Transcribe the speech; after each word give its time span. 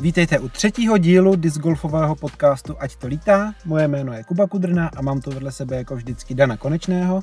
Vítejte 0.00 0.38
u 0.38 0.48
třetího 0.48 0.98
dílu 0.98 1.36
discgolfového 1.36 2.16
podcastu 2.16 2.76
Ať 2.78 2.96
to 2.96 3.06
lítá. 3.06 3.54
Moje 3.64 3.88
jméno 3.88 4.12
je 4.12 4.24
Kuba 4.24 4.46
Kudrna 4.46 4.90
a 4.96 5.02
mám 5.02 5.20
tu 5.20 5.30
vedle 5.30 5.52
sebe 5.52 5.76
jako 5.76 5.96
vždycky 5.96 6.34
Dana 6.34 6.56
Konečného. 6.56 7.20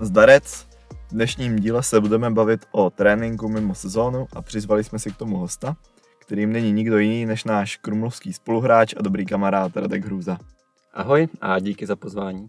Zdarec. 0.00 0.66
V 1.08 1.12
dnešním 1.12 1.56
díle 1.56 1.82
se 1.82 2.00
budeme 2.00 2.30
bavit 2.30 2.66
o 2.70 2.90
tréninku 2.90 3.48
mimo 3.48 3.74
sezónu 3.74 4.26
a 4.32 4.42
přizvali 4.42 4.84
jsme 4.84 4.98
si 4.98 5.10
k 5.10 5.16
tomu 5.16 5.36
hosta, 5.36 5.76
kterým 6.18 6.52
není 6.52 6.72
nikdo 6.72 6.98
jiný 6.98 7.26
než 7.26 7.44
náš 7.44 7.76
krumlovský 7.76 8.32
spoluhráč 8.32 8.94
a 8.96 9.02
dobrý 9.02 9.26
kamarád 9.26 9.76
Radek 9.76 10.04
Hrůza. 10.04 10.38
Ahoj 10.94 11.28
a 11.40 11.58
díky 11.58 11.86
za 11.86 11.96
pozvání. 11.96 12.48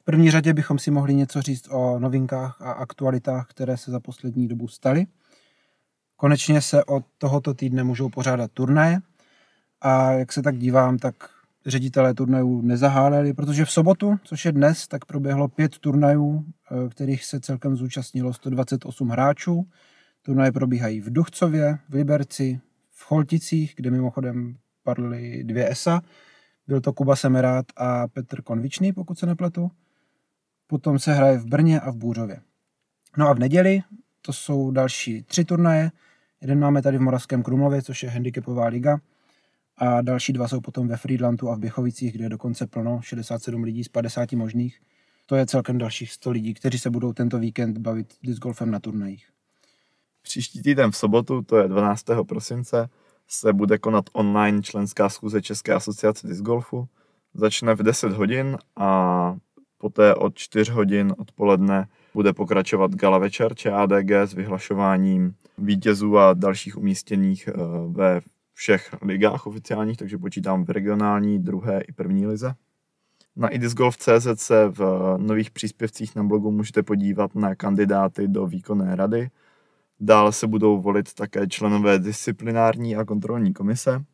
V 0.00 0.04
první 0.04 0.30
řadě 0.30 0.54
bychom 0.54 0.78
si 0.78 0.90
mohli 0.90 1.14
něco 1.14 1.42
říct 1.42 1.68
o 1.70 1.98
novinkách 1.98 2.62
a 2.62 2.72
aktualitách, 2.72 3.46
které 3.46 3.76
se 3.76 3.90
za 3.90 4.00
poslední 4.00 4.48
dobu 4.48 4.68
staly. 4.68 5.06
Konečně 6.20 6.60
se 6.60 6.84
od 6.84 7.04
tohoto 7.18 7.54
týdne 7.54 7.84
můžou 7.84 8.08
pořádat 8.08 8.50
turnaje 8.52 8.98
a 9.80 10.12
jak 10.12 10.32
se 10.32 10.42
tak 10.42 10.58
dívám, 10.58 10.98
tak 10.98 11.14
ředitelé 11.66 12.14
turnajů 12.14 12.62
nezaháleli, 12.62 13.32
protože 13.32 13.64
v 13.64 13.70
sobotu, 13.70 14.18
což 14.24 14.44
je 14.44 14.52
dnes, 14.52 14.88
tak 14.88 15.04
proběhlo 15.04 15.48
pět 15.48 15.78
turnajů, 15.78 16.44
eh, 16.44 16.88
kterých 16.88 17.24
se 17.24 17.40
celkem 17.40 17.76
zúčastnilo 17.76 18.32
128 18.32 19.08
hráčů. 19.08 19.66
Turnaje 20.22 20.52
probíhají 20.52 21.00
v 21.00 21.12
Duchcově, 21.12 21.78
v 21.88 21.94
Liberci, 21.94 22.60
v 22.90 23.04
Cholticích, 23.04 23.72
kde 23.76 23.90
mimochodem 23.90 24.56
padly 24.82 25.44
dvě 25.44 25.70
ESA. 25.70 26.00
Byl 26.66 26.80
to 26.80 26.92
Kuba 26.92 27.16
Semerát 27.16 27.66
a 27.76 28.08
Petr 28.08 28.42
Konvičný, 28.42 28.92
pokud 28.92 29.18
se 29.18 29.26
nepletu. 29.26 29.70
Potom 30.66 30.98
se 30.98 31.14
hraje 31.14 31.38
v 31.38 31.46
Brně 31.46 31.80
a 31.80 31.90
v 31.90 31.96
Bůřově. 31.96 32.40
No 33.16 33.28
a 33.28 33.32
v 33.32 33.38
neděli 33.38 33.82
to 34.22 34.32
jsou 34.32 34.70
další 34.70 35.22
tři 35.22 35.44
turnaje. 35.44 35.90
Jeden 36.40 36.58
máme 36.58 36.82
tady 36.82 36.98
v 36.98 37.00
Moravském 37.00 37.42
Krumlově, 37.42 37.82
což 37.82 38.02
je 38.02 38.10
handicapová 38.10 38.66
liga. 38.66 38.98
A 39.76 40.02
další 40.02 40.32
dva 40.32 40.48
jsou 40.48 40.60
potom 40.60 40.88
ve 40.88 40.96
Friedlandu 40.96 41.50
a 41.50 41.54
v 41.54 41.58
Běchovicích, 41.58 42.12
kde 42.12 42.24
je 42.24 42.28
dokonce 42.28 42.66
plno, 42.66 43.00
67 43.02 43.62
lidí 43.62 43.84
z 43.84 43.88
50 43.88 44.32
možných. 44.32 44.80
To 45.26 45.36
je 45.36 45.46
celkem 45.46 45.78
dalších 45.78 46.12
100 46.12 46.30
lidí, 46.30 46.54
kteří 46.54 46.78
se 46.78 46.90
budou 46.90 47.12
tento 47.12 47.38
víkend 47.38 47.78
bavit 47.78 48.14
discgolfem 48.22 48.70
na 48.70 48.80
turnajích. 48.80 49.26
Příští 50.22 50.62
týden 50.62 50.90
v 50.90 50.96
sobotu, 50.96 51.42
to 51.42 51.56
je 51.56 51.68
12. 51.68 52.04
prosince, 52.28 52.88
se 53.28 53.52
bude 53.52 53.78
konat 53.78 54.04
online 54.12 54.62
členská 54.62 55.08
schůze 55.08 55.42
České 55.42 55.74
asociace 55.74 56.28
discgolfu. 56.28 56.88
Začne 57.34 57.74
v 57.74 57.82
10 57.82 58.12
hodin 58.12 58.58
a 58.76 59.36
poté 59.78 60.14
od 60.14 60.34
4 60.34 60.70
hodin 60.70 61.14
odpoledne 61.18 61.88
bude 62.14 62.32
pokračovat 62.32 62.94
gala 62.94 63.18
večer 63.18 63.54
ČADG 63.54 64.10
s 64.10 64.34
vyhlašováním 64.34 65.34
vítězů 65.58 66.18
a 66.18 66.34
dalších 66.34 66.76
umístěných 66.76 67.48
eh, 67.48 67.52
ve 67.88 68.20
všech 68.54 68.94
ligách 69.02 69.46
oficiálních, 69.46 69.96
takže 69.96 70.18
počítám 70.18 70.64
v 70.64 70.70
regionální, 70.70 71.38
druhé 71.38 71.80
i 71.80 71.92
první 71.92 72.26
lize. 72.26 72.54
Na 73.36 73.48
idisgolf.cz 73.48 74.26
se 74.34 74.68
v 74.68 75.14
nových 75.18 75.50
příspěvcích 75.50 76.16
na 76.16 76.22
blogu 76.24 76.50
můžete 76.50 76.82
podívat 76.82 77.34
na 77.34 77.54
kandidáty 77.54 78.28
do 78.28 78.46
výkonné 78.46 78.96
rady. 78.96 79.30
Dále 80.00 80.32
se 80.32 80.46
budou 80.46 80.80
volit 80.80 81.14
také 81.14 81.46
členové 81.46 81.98
disciplinární 81.98 82.96
a 82.96 83.04
kontrolní 83.04 83.52
komise. 83.52 84.04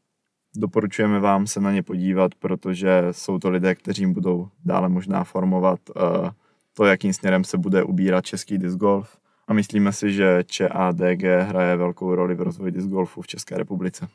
Doporučujeme 0.56 1.20
vám 1.20 1.46
se 1.46 1.60
na 1.60 1.72
ně 1.72 1.82
podívat, 1.82 2.34
protože 2.34 3.02
jsou 3.10 3.38
to 3.38 3.50
lidé, 3.50 3.74
kteří 3.74 4.06
budou 4.06 4.48
dále 4.64 4.88
možná 4.88 5.24
formovat 5.24 5.80
uh, 5.96 6.30
to, 6.74 6.84
jakým 6.84 7.12
směrem 7.12 7.44
se 7.44 7.58
bude 7.58 7.82
ubírat 7.82 8.26
český 8.26 8.58
disc 8.58 8.76
golf 8.76 9.18
a 9.48 9.52
myslíme 9.52 9.92
si, 9.92 10.12
že 10.12 10.44
ČADG 10.46 11.22
hraje 11.22 11.76
velkou 11.76 12.14
roli 12.14 12.34
v 12.34 12.40
rozvoji 12.40 12.72
disc 12.72 12.86
golfu 12.86 13.22
v 13.22 13.26
České 13.26 13.58
republice. 13.58 14.08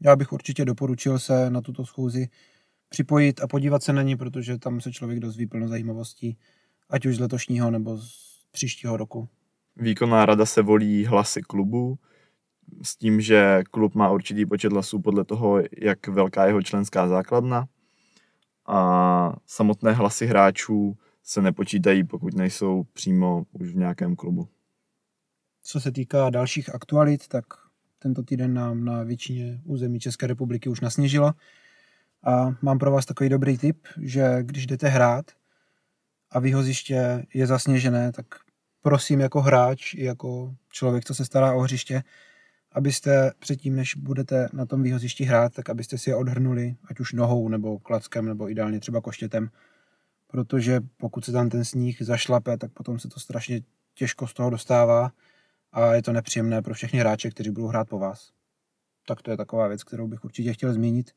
Já 0.00 0.16
bych 0.16 0.32
určitě 0.32 0.64
doporučil 0.64 1.18
se 1.18 1.50
na 1.50 1.60
tuto 1.60 1.86
schůzi 1.86 2.28
připojit 2.88 3.40
a 3.42 3.46
podívat 3.46 3.82
se 3.82 3.92
na 3.92 4.02
ní, 4.02 4.16
protože 4.16 4.58
tam 4.58 4.80
se 4.80 4.92
člověk 4.92 5.20
dozví 5.20 5.46
plno 5.46 5.68
zajímavostí, 5.68 6.38
ať 6.90 7.06
už 7.06 7.16
z 7.16 7.20
letošního 7.20 7.70
nebo 7.70 7.96
z 7.96 8.46
příštího 8.52 8.96
roku. 8.96 9.28
Výkonná 9.76 10.26
rada 10.26 10.46
se 10.46 10.62
volí 10.62 11.06
hlasy 11.06 11.42
klubu, 11.42 11.98
s 12.82 12.96
tím, 12.96 13.20
že 13.20 13.62
klub 13.70 13.94
má 13.94 14.10
určitý 14.10 14.46
počet 14.46 14.72
hlasů 14.72 15.00
podle 15.00 15.24
toho, 15.24 15.62
jak 15.78 16.08
velká 16.08 16.44
je 16.44 16.50
jeho 16.50 16.62
členská 16.62 17.08
základna 17.08 17.66
a 18.66 19.36
samotné 19.46 19.92
hlasy 19.92 20.26
hráčů 20.26 20.96
se 21.22 21.42
nepočítají, 21.42 22.04
pokud 22.04 22.34
nejsou 22.34 22.82
přímo 22.92 23.44
už 23.52 23.68
v 23.68 23.76
nějakém 23.76 24.16
klubu. 24.16 24.48
Co 25.62 25.80
se 25.80 25.92
týká 25.92 26.30
dalších 26.30 26.74
aktualit, 26.74 27.28
tak 27.28 27.44
tento 27.98 28.22
týden 28.22 28.54
nám 28.54 28.84
na 28.84 29.02
většině 29.02 29.60
území 29.64 30.00
České 30.00 30.26
republiky 30.26 30.68
už 30.68 30.80
nasněžilo. 30.80 31.32
A 32.24 32.54
mám 32.62 32.78
pro 32.78 32.90
vás 32.90 33.06
takový 33.06 33.28
dobrý 33.28 33.58
tip, 33.58 33.86
že 34.00 34.38
když 34.42 34.66
jdete 34.66 34.88
hrát 34.88 35.24
a 36.30 36.38
výhoziště 36.38 37.26
je 37.34 37.46
zasněžené, 37.46 38.12
tak 38.12 38.26
prosím 38.82 39.20
jako 39.20 39.40
hráč 39.40 39.94
i 39.94 40.04
jako 40.04 40.54
člověk, 40.70 41.04
co 41.04 41.14
se 41.14 41.24
stará 41.24 41.54
o 41.54 41.60
hřiště, 41.60 42.02
abyste 42.72 43.32
předtím, 43.38 43.76
než 43.76 43.94
budete 43.94 44.48
na 44.52 44.66
tom 44.66 44.82
výhozišti 44.82 45.24
hrát, 45.24 45.54
tak 45.54 45.70
abyste 45.70 45.98
si 45.98 46.10
je 46.10 46.16
odhrnuli, 46.16 46.76
ať 46.84 47.00
už 47.00 47.12
nohou 47.12 47.48
nebo 47.48 47.78
klackem, 47.78 48.26
nebo 48.26 48.50
ideálně 48.50 48.80
třeba 48.80 49.00
koštětem, 49.00 49.50
protože 50.32 50.80
pokud 50.96 51.24
se 51.24 51.32
tam 51.32 51.48
ten 51.48 51.64
sníh 51.64 52.02
zašlape, 52.02 52.56
tak 52.58 52.72
potom 52.72 52.98
se 52.98 53.08
to 53.08 53.20
strašně 53.20 53.60
těžko 53.94 54.26
z 54.26 54.34
toho 54.34 54.50
dostává 54.50 55.12
a 55.72 55.94
je 55.94 56.02
to 56.02 56.12
nepříjemné 56.12 56.62
pro 56.62 56.74
všechny 56.74 56.98
hráče, 56.98 57.30
kteří 57.30 57.50
budou 57.50 57.66
hrát 57.66 57.88
po 57.88 57.98
vás. 57.98 58.32
Tak 59.06 59.22
to 59.22 59.30
je 59.30 59.36
taková 59.36 59.68
věc, 59.68 59.84
kterou 59.84 60.08
bych 60.08 60.24
určitě 60.24 60.52
chtěl 60.52 60.72
zmínit, 60.72 61.10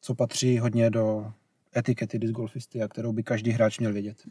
co 0.00 0.14
patří 0.14 0.58
hodně 0.58 0.90
do 0.90 1.32
etikety 1.76 2.18
discgolfisty 2.18 2.82
a 2.82 2.88
kterou 2.88 3.12
by 3.12 3.22
každý 3.22 3.50
hráč 3.50 3.78
měl 3.78 3.92
vědět. 3.92 4.22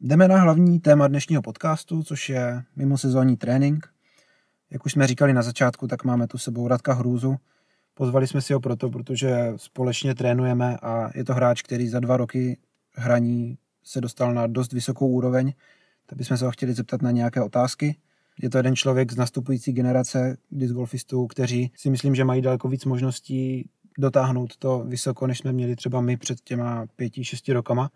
Jdeme 0.00 0.28
na 0.28 0.40
hlavní 0.40 0.80
téma 0.80 1.08
dnešního 1.08 1.42
podcastu, 1.42 2.02
což 2.02 2.28
je 2.28 2.62
mimo 2.76 2.98
sezónní 2.98 3.36
trénink. 3.36 3.92
Jak 4.70 4.86
už 4.86 4.92
jsme 4.92 5.06
říkali 5.06 5.32
na 5.32 5.42
začátku, 5.42 5.86
tak 5.86 6.04
máme 6.04 6.26
tu 6.26 6.38
sebou 6.38 6.68
Radka 6.68 6.92
Hrůzu, 6.92 7.36
Pozvali 7.94 8.26
jsme 8.26 8.40
si 8.40 8.52
ho 8.52 8.60
proto, 8.60 8.90
protože 8.90 9.52
společně 9.56 10.14
trénujeme 10.14 10.76
a 10.82 11.10
je 11.18 11.24
to 11.24 11.34
hráč, 11.34 11.62
který 11.62 11.88
za 11.88 12.00
dva 12.00 12.16
roky 12.16 12.58
hraní 12.92 13.58
se 13.82 14.00
dostal 14.00 14.34
na 14.34 14.46
dost 14.46 14.72
vysokou 14.72 15.08
úroveň, 15.08 15.52
tak 16.06 16.18
bychom 16.18 16.36
se 16.36 16.44
ho 16.44 16.50
chtěli 16.50 16.74
zeptat 16.74 17.02
na 17.02 17.10
nějaké 17.10 17.42
otázky. 17.42 17.96
Je 18.42 18.50
to 18.50 18.58
jeden 18.58 18.76
člověk 18.76 19.12
z 19.12 19.16
nastupující 19.16 19.72
generace 19.72 20.36
discgolfistů, 20.50 21.26
kteří 21.26 21.72
si 21.76 21.90
myslím, 21.90 22.14
že 22.14 22.24
mají 22.24 22.42
daleko 22.42 22.68
víc 22.68 22.84
možností 22.84 23.68
dotáhnout 23.98 24.56
to 24.56 24.84
vysoko, 24.88 25.26
než 25.26 25.38
jsme 25.38 25.52
měli 25.52 25.76
třeba 25.76 26.00
my 26.00 26.16
před 26.16 26.40
těma 26.40 26.86
pěti, 26.96 27.24
šesti 27.24 27.52
rokama, 27.52 27.90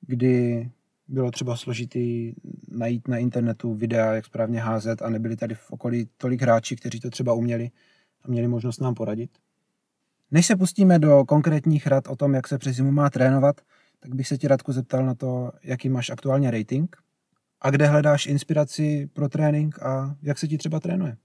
kdy 0.00 0.70
bylo 1.08 1.30
třeba 1.30 1.56
složitý 1.56 2.34
najít 2.68 3.08
na 3.08 3.18
internetu 3.18 3.74
videa, 3.74 4.14
jak 4.14 4.24
správně 4.24 4.60
házet 4.60 5.02
a 5.02 5.10
nebyli 5.10 5.36
tady 5.36 5.54
v 5.54 5.70
okolí 5.70 6.08
tolik 6.16 6.42
hráči, 6.42 6.76
kteří 6.76 7.00
to 7.00 7.10
třeba 7.10 7.32
uměli 7.32 7.70
a 8.24 8.30
měli 8.30 8.48
možnost 8.48 8.80
nám 8.80 8.94
poradit. 8.94 9.30
Než 10.30 10.46
se 10.46 10.56
pustíme 10.56 10.98
do 10.98 11.24
konkrétních 11.24 11.86
rad 11.86 12.08
o 12.08 12.16
tom, 12.16 12.34
jak 12.34 12.48
se 12.48 12.58
přes 12.58 12.76
zimu 12.76 12.92
má 12.92 13.10
trénovat, 13.10 13.60
tak 14.00 14.14
bych 14.14 14.28
se 14.28 14.38
ti 14.38 14.48
Radku 14.48 14.72
zeptal 14.72 15.06
na 15.06 15.14
to, 15.14 15.52
jaký 15.62 15.88
máš 15.88 16.10
aktuálně 16.10 16.50
rating 16.50 16.96
a 17.60 17.70
kde 17.70 17.86
hledáš 17.86 18.26
inspiraci 18.26 19.10
pro 19.12 19.28
trénink 19.28 19.82
a 19.82 20.16
jak 20.22 20.38
se 20.38 20.48
ti 20.48 20.58
třeba 20.58 20.80
trénuje. 20.80 21.16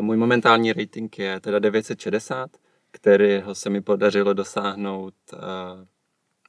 Můj 0.00 0.16
momentální 0.16 0.72
rating 0.72 1.18
je 1.18 1.40
teda 1.40 1.58
960, 1.58 2.50
kterého 2.90 3.54
se 3.54 3.70
mi 3.70 3.80
podařilo 3.80 4.32
dosáhnout 4.32 5.14
uh, 5.32 5.38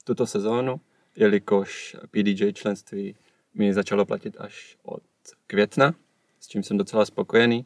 tuto 0.03 0.27
sezónu, 0.27 0.81
jelikož 1.15 1.95
PDJ 2.11 2.53
členství 2.53 3.15
mi 3.53 3.73
začalo 3.73 4.05
platit 4.05 4.35
až 4.39 4.77
od 4.83 5.03
května, 5.47 5.95
s 6.39 6.47
čím 6.47 6.63
jsem 6.63 6.77
docela 6.77 7.05
spokojený. 7.05 7.65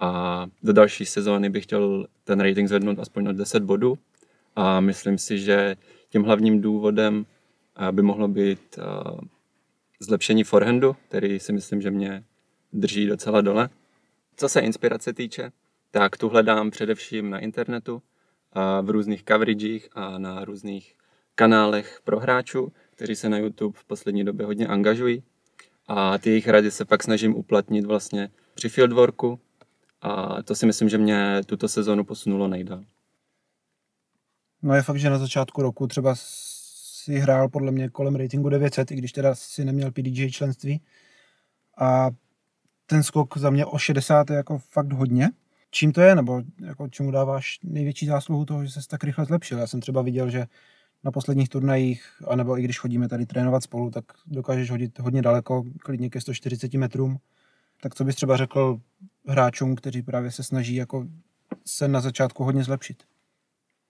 A 0.00 0.46
do 0.62 0.72
další 0.72 1.06
sezóny 1.06 1.50
bych 1.50 1.64
chtěl 1.64 2.06
ten 2.24 2.40
rating 2.40 2.68
zvednout 2.68 2.98
aspoň 2.98 3.26
o 3.26 3.32
10 3.32 3.62
bodů. 3.62 3.98
A 4.56 4.80
myslím 4.80 5.18
si, 5.18 5.38
že 5.38 5.76
tím 6.08 6.22
hlavním 6.22 6.60
důvodem 6.60 7.26
eh, 7.88 7.92
by 7.92 8.02
mohlo 8.02 8.28
být 8.28 8.78
eh, 8.78 8.82
zlepšení 10.00 10.44
forehandu, 10.44 10.96
který 11.08 11.40
si 11.40 11.52
myslím, 11.52 11.82
že 11.82 11.90
mě 11.90 12.24
drží 12.72 13.06
docela 13.06 13.40
dole. 13.40 13.68
Co 14.36 14.48
se 14.48 14.60
inspirace 14.60 15.12
týče, 15.12 15.52
tak 15.90 16.16
tu 16.16 16.28
hledám 16.28 16.70
především 16.70 17.30
na 17.30 17.38
internetu, 17.38 18.02
v 18.82 18.90
různých 18.90 19.24
coveragech 19.24 19.88
a 19.92 20.18
na 20.18 20.44
různých 20.44 20.94
kanálech 21.34 22.00
pro 22.04 22.20
hráčů, 22.20 22.72
kteří 22.90 23.16
se 23.16 23.28
na 23.28 23.38
YouTube 23.38 23.78
v 23.78 23.84
poslední 23.84 24.24
době 24.24 24.46
hodně 24.46 24.66
angažují. 24.66 25.22
A 25.88 26.18
ty 26.18 26.30
jejich 26.30 26.48
rady 26.48 26.70
se 26.70 26.84
pak 26.84 27.02
snažím 27.02 27.36
uplatnit 27.36 27.84
vlastně 27.84 28.30
při 28.54 28.68
fieldworku, 28.68 29.40
a 30.02 30.42
to 30.42 30.54
si 30.54 30.66
myslím, 30.66 30.88
že 30.88 30.98
mě 30.98 31.40
tuto 31.46 31.68
sezonu 31.68 32.04
posunulo 32.04 32.48
nejdál. 32.48 32.84
No 34.62 34.74
je 34.74 34.82
fakt, 34.82 34.98
že 34.98 35.10
na 35.10 35.18
začátku 35.18 35.62
roku 35.62 35.86
třeba 35.86 36.14
si 36.16 37.18
hrál 37.18 37.48
podle 37.48 37.72
mě 37.72 37.88
kolem 37.88 38.16
ratingu 38.16 38.48
900, 38.48 38.90
i 38.90 38.96
když 38.96 39.12
teda 39.12 39.34
si 39.34 39.64
neměl 39.64 39.90
PDJ 39.90 40.30
členství. 40.30 40.80
A 41.78 42.10
ten 42.86 43.02
skok 43.02 43.36
za 43.36 43.50
mě 43.50 43.66
o 43.66 43.78
60 43.78 44.30
je 44.30 44.36
jako 44.36 44.58
fakt 44.58 44.92
hodně. 44.92 45.30
Čím 45.70 45.92
to 45.92 46.00
je, 46.00 46.14
nebo 46.14 46.42
jako 46.60 46.88
čemu 46.88 47.10
dáváš 47.10 47.58
největší 47.62 48.06
zásluhu 48.06 48.44
toho, 48.44 48.64
že 48.64 48.70
se 48.70 48.88
tak 48.88 49.04
rychle 49.04 49.24
zlepšil? 49.24 49.58
Já 49.58 49.66
jsem 49.66 49.80
třeba 49.80 50.02
viděl, 50.02 50.30
že 50.30 50.46
na 51.04 51.10
posledních 51.10 51.48
turnajích, 51.48 52.04
anebo 52.28 52.58
i 52.58 52.62
když 52.62 52.78
chodíme 52.78 53.08
tady 53.08 53.26
trénovat 53.26 53.62
spolu, 53.62 53.90
tak 53.90 54.04
dokážeš 54.26 54.70
hodit 54.70 54.98
hodně 54.98 55.22
daleko, 55.22 55.62
klidně 55.78 56.10
ke 56.10 56.20
140 56.20 56.74
metrům. 56.74 57.18
Tak 57.82 57.94
co 57.94 58.04
bys 58.04 58.16
třeba 58.16 58.36
řekl 58.36 58.80
hráčům, 59.26 59.76
kteří 59.76 60.02
právě 60.02 60.30
se 60.30 60.42
snaží 60.42 60.74
jako 60.74 61.06
se 61.66 61.88
na 61.88 62.00
začátku 62.00 62.44
hodně 62.44 62.64
zlepšit? 62.64 63.02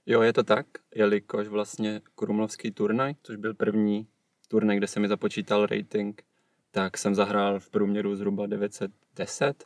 Jo, 0.06 0.22
je 0.22 0.32
to 0.32 0.42
tak, 0.42 0.66
jelikož 0.94 1.48
vlastně 1.48 2.00
Krumlovský 2.14 2.70
turnaj, 2.70 3.14
což 3.22 3.36
byl 3.36 3.54
první 3.54 4.06
turnaj, 4.48 4.76
kde 4.76 4.86
se 4.86 5.00
mi 5.00 5.08
započítal 5.08 5.66
rating, 5.66 6.22
tak 6.70 6.98
jsem 6.98 7.14
zahrál 7.14 7.60
v 7.60 7.70
průměru 7.70 8.16
zhruba 8.16 8.46
910 8.46 9.64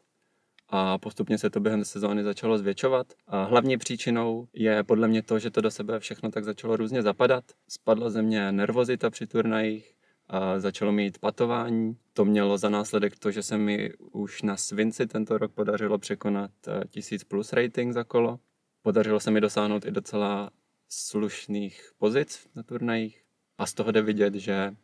a 0.69 0.99
postupně 0.99 1.38
se 1.38 1.50
to 1.50 1.61
během 1.61 1.84
sezóny 1.84 2.25
začalo 2.25 2.58
zvětšovat. 2.58 3.06
A 3.26 3.44
hlavní 3.44 3.76
příčinou 3.76 4.49
je 4.52 4.84
podle 4.84 5.08
mě 5.08 5.22
to, 5.22 5.38
že 5.38 5.50
to 5.50 5.61
do 5.61 5.70
sebe 5.70 6.00
všechno 6.00 6.31
tak 6.31 6.44
začalo 6.44 6.76
různě 6.76 7.02
zapadat. 7.02 7.44
Spadla 7.69 8.11
ze 8.11 8.22
mě 8.22 8.52
nervozita 8.52 9.11
při 9.11 9.26
turnajích, 9.26 9.94
a 10.35 10.61
začalo 10.61 10.93
mít 10.93 11.19
patování. 11.19 11.97
To 12.13 12.25
mělo 12.25 12.59
za 12.59 12.69
následek 12.69 13.19
to, 13.19 13.31
že 13.31 13.43
se 13.43 13.59
mi 13.59 13.93
už 14.13 14.43
na 14.43 14.57
Svinci 14.57 15.07
tento 15.07 15.39
rok 15.39 15.53
podařilo 15.53 15.99
překonat 15.99 16.51
1000 16.91 17.23
eh, 17.23 17.25
plus 17.29 17.53
rating 17.53 17.93
za 17.93 18.05
kolo. 18.05 18.41
Podařilo 18.83 19.21
se 19.21 19.31
mi 19.31 19.41
dosáhnout 19.41 19.87
i 19.87 19.91
docela 19.91 20.51
slušných 20.89 21.91
pozic 21.99 22.49
na 22.55 22.63
turnajích 22.63 23.25
a 23.59 23.67
z 23.67 23.75
toho 23.75 23.93
jde 23.93 24.03
vidět, 24.03 24.35
že 24.35 24.55
eh, 24.55 24.75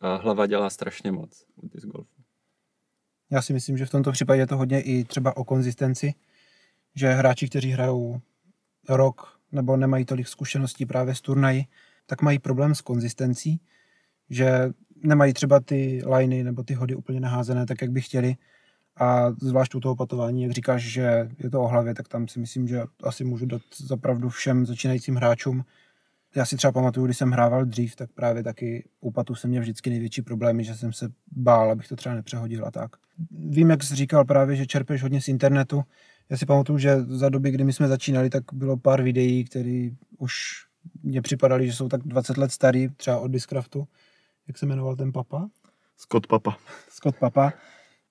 hlava 0.00 0.46
dělá 0.46 0.70
strašně 0.70 1.12
moc 1.12 1.46
u 1.56 1.68
disc 1.68 1.86
golfu. 1.86 2.22
Já 3.30 3.42
si 3.42 3.52
myslím, 3.52 3.78
že 3.78 3.86
v 3.86 3.90
tomto 3.90 4.12
případě 4.12 4.40
je 4.40 4.46
to 4.46 4.56
hodně 4.56 4.80
i 4.80 5.04
třeba 5.04 5.36
o 5.36 5.44
konzistenci, 5.44 6.14
že 6.94 7.08
hráči, 7.08 7.48
kteří 7.48 7.70
hrajou 7.70 8.20
rok 8.88 9.38
nebo 9.52 9.76
nemají 9.76 10.04
tolik 10.04 10.28
zkušeností 10.28 10.86
právě 10.86 11.14
z 11.14 11.20
turnají, 11.20 11.68
tak 12.06 12.22
mají 12.22 12.38
problém 12.38 12.74
s 12.74 12.80
konzistencí, 12.80 13.60
že 14.30 14.70
nemají 15.02 15.32
třeba 15.32 15.60
ty 15.60 16.02
liney 16.16 16.44
nebo 16.44 16.62
ty 16.62 16.74
hody 16.74 16.94
úplně 16.94 17.20
naházené 17.20 17.66
tak, 17.66 17.82
jak 17.82 17.90
by 17.90 18.00
chtěli. 18.00 18.36
A 18.96 19.30
zvlášť 19.30 19.74
u 19.74 19.80
toho 19.80 19.96
patování, 19.96 20.42
jak 20.42 20.52
říkáš, 20.52 20.82
že 20.82 21.28
je 21.38 21.50
to 21.50 21.62
o 21.62 21.68
hlavě, 21.68 21.94
tak 21.94 22.08
tam 22.08 22.28
si 22.28 22.40
myslím, 22.40 22.68
že 22.68 22.82
asi 23.02 23.24
můžu 23.24 23.46
dát 23.46 23.62
zapravdu 23.76 24.28
všem 24.28 24.66
začínajícím 24.66 25.16
hráčům, 25.16 25.64
já 26.36 26.44
si 26.44 26.56
třeba 26.56 26.72
pamatuju, 26.72 27.06
když 27.06 27.18
jsem 27.18 27.30
hrával 27.30 27.64
dřív, 27.64 27.96
tak 27.96 28.10
právě 28.12 28.42
taky 28.42 28.88
u 29.00 29.10
patu 29.10 29.34
jsem 29.34 29.50
měl 29.50 29.62
vždycky 29.62 29.90
největší 29.90 30.22
problémy, 30.22 30.64
že 30.64 30.74
jsem 30.74 30.92
se 30.92 31.08
bál, 31.32 31.70
abych 31.70 31.88
to 31.88 31.96
třeba 31.96 32.14
nepřehodil 32.14 32.66
a 32.66 32.70
tak. 32.70 32.90
Vím, 33.30 33.70
jak 33.70 33.82
jsi 33.82 33.94
říkal 33.94 34.24
právě, 34.24 34.56
že 34.56 34.66
čerpeš 34.66 35.02
hodně 35.02 35.20
z 35.20 35.28
internetu. 35.28 35.82
Já 36.30 36.36
si 36.36 36.46
pamatuju, 36.46 36.78
že 36.78 37.00
za 37.00 37.28
doby, 37.28 37.50
kdy 37.50 37.64
my 37.64 37.72
jsme 37.72 37.88
začínali, 37.88 38.30
tak 38.30 38.44
bylo 38.52 38.76
pár 38.76 39.02
videí, 39.02 39.44
které 39.44 39.90
už 40.18 40.34
mě 41.02 41.22
připadaly, 41.22 41.66
že 41.66 41.72
jsou 41.72 41.88
tak 41.88 42.02
20 42.02 42.36
let 42.36 42.52
starý, 42.52 42.88
třeba 42.88 43.18
od 43.18 43.28
Discraftu. 43.28 43.88
Jak 44.48 44.58
se 44.58 44.66
jmenoval 44.66 44.96
ten 44.96 45.12
papa? 45.12 45.48
Scott 45.96 46.26
Papa. 46.26 46.56
Scott 46.88 47.18
Papa. 47.18 47.52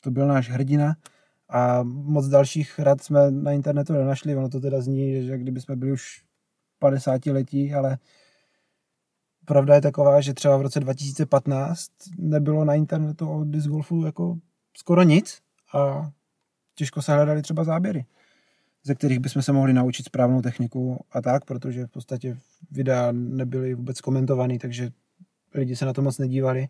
To 0.02 0.12
byl 0.12 0.28
náš 0.28 0.50
hrdina 0.50 0.96
a 1.50 1.84
moc 1.84 2.28
dalších 2.28 2.80
rad 2.80 3.02
jsme 3.02 3.32
na 3.32 3.52
internetu 3.52 3.94
nenašli. 3.94 4.36
Ono 4.36 4.50
to 4.50 4.60
teda 4.60 4.82
zní, 4.82 5.26
že 5.26 5.38
kdyby 5.38 5.62
jsme 5.62 5.76
byli 5.76 5.92
už 5.92 6.24
50 6.80 7.26
letí, 7.26 7.74
ale 7.74 7.98
pravda 9.46 9.76
je 9.76 9.82
taková, 9.82 10.22
že 10.22 10.34
třeba 10.34 10.58
v 10.58 10.62
roce 10.62 10.80
2015 10.80 11.92
nebylo 12.18 12.66
na 12.66 12.74
internetu 12.74 13.30
o 13.30 13.44
disc 13.44 13.68
golfu 13.68 14.06
jako 14.06 14.38
skoro 14.78 15.04
nic 15.04 15.42
a 15.74 16.12
těžko 16.76 17.02
se 17.02 17.14
hledali 17.14 17.42
třeba 17.42 17.64
záběry, 17.64 18.06
ze 18.84 18.96
kterých 18.96 19.20
bychom 19.20 19.42
se 19.42 19.52
mohli 19.52 19.74
naučit 19.74 20.06
správnou 20.06 20.42
techniku 20.42 21.06
a 21.12 21.22
tak, 21.22 21.46
protože 21.46 21.86
v 21.86 21.90
podstatě 21.90 22.38
videa 22.72 23.12
nebyly 23.12 23.74
vůbec 23.74 24.02
komentovaný, 24.02 24.60
takže 24.60 24.92
lidi 25.60 25.76
se 25.76 25.86
na 25.86 25.94
to 25.94 26.02
moc 26.02 26.18
nedívali 26.18 26.68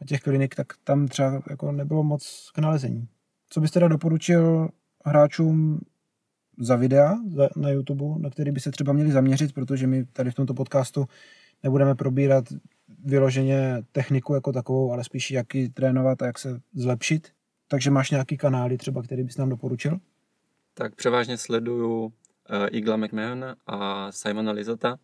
a 0.00 0.04
těch 0.04 0.20
klinik, 0.20 0.54
tak 0.54 0.66
tam 0.84 1.08
třeba 1.08 1.42
jako 1.50 1.72
nebylo 1.72 2.04
moc 2.04 2.50
k 2.54 2.58
nalezení. 2.58 3.08
Co 3.50 3.60
byste 3.60 3.74
teda 3.74 3.88
doporučil 3.88 4.68
hráčům 5.04 5.80
za 6.58 6.76
videa 6.76 7.16
na 7.56 7.70
YouTube, 7.70 8.04
na 8.18 8.30
který 8.30 8.50
by 8.50 8.60
se 8.60 8.70
třeba 8.70 8.92
měli 8.92 9.12
zaměřit, 9.12 9.52
protože 9.52 9.86
my 9.86 10.04
tady 10.04 10.30
v 10.30 10.34
tomto 10.34 10.54
podcastu 10.54 11.06
nebudeme 11.62 11.94
probírat 11.94 12.44
vyloženě 13.04 13.82
techniku 13.92 14.34
jako 14.34 14.52
takovou, 14.52 14.92
ale 14.92 15.04
spíš 15.04 15.30
jak 15.30 15.54
ji 15.54 15.68
trénovat 15.68 16.22
a 16.22 16.26
jak 16.26 16.38
se 16.38 16.60
zlepšit. 16.74 17.28
Takže 17.68 17.90
máš 17.90 18.10
nějaký 18.10 18.36
kanály 18.36 18.78
třeba, 18.78 19.02
který 19.02 19.22
bys 19.22 19.36
nám 19.36 19.48
doporučil? 19.48 19.98
Tak 20.74 20.94
převážně 20.94 21.38
sleduju 21.38 22.04
uh, 22.04 22.12
Igla 22.70 22.96
McMahon 22.96 23.44
a 23.66 24.12
Simona 24.12 24.52
Lizota, 24.52 24.98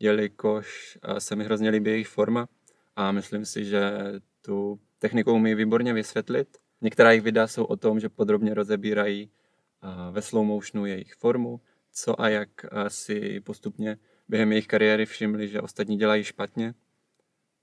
jelikož 0.00 0.98
uh, 1.08 1.18
se 1.18 1.36
mi 1.36 1.44
hrozně 1.44 1.70
líbí 1.70 1.90
jejich 1.90 2.08
forma 2.08 2.48
a 2.96 3.12
myslím 3.12 3.44
si, 3.44 3.64
že 3.64 3.92
tu 4.42 4.80
techniku 4.98 5.32
umí 5.32 5.54
výborně 5.54 5.92
vysvětlit. 5.92 6.48
Některá 6.80 7.10
jejich 7.10 7.24
videa 7.24 7.46
jsou 7.46 7.64
o 7.64 7.76
tom, 7.76 8.00
že 8.00 8.08
podrobně 8.08 8.54
rozebírají 8.54 9.30
ve 10.10 10.22
slow 10.22 10.44
motionu 10.44 10.86
jejich 10.86 11.14
formu, 11.14 11.60
co 11.92 12.20
a 12.20 12.28
jak 12.28 12.48
si 12.88 13.40
postupně 13.40 13.98
během 14.28 14.52
jejich 14.52 14.66
kariéry 14.66 15.06
všimli, 15.06 15.48
že 15.48 15.60
ostatní 15.60 15.96
dělají 15.96 16.24
špatně 16.24 16.74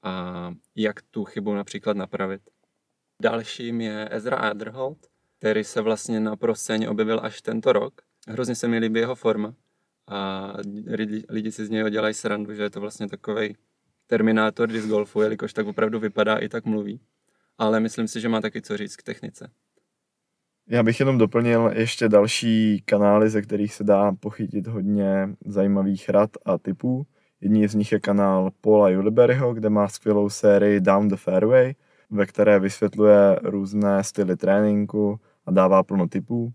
a 0.04 0.54
jak 0.76 1.02
tu 1.02 1.26
chybu 1.26 1.54
například 1.54 1.98
napravit. 1.98 2.42
Dalším 3.22 3.82
je 3.82 4.08
Ezra 4.12 4.38
Adderholt, 4.38 5.08
který 5.40 5.64
se 5.64 5.82
vlastně 5.82 6.20
na 6.20 6.36
proseň 6.36 6.88
objevil 6.88 7.20
až 7.24 7.42
tento 7.42 7.74
rok. 7.74 8.02
Hrozně 8.28 8.56
se 8.56 8.68
mi 8.68 8.80
líbí 8.80 9.00
jeho 9.00 9.16
forma 9.16 9.56
a 10.08 10.54
lidi, 10.88 11.24
lidi 11.30 11.52
si 11.52 11.66
z 11.66 11.70
něho 11.70 11.90
dělají 11.90 12.14
srandu, 12.14 12.54
že 12.54 12.64
je 12.64 12.70
to 12.70 12.82
vlastně 12.82 13.08
takový 13.08 13.56
terminátor 14.08 14.70
disc 14.70 14.88
golfu, 14.88 15.22
jelikož 15.22 15.54
tak 15.54 15.68
opravdu 15.68 16.00
vypadá 16.00 16.38
i 16.38 16.50
tak 16.50 16.66
mluví. 16.66 17.00
Ale 17.58 17.80
myslím 17.80 18.08
si, 18.08 18.22
že 18.22 18.30
má 18.30 18.42
taky 18.42 18.62
co 18.62 18.78
říct 18.78 18.96
k 18.96 19.04
technice. 19.04 19.52
Já 20.70 20.84
bych 20.84 21.00
jenom 21.00 21.18
doplnil 21.18 21.72
ještě 21.76 22.10
další 22.10 22.82
kanály, 22.86 23.30
ze 23.30 23.42
kterých 23.42 23.74
se 23.74 23.84
dá 23.84 24.12
pochytit 24.12 24.68
hodně 24.68 25.30
zajímavých 25.46 26.10
rad 26.10 26.30
a 26.46 26.58
typů. 26.58 27.06
Jedním 27.42 27.68
z 27.68 27.76
nich 27.76 27.92
je 27.92 28.00
kanál 28.00 28.52
Paula 28.62 28.90
Juliberryho, 28.90 29.54
kde 29.54 29.70
má 29.70 29.88
skvělou 29.88 30.30
sérii 30.30 30.80
Down 30.80 31.08
the 31.08 31.16
Fairway, 31.16 31.74
ve 32.10 32.26
které 32.26 32.60
vysvětluje 32.60 33.40
různé 33.44 34.04
styly 34.04 34.38
tréninku 34.38 35.20
a 35.46 35.52
dává 35.52 35.84
plno 35.84 36.08
typů. 36.08 36.54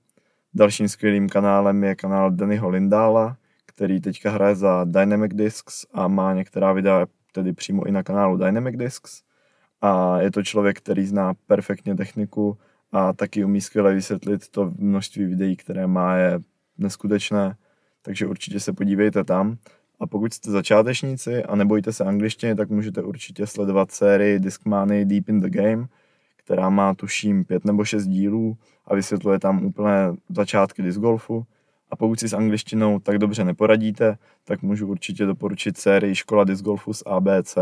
Dalším 0.54 0.88
skvělým 0.88 1.28
kanálem 1.28 1.84
je 1.84 1.94
kanál 1.94 2.30
Dannyho 2.30 2.68
Lindála, 2.68 3.36
který 3.80 4.00
teďka 4.00 4.30
hraje 4.30 4.54
za 4.54 4.84
Dynamic 4.84 5.32
Discs 5.34 5.86
a 5.92 6.08
má 6.08 6.34
některá 6.34 6.72
videa 6.72 7.06
tedy 7.32 7.52
přímo 7.52 7.86
i 7.86 7.92
na 7.92 8.02
kanálu 8.02 8.36
Dynamic 8.36 8.76
Discs. 8.76 9.22
A 9.80 10.20
je 10.20 10.30
to 10.30 10.42
člověk, 10.42 10.78
který 10.78 11.06
zná 11.06 11.34
perfektně 11.46 11.94
techniku 11.94 12.58
a 12.92 13.12
taky 13.12 13.44
umí 13.44 13.60
skvěle 13.60 13.94
vysvětlit 13.94 14.48
to 14.48 14.72
množství 14.78 15.24
videí, 15.24 15.56
které 15.56 15.86
má, 15.86 16.16
je 16.16 16.40
neskutečné, 16.78 17.56
takže 18.02 18.26
určitě 18.26 18.60
se 18.60 18.72
podívejte 18.72 19.24
tam. 19.24 19.56
A 20.00 20.06
pokud 20.06 20.34
jste 20.34 20.50
začátečníci 20.50 21.44
a 21.44 21.56
nebojíte 21.56 21.92
se 21.92 22.04
angličtiny, 22.04 22.54
tak 22.54 22.70
můžete 22.70 23.02
určitě 23.02 23.46
sledovat 23.46 23.90
sérii 23.90 24.38
Discmany 24.38 25.04
Deep 25.04 25.28
in 25.28 25.40
the 25.40 25.50
Game, 25.50 25.86
která 26.36 26.70
má 26.70 26.94
tuším 26.94 27.44
pět 27.44 27.64
nebo 27.64 27.84
šest 27.84 28.06
dílů 28.06 28.56
a 28.84 28.94
vysvětluje 28.94 29.38
tam 29.38 29.64
úplné 29.64 30.12
začátky 30.28 30.82
disc 30.82 30.98
golfu. 30.98 31.46
A 31.90 31.96
pokud 31.96 32.20
si 32.20 32.28
s 32.28 32.32
angličtinou 32.32 32.98
tak 32.98 33.18
dobře 33.18 33.44
neporadíte, 33.44 34.18
tak 34.44 34.62
můžu 34.62 34.86
určitě 34.86 35.26
doporučit 35.26 35.78
sérii 35.78 36.14
Škola 36.14 36.44
disc 36.44 36.62
golfu 36.62 36.92
z 36.92 37.02
ABC, 37.06 37.58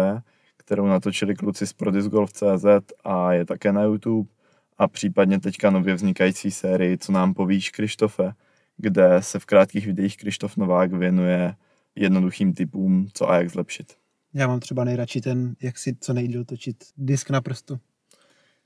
kterou 0.57 0.87
natočili 0.87 1.35
kluci 1.35 1.67
z 1.67 1.73
ProDiscGolf.cz 1.73 2.65
a 3.05 3.33
je 3.33 3.45
také 3.45 3.73
na 3.73 3.83
YouTube 3.83 4.31
a 4.79 4.89
případně 4.89 5.41
teďka 5.41 5.71
nově 5.71 5.95
vznikající 5.95 6.51
sérii 6.51 6.99
Co 6.99 7.13
nám 7.13 7.35
povíš, 7.35 7.71
Krištofe, 7.71 8.33
kde 8.77 9.17
se 9.21 9.39
v 9.39 9.47
krátkých 9.47 9.87
videích 9.87 10.17
Krištof 10.17 10.57
Novák 10.57 10.93
věnuje 10.93 11.55
jednoduchým 11.95 12.53
typům, 12.53 13.09
co 13.13 13.31
a 13.31 13.37
jak 13.37 13.51
zlepšit. 13.51 13.93
Já 14.35 14.47
mám 14.47 14.61
třeba 14.61 14.85
nejradši 14.85 15.21
ten, 15.21 15.55
jak 15.63 15.79
si 15.79 15.97
co 16.01 16.13
nejdíl 16.13 16.45
točit 16.45 16.77
disk 16.97 17.31
na 17.31 17.41
prstu. 17.41 17.79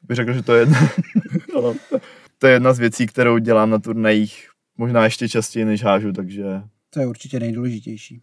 Bych 0.02 0.16
řekl, 0.16 0.33
že 0.33 0.42
to 0.42 0.54
je 0.54 0.61
jedna, 0.61 0.78
to 2.38 2.47
je 2.47 2.52
jedna 2.52 2.73
z 2.73 2.78
věcí, 2.78 3.07
kterou 3.07 3.38
dělám 3.38 3.71
na 3.71 3.78
turnajích 3.78 4.51
možná 4.79 5.05
ještě 5.05 5.29
častěji, 5.29 5.64
než 5.64 5.83
hážu, 5.83 6.12
takže... 6.12 6.45
To 6.91 7.00
je 7.00 7.07
určitě 7.07 7.41
nejdůležitější. 7.41 8.23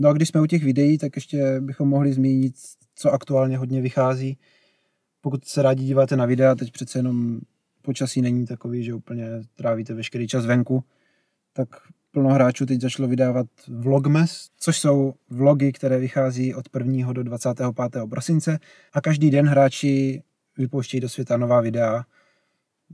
No 0.00 0.08
a 0.08 0.12
když 0.12 0.28
jsme 0.28 0.40
u 0.40 0.46
těch 0.46 0.64
videí, 0.64 0.98
tak 0.98 1.16
ještě 1.16 1.60
bychom 1.60 1.88
mohli 1.88 2.12
zmínit, 2.12 2.54
co 2.94 3.12
aktuálně 3.12 3.58
hodně 3.58 3.80
vychází 3.80 4.38
pokud 5.20 5.44
se 5.44 5.62
rádi 5.62 5.84
díváte 5.84 6.16
na 6.16 6.26
videa, 6.26 6.54
teď 6.54 6.72
přece 6.72 6.98
jenom 6.98 7.40
počasí 7.82 8.22
není 8.22 8.46
takový, 8.46 8.84
že 8.84 8.94
úplně 8.94 9.26
trávíte 9.54 9.94
veškerý 9.94 10.28
čas 10.28 10.46
venku, 10.46 10.84
tak 11.52 11.68
plno 12.10 12.28
hráčů 12.28 12.66
teď 12.66 12.80
začalo 12.80 13.08
vydávat 13.08 13.46
Vlogmas, 13.68 14.48
což 14.58 14.78
jsou 14.78 15.14
vlogy, 15.30 15.72
které 15.72 15.98
vychází 15.98 16.54
od 16.54 16.64
1. 16.78 17.12
do 17.12 17.22
25. 17.22 17.66
prosince 18.10 18.58
a 18.92 19.00
každý 19.00 19.30
den 19.30 19.46
hráči 19.46 20.22
vypouštějí 20.58 21.00
do 21.00 21.08
světa 21.08 21.36
nová 21.36 21.60
videa 21.60 22.04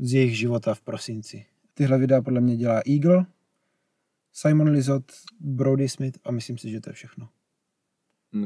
z 0.01 0.13
jejich 0.13 0.39
života 0.39 0.75
v 0.75 0.81
prosinci. 0.81 1.47
Tyhle 1.75 1.99
videa 1.99 2.23
podle 2.23 2.41
mě 2.41 2.57
dělá 2.57 2.81
Eagle, 2.91 3.27
Simon 4.33 4.69
Lizot, 4.69 5.13
Brody 5.41 5.89
Smith 5.89 6.19
a 6.25 6.31
myslím 6.31 6.59
si, 6.59 6.71
že 6.71 6.81
to 6.81 6.91
je 6.91 6.95
všechno. 6.95 7.29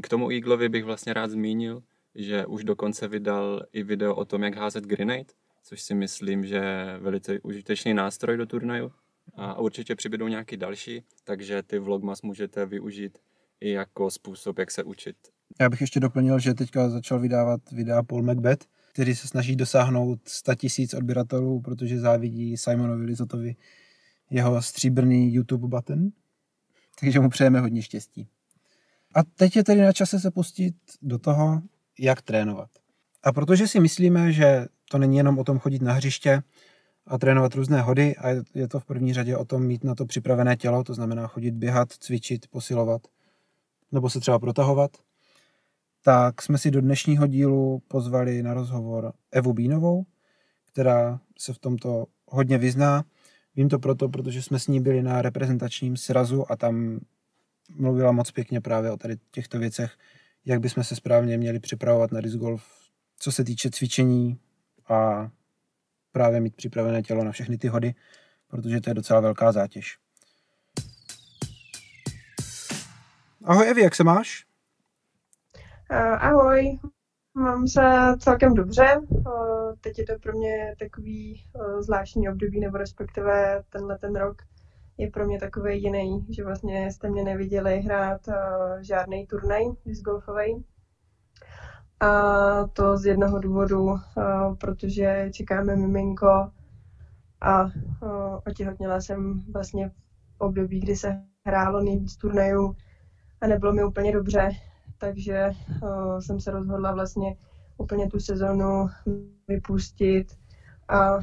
K 0.01 0.09
tomu 0.09 0.31
Eaglovi 0.31 0.69
bych 0.69 0.85
vlastně 0.85 1.13
rád 1.13 1.31
zmínil, 1.31 1.83
že 2.15 2.45
už 2.45 2.63
dokonce 2.63 3.07
vydal 3.07 3.61
i 3.73 3.83
video 3.83 4.15
o 4.15 4.25
tom, 4.25 4.43
jak 4.43 4.55
házet 4.55 4.83
grenade, 4.83 5.33
což 5.63 5.81
si 5.81 5.95
myslím, 5.95 6.45
že 6.45 6.55
je 6.55 6.97
velice 6.99 7.39
užitečný 7.39 7.93
nástroj 7.93 8.37
do 8.37 8.45
turnaju. 8.45 8.91
A 9.35 9.59
určitě 9.59 9.95
přibydou 9.95 10.27
nějaký 10.27 10.57
další, 10.57 11.03
takže 11.23 11.63
ty 11.63 11.79
vlogmas 11.79 12.21
můžete 12.21 12.65
využít 12.65 13.17
i 13.59 13.71
jako 13.71 14.11
způsob, 14.11 14.59
jak 14.59 14.71
se 14.71 14.83
učit. 14.83 15.15
Já 15.59 15.69
bych 15.69 15.81
ještě 15.81 15.99
doplnil, 15.99 16.39
že 16.39 16.53
teďka 16.53 16.89
začal 16.89 17.19
vydávat 17.19 17.71
videa 17.71 18.03
Paul 18.03 18.23
Macbeth, 18.23 18.67
který 18.89 19.15
se 19.15 19.27
snaží 19.27 19.55
dosáhnout 19.55 20.19
100 20.25 20.55
tisíc 20.55 20.93
odběratelů, 20.93 21.61
protože 21.61 21.99
závidí 21.99 22.57
Simonovi 22.57 23.05
Lizotovi 23.05 23.55
jeho 24.29 24.61
stříbrný 24.61 25.33
YouTube 25.33 25.67
button. 25.67 26.09
Takže 26.99 27.19
mu 27.19 27.29
přejeme 27.29 27.59
hodně 27.59 27.81
štěstí. 27.81 28.27
A 29.15 29.23
teď 29.23 29.55
je 29.55 29.63
tedy 29.63 29.81
na 29.81 29.93
čase 29.93 30.19
se 30.19 30.31
pustit 30.31 30.75
do 31.01 31.19
toho, 31.19 31.61
jak 31.99 32.21
trénovat. 32.21 32.69
A 33.23 33.33
protože 33.33 33.67
si 33.67 33.79
myslíme, 33.79 34.31
že 34.31 34.65
to 34.91 34.97
není 34.97 35.17
jenom 35.17 35.39
o 35.39 35.43
tom 35.43 35.59
chodit 35.59 35.81
na 35.81 35.93
hřiště 35.93 36.43
a 37.07 37.17
trénovat 37.17 37.55
různé 37.55 37.81
hody, 37.81 38.15
a 38.15 38.29
je 38.55 38.67
to 38.67 38.79
v 38.79 38.85
první 38.85 39.13
řadě 39.13 39.37
o 39.37 39.45
tom 39.45 39.65
mít 39.65 39.83
na 39.83 39.95
to 39.95 40.05
připravené 40.05 40.57
tělo, 40.57 40.83
to 40.83 40.93
znamená 40.93 41.27
chodit 41.27 41.51
běhat, 41.51 41.93
cvičit, 41.93 42.47
posilovat, 42.47 43.01
nebo 43.91 44.09
se 44.09 44.19
třeba 44.19 44.39
protahovat, 44.39 44.91
tak 46.01 46.41
jsme 46.41 46.57
si 46.57 46.71
do 46.71 46.81
dnešního 46.81 47.27
dílu 47.27 47.81
pozvali 47.87 48.43
na 48.43 48.53
rozhovor 48.53 49.13
Evu 49.31 49.53
Bínovou, 49.53 50.05
která 50.65 51.19
se 51.39 51.53
v 51.53 51.59
tomto 51.59 52.05
hodně 52.27 52.57
vyzná. 52.57 53.03
Vím 53.55 53.69
to 53.69 53.79
proto, 53.79 54.09
protože 54.09 54.41
jsme 54.41 54.59
s 54.59 54.67
ní 54.67 54.81
byli 54.81 55.03
na 55.03 55.21
reprezentačním 55.21 55.97
srazu 55.97 56.51
a 56.51 56.55
tam 56.55 56.99
mluvila 57.75 58.11
moc 58.11 58.31
pěkně 58.31 58.61
právě 58.61 58.91
o 58.91 58.97
tady 58.97 59.17
těchto 59.31 59.59
věcech, 59.59 59.97
jak 60.45 60.59
bychom 60.59 60.83
se 60.83 60.95
správně 60.95 61.37
měli 61.37 61.59
připravovat 61.59 62.11
na 62.11 62.21
disc 62.21 62.35
golf, 62.35 62.63
co 63.19 63.31
se 63.31 63.43
týče 63.43 63.69
cvičení 63.69 64.37
a 64.89 65.29
právě 66.11 66.41
mít 66.41 66.55
připravené 66.55 67.01
tělo 67.01 67.23
na 67.23 67.31
všechny 67.31 67.57
ty 67.57 67.67
hody, 67.67 67.95
protože 68.47 68.81
to 68.81 68.89
je 68.89 68.93
docela 68.93 69.19
velká 69.19 69.51
zátěž. 69.51 69.97
Ahoj 73.43 73.69
Evi, 73.69 73.81
jak 73.81 73.95
se 73.95 74.03
máš? 74.03 74.48
Uh, 75.91 75.97
ahoj, 75.97 76.79
mám 77.33 77.67
se 77.67 77.81
celkem 78.19 78.53
dobře. 78.53 78.99
Uh, 79.09 79.73
teď 79.81 79.99
je 79.99 80.05
to 80.05 80.13
pro 80.23 80.33
mě 80.33 80.75
takový 80.79 81.43
uh, 81.53 81.81
zvláštní 81.81 82.29
období, 82.29 82.59
nebo 82.59 82.77
respektive 82.77 83.63
tenhle 83.69 83.97
ten 83.97 84.15
rok 84.15 84.41
je 84.97 85.11
pro 85.11 85.25
mě 85.25 85.39
takový 85.39 85.83
jiný, 85.83 86.25
že 86.29 86.43
vlastně 86.43 86.91
jste 86.91 87.09
mě 87.09 87.23
neviděli 87.23 87.81
hrát 87.81 88.21
žádný 88.79 89.27
turnaj 89.27 89.63
disc 89.85 90.01
golfový. 90.01 90.65
A 91.99 92.11
to 92.67 92.97
z 92.97 93.05
jednoho 93.05 93.39
důvodu, 93.39 93.95
protože 94.59 95.29
čekáme 95.33 95.75
miminko 95.75 96.51
a 97.41 97.69
otěhotněla 98.47 99.01
jsem 99.01 99.43
vlastně 99.53 99.89
v 99.89 99.93
období, 100.41 100.79
kdy 100.79 100.95
se 100.95 101.21
hrálo 101.45 101.81
nejvíc 101.81 102.17
turnajů 102.17 102.75
a 103.41 103.47
nebylo 103.47 103.73
mi 103.73 103.83
úplně 103.83 104.11
dobře, 104.11 104.49
takže 104.99 105.49
uh, 105.83 106.19
jsem 106.19 106.39
se 106.39 106.51
rozhodla 106.51 106.93
vlastně 106.93 107.37
úplně 107.77 108.09
tu 108.09 108.19
sezonu 108.19 108.87
vypustit 109.47 110.27
a 110.87 111.19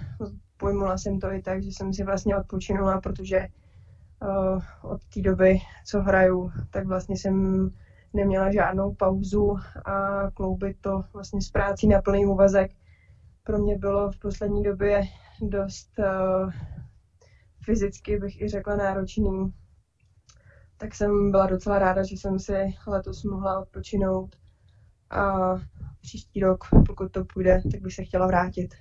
pojmula 0.56 0.99
jsem 0.99 1.21
to 1.21 1.33
i 1.33 1.42
tak, 1.42 1.62
že 1.62 1.68
jsem 1.73 1.92
si 1.92 2.04
vlastně 2.04 2.37
odpočinula, 2.37 3.00
protože 3.00 3.49
uh, 4.23 4.62
od 4.92 5.04
té 5.14 5.21
doby, 5.21 5.59
co 5.87 6.00
hraju, 6.00 6.50
tak 6.71 6.87
vlastně 6.87 7.16
jsem 7.16 7.71
neměla 8.12 8.52
žádnou 8.52 8.95
pauzu 8.95 9.56
a 9.85 10.30
kloubit 10.30 10.76
to 10.80 11.04
vlastně 11.12 11.42
s 11.42 11.50
prácí 11.50 11.88
na 11.88 12.02
plný 12.02 12.26
úvazek 12.26 12.71
pro 13.42 13.59
mě 13.59 13.78
bylo 13.78 14.11
v 14.11 14.18
poslední 14.18 14.62
době 14.62 15.02
dost 15.40 15.90
uh, 15.99 16.52
fyzicky, 17.64 18.18
bych 18.18 18.40
i 18.40 18.49
řekla, 18.49 18.76
náročný 18.76 19.52
tak 20.76 20.95
jsem 20.95 21.30
byla 21.30 21.47
docela 21.47 21.78
ráda, 21.78 22.02
že 22.02 22.16
jsem 22.16 22.38
si 22.38 22.52
letos 22.87 23.25
mohla 23.25 23.61
odpočinout 23.61 24.37
a 25.11 25.54
příští 26.00 26.40
rok, 26.40 26.64
pokud 26.87 27.12
to 27.12 27.25
půjde, 27.25 27.62
tak 27.73 27.80
bych 27.80 27.95
se 27.95 28.04
chtěla 28.04 28.26
vrátit. 28.26 28.75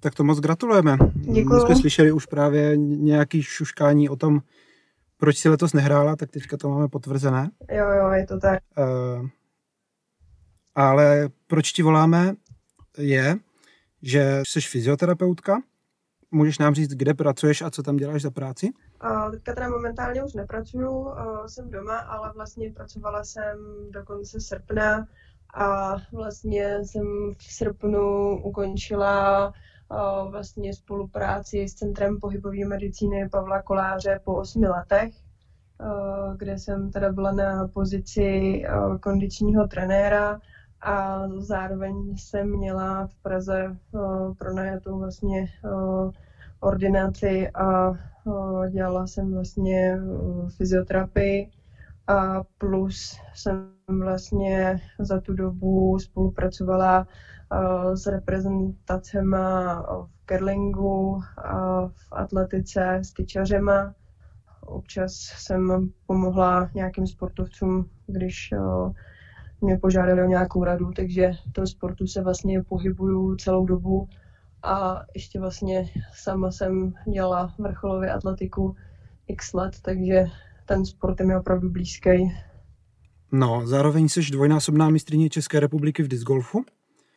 Tak 0.00 0.14
to 0.14 0.24
moc 0.24 0.40
gratulujeme. 0.40 0.96
Děkuju. 1.14 1.54
My 1.54 1.60
jsme 1.60 1.76
slyšeli 1.76 2.12
už 2.12 2.26
právě 2.26 2.76
nějaký 2.76 3.42
šuškání 3.42 4.08
o 4.08 4.16
tom, 4.16 4.40
proč 5.16 5.38
si 5.38 5.48
letos 5.48 5.72
nehrála, 5.72 6.16
tak 6.16 6.30
teďka 6.30 6.56
to 6.56 6.68
máme 6.68 6.88
potvrzené. 6.88 7.50
Jo, 7.70 7.88
jo, 7.90 8.10
je 8.10 8.26
to 8.26 8.38
tak. 8.38 8.60
Uh, 8.78 9.28
ale 10.74 11.28
proč 11.46 11.72
ti 11.72 11.82
voláme, 11.82 12.34
je, 12.98 13.36
že 14.02 14.42
jsi 14.46 14.60
fyzioterapeutka. 14.60 15.62
Můžeš 16.30 16.58
nám 16.58 16.74
říct, 16.74 16.90
kde 16.90 17.14
pracuješ 17.14 17.62
a 17.62 17.70
co 17.70 17.82
tam 17.82 17.96
děláš 17.96 18.22
za 18.22 18.30
práci? 18.30 18.70
Uh, 19.04 19.30
teďka 19.30 19.54
teda 19.54 19.68
momentálně 19.68 20.24
už 20.24 20.32
nepracuju, 20.32 20.90
uh, 20.90 21.46
jsem 21.46 21.70
doma, 21.70 21.98
ale 21.98 22.32
vlastně 22.34 22.72
pracovala 22.72 23.24
jsem 23.24 23.58
do 23.90 24.04
konce 24.04 24.40
srpna 24.40 25.06
a 25.54 25.96
vlastně 26.12 26.84
jsem 26.84 27.34
v 27.38 27.42
srpnu 27.42 28.36
ukončila 28.42 29.46
uh, 29.46 30.30
vlastně 30.30 30.74
spolupráci 30.74 31.68
s 31.68 31.74
Centrem 31.74 32.20
pohybové 32.20 32.64
medicíny 32.66 33.28
Pavla 33.28 33.62
Koláře 33.62 34.20
po 34.24 34.34
osmi 34.34 34.68
letech, 34.68 35.14
kde 36.36 36.58
jsem 36.58 36.90
teda 36.90 37.12
byla 37.12 37.32
na 37.32 37.68
pozici 37.68 38.62
kondičního 39.00 39.66
trenéra 39.66 40.40
a 40.80 41.22
zároveň 41.38 42.16
jsem 42.16 42.50
měla 42.50 43.06
v 43.06 43.14
Praze 43.22 43.76
pronajatou 44.38 44.98
vlastně 44.98 45.46
ordinaci 46.60 47.50
a 47.50 47.92
dělala 48.70 49.06
jsem 49.06 49.32
vlastně 49.32 49.98
fyzioterapii 50.56 51.50
a 52.06 52.42
plus 52.58 53.16
jsem 53.34 53.72
vlastně 53.88 54.80
za 54.98 55.20
tu 55.20 55.34
dobu 55.34 55.98
spolupracovala 55.98 57.06
s 57.94 58.06
reprezentacemi 58.06 59.36
v 60.04 60.26
curlingu, 60.26 61.20
a 61.36 61.86
v 61.86 62.12
atletice 62.12 63.00
s 63.02 63.12
tyčařema. 63.12 63.94
Občas 64.66 65.12
jsem 65.14 65.88
pomohla 66.06 66.70
nějakým 66.74 67.06
sportovcům, 67.06 67.88
když 68.06 68.54
mě 69.60 69.76
požádali 69.76 70.22
o 70.22 70.26
nějakou 70.26 70.64
radu, 70.64 70.90
takže 70.96 71.30
toho 71.52 71.66
sportu 71.66 72.06
se 72.06 72.22
vlastně 72.22 72.62
pohybuju 72.62 73.34
celou 73.34 73.64
dobu 73.66 74.08
a 74.62 75.02
ještě 75.14 75.40
vlastně 75.40 75.90
sama 76.14 76.50
jsem 76.50 76.94
dělala 77.12 77.54
vrcholově 77.58 78.12
atletiku 78.12 78.76
x 79.28 79.52
let, 79.52 79.76
takže 79.82 80.24
ten 80.66 80.86
sport 80.86 81.20
je 81.20 81.26
mi 81.26 81.36
opravdu 81.36 81.70
blízký. 81.70 82.32
No, 83.32 83.66
zároveň 83.66 84.08
jsi 84.08 84.20
dvojnásobná 84.30 84.90
mistrině 84.90 85.30
České 85.30 85.60
republiky 85.60 86.02
v 86.02 86.08
disc 86.08 86.24
golfu. 86.24 86.64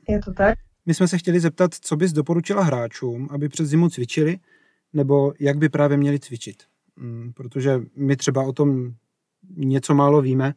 Je 0.10 0.20
to 0.20 0.34
tak. 0.34 0.60
My 0.86 0.94
jsme 0.94 1.08
se 1.08 1.18
chtěli 1.18 1.40
zeptat, 1.40 1.74
co 1.74 1.96
bys 1.96 2.14
doporučila 2.14 2.64
hráčům, 2.64 3.28
aby 3.32 3.50
přes 3.50 3.70
zimu 3.70 3.90
cvičili, 3.90 4.40
nebo 4.94 5.34
jak 5.40 5.58
by 5.58 5.70
právě 5.70 5.98
měli 5.98 6.20
cvičit. 6.20 6.64
Mm, 6.96 7.34
protože 7.34 7.82
my 7.96 8.16
třeba 8.16 8.44
o 8.44 8.54
tom 8.54 8.94
něco 9.56 9.94
málo 9.94 10.22
víme, 10.22 10.54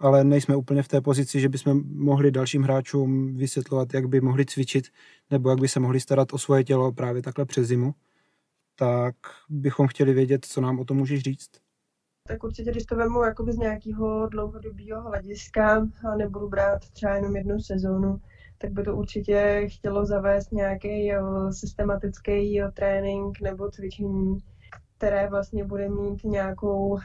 ale 0.00 0.24
nejsme 0.24 0.56
úplně 0.56 0.82
v 0.82 0.88
té 0.88 1.00
pozici, 1.00 1.40
že 1.40 1.48
bychom 1.48 1.82
mohli 1.86 2.30
dalším 2.30 2.62
hráčům 2.62 3.36
vysvětlovat, 3.36 3.94
jak 3.94 4.08
by 4.08 4.20
mohli 4.20 4.46
cvičit 4.46 4.88
nebo 5.30 5.50
jak 5.50 5.60
by 5.60 5.68
se 5.68 5.80
mohli 5.80 6.00
starat 6.00 6.32
o 6.32 6.38
svoje 6.38 6.64
tělo 6.64 6.92
právě 6.92 7.22
takhle 7.22 7.44
přes 7.44 7.68
zimu, 7.68 7.94
tak 8.76 9.14
bychom 9.48 9.86
chtěli 9.86 10.12
vědět, 10.14 10.44
co 10.44 10.60
nám 10.60 10.78
o 10.78 10.84
tom 10.84 10.96
můžeš 10.96 11.22
říct. 11.22 11.50
Tak 12.28 12.44
určitě, 12.44 12.70
když 12.70 12.84
to 12.84 12.96
vemu 12.96 13.20
z 13.48 13.56
nějakého 13.56 14.28
dlouhodobého 14.28 15.02
hlediska 15.02 15.86
a 16.12 16.16
nebudu 16.16 16.48
brát 16.48 16.88
třeba 16.90 17.14
jenom 17.14 17.36
jednu 17.36 17.60
sezónu, 17.60 18.20
tak 18.58 18.72
by 18.72 18.82
to 18.82 18.96
určitě 18.96 19.66
chtělo 19.68 20.06
zavést 20.06 20.52
nějaký 20.52 21.12
systematický 21.50 22.60
trénink 22.74 23.40
nebo 23.40 23.70
cvičení, 23.70 24.38
které 25.00 25.28
vlastně 25.28 25.64
bude 25.64 25.88
mít 25.88 26.24
nějakou 26.24 26.88
uh, 26.88 27.00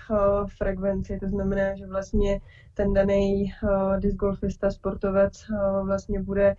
frekvenci. 0.58 1.18
To 1.20 1.28
znamená, 1.28 1.76
že 1.76 1.88
vlastně 1.88 2.42
ten 2.74 2.94
daný 2.94 3.54
uh, 3.64 4.00
disc 4.00 4.16
golfista, 4.16 4.72
sportovec 4.72 5.50
uh, 5.50 5.86
vlastně 5.88 6.20
bude 6.20 6.56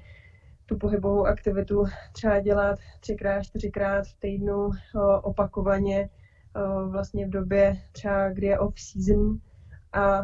tu 0.66 0.76
pohybovou 0.76 1.26
aktivitu 1.26 1.84
třeba 2.12 2.40
dělat 2.40 2.78
třikrát, 3.00 3.42
čtyřikrát 3.42 4.06
v 4.06 4.20
týdnu 4.20 4.66
uh, 4.66 4.72
opakovaně 5.22 6.08
uh, 6.08 6.92
vlastně 6.92 7.26
v 7.26 7.30
době 7.30 7.76
třeba, 7.92 8.30
kdy 8.30 8.46
je 8.46 8.58
off-season 8.58 9.38
a 9.92 10.22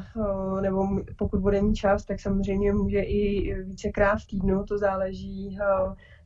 nebo 0.61 0.89
pokud 1.17 1.41
bude 1.41 1.63
mít 1.63 1.75
čas, 1.75 2.05
tak 2.05 2.21
samozřejmě 2.21 2.73
může 2.73 3.01
i 3.01 3.55
vícekrát 3.63 4.19
v 4.19 4.27
týdnu, 4.27 4.65
to 4.65 4.79
záleží 4.79 5.59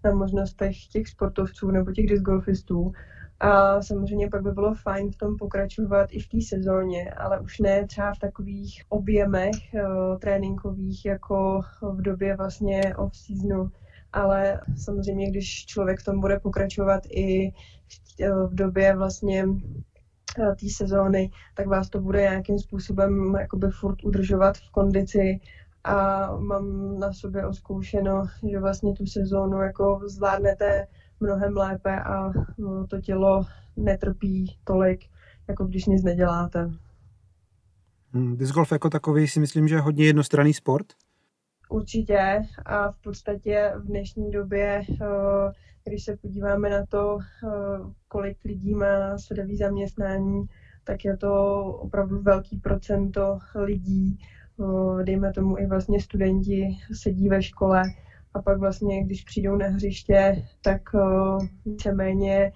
na 0.05 0.15
možnostech 0.15 0.87
těch 0.87 1.09
sportovců 1.09 1.71
nebo 1.71 1.93
těch 1.93 2.07
discgolfistů. 2.07 2.93
A 3.41 3.83
samozřejmě 3.83 4.31
pak 4.31 4.43
by 4.43 4.51
bylo 4.51 4.75
fajn 4.75 5.11
v 5.11 5.17
tom 5.17 5.37
pokračovat 5.37 6.09
i 6.13 6.21
v 6.21 6.29
té 6.29 6.39
sezóně, 6.41 7.11
ale 7.11 7.41
už 7.41 7.59
ne 7.59 7.87
třeba 7.87 8.15
v 8.15 8.19
takových 8.19 8.83
objemech 8.89 9.55
uh, 9.75 10.19
tréninkových, 10.19 11.05
jako 11.05 11.61
v 11.83 12.03
době 12.03 12.37
vlastně 12.37 12.81
off-seasonu. 12.97 13.71
Ale 14.13 14.61
samozřejmě, 14.77 15.31
když 15.31 15.67
člověk 15.67 16.01
v 16.01 16.05
tom 16.05 16.21
bude 16.21 16.41
pokračovat 16.41 17.03
i 17.11 17.53
v 18.47 18.55
době 18.55 18.97
vlastně 18.97 19.45
eh, 20.39 20.55
té 20.55 20.67
sezóny, 20.77 21.31
tak 21.55 21.67
vás 21.67 21.91
to 21.91 22.01
bude 22.01 22.21
nějakým 22.21 22.59
způsobem 22.59 23.35
jakoby 23.41 23.71
furt 23.71 24.05
udržovat 24.05 24.57
v 24.57 24.71
kondici 24.71 25.41
a 25.85 26.27
mám 26.37 26.99
na 26.99 27.13
sobě 27.13 27.47
oskoušeno, 27.47 28.27
že 28.51 28.61
vlastně 28.61 28.93
tu 28.93 29.07
sezónu 29.07 29.61
jako 29.61 30.01
zvládnete 30.07 30.87
mnohem 31.21 31.57
lépe 31.57 32.01
a 32.01 32.33
no, 32.59 32.87
to 32.87 33.01
tělo 33.01 33.47
netrpí 33.77 34.59
tolik, 34.65 35.01
jako 35.49 35.65
když 35.65 35.87
nic 35.87 36.05
neděláte. 36.05 36.71
Hmm, 38.13 38.37
disc 38.37 38.53
golf 38.53 38.73
jako 38.73 38.91
takový 38.91 39.29
si 39.29 39.41
myslím, 39.41 39.69
že 39.69 39.75
je 39.75 39.81
hodně 39.81 40.05
jednostranný 40.05 40.55
sport. 40.55 40.87
Určitě 41.69 42.43
a 42.67 42.93
v 42.93 43.03
podstatě 43.03 43.73
v 43.77 43.87
dnešní 43.87 44.31
době, 44.31 44.83
eh, 44.91 45.53
když 45.85 46.05
se 46.05 46.17
podíváme 46.17 46.71
na 46.71 46.87
to, 46.87 47.19
eh, 47.19 47.49
kolik 48.09 48.45
lidí 48.45 48.75
má 48.75 49.19
sledový 49.19 49.57
zaměstnání, 49.57 50.45
tak 50.85 51.05
je 51.05 51.17
to 51.17 51.65
opravdu 51.65 52.23
velký 52.23 52.59
procento 52.59 53.39
lidí, 53.55 54.19
eh, 54.61 55.05
dejme 55.05 55.33
tomu 55.33 55.59
i 55.59 55.67
vlastně 55.67 56.01
studenti 56.01 56.77
sedí 56.93 57.29
ve 57.29 57.43
škole, 57.43 57.83
a 58.37 58.43
pak 58.43 58.59
vlastně, 58.59 59.05
když 59.05 59.25
přijdou 59.25 59.57
na 59.57 59.67
hřiště, 59.67 60.43
tak 60.63 60.81
uh, 60.95 61.47
víceméně 61.65 62.53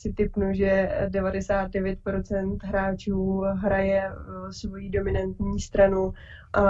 si 0.00 0.12
typnu, 0.12 0.54
že 0.54 0.88
99% 1.08 2.56
hráčů 2.62 3.40
hraje 3.40 4.10
svoji 4.50 4.90
dominantní 4.90 5.60
stranu 5.60 6.12
a 6.52 6.62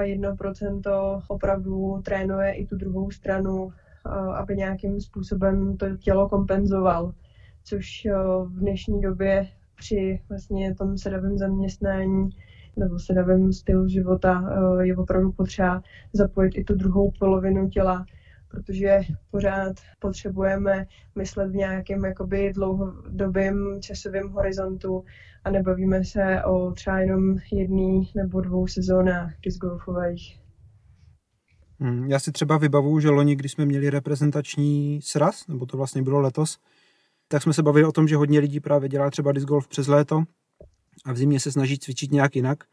1% 0.00 1.22
opravdu 1.28 2.02
trénuje 2.04 2.52
i 2.52 2.66
tu 2.66 2.76
druhou 2.76 3.10
stranu, 3.10 3.72
aby 4.34 4.56
nějakým 4.56 5.00
způsobem 5.00 5.76
to 5.76 5.96
tělo 5.96 6.28
kompenzoval. 6.28 7.12
Což 7.64 8.06
v 8.44 8.58
dnešní 8.58 9.00
době 9.00 9.46
při 9.76 10.20
vlastně 10.28 10.74
tom 10.74 10.98
sedavém 10.98 11.38
zaměstnání 11.38 12.30
nebo 12.76 12.98
sedavém 12.98 13.52
stylu 13.52 13.88
života 13.88 14.44
eh, 14.80 14.86
je 14.86 14.96
opravdu 14.96 15.32
potřeba 15.32 15.82
zapojit 16.12 16.54
i 16.54 16.64
tu 16.64 16.74
druhou 16.74 17.10
polovinu 17.18 17.68
těla, 17.68 18.06
protože 18.48 19.00
pořád 19.30 19.72
potřebujeme 19.98 20.86
myslet 21.14 21.48
v 21.48 21.54
nějakém 21.54 22.04
jakoby 22.04 22.52
dlouhodobém 22.52 23.78
časovém 23.80 24.28
horizontu 24.28 25.04
a 25.44 25.50
nebavíme 25.50 26.04
se 26.04 26.42
o 26.44 26.72
třeba 26.72 27.00
jenom 27.00 27.36
jedný 27.52 28.10
nebo 28.16 28.40
dvou 28.40 28.66
sezónách 28.66 29.32
discgolfových. 29.44 30.38
Hmm, 31.80 32.06
já 32.10 32.18
si 32.18 32.32
třeba 32.32 32.58
vybavuju, 32.58 33.00
že 33.00 33.10
loni, 33.10 33.36
když 33.36 33.52
jsme 33.52 33.66
měli 33.66 33.90
reprezentační 33.90 35.00
sraz, 35.02 35.46
nebo 35.48 35.66
to 35.66 35.76
vlastně 35.76 36.02
bylo 36.02 36.20
letos, 36.20 36.58
tak 37.28 37.42
jsme 37.42 37.52
se 37.52 37.62
bavili 37.62 37.86
o 37.86 37.92
tom, 37.92 38.08
že 38.08 38.16
hodně 38.16 38.40
lidí 38.40 38.60
právě 38.60 38.88
dělá 38.88 39.10
třeba 39.10 39.32
disc 39.32 39.46
golf 39.46 39.68
přes 39.68 39.86
léto 39.86 40.24
a 41.04 41.12
v 41.12 41.16
zimě 41.16 41.40
se 41.40 41.52
snaží 41.52 41.78
cvičit 41.78 42.12
nějak 42.12 42.36
jinak. 42.36 42.64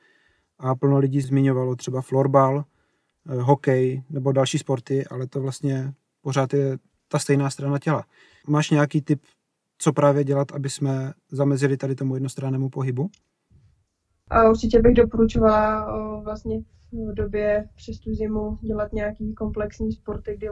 A 0.59 0.75
plno 0.75 0.97
lidí 0.97 1.21
zmiňovalo 1.21 1.75
třeba 1.75 2.01
florbal, 2.01 2.63
eh, 3.29 3.35
hokej 3.35 4.03
nebo 4.09 4.31
další 4.31 4.57
sporty, 4.57 5.05
ale 5.05 5.27
to 5.27 5.41
vlastně 5.41 5.93
pořád 6.21 6.53
je 6.53 6.77
ta 7.07 7.19
stejná 7.19 7.49
strana 7.49 7.79
těla. 7.79 8.05
Máš 8.47 8.69
nějaký 8.69 9.01
tip, 9.01 9.21
co 9.77 9.93
právě 9.93 10.23
dělat, 10.23 10.51
aby 10.51 10.69
jsme 10.69 11.13
zamezili 11.31 11.77
tady 11.77 11.95
tomu 11.95 12.13
jednostrannému 12.15 12.69
pohybu? 12.69 13.09
A 14.29 14.49
určitě 14.49 14.81
bych 14.81 14.93
doporučovala 14.93 15.87
vlastně 16.23 16.59
v 16.91 17.13
době 17.13 17.69
přes 17.75 17.99
tu 17.99 18.13
zimu 18.13 18.57
dělat 18.61 18.93
nějaký 18.93 19.33
komplexní 19.33 19.91
sporty, 19.91 20.35
kdy 20.37 20.49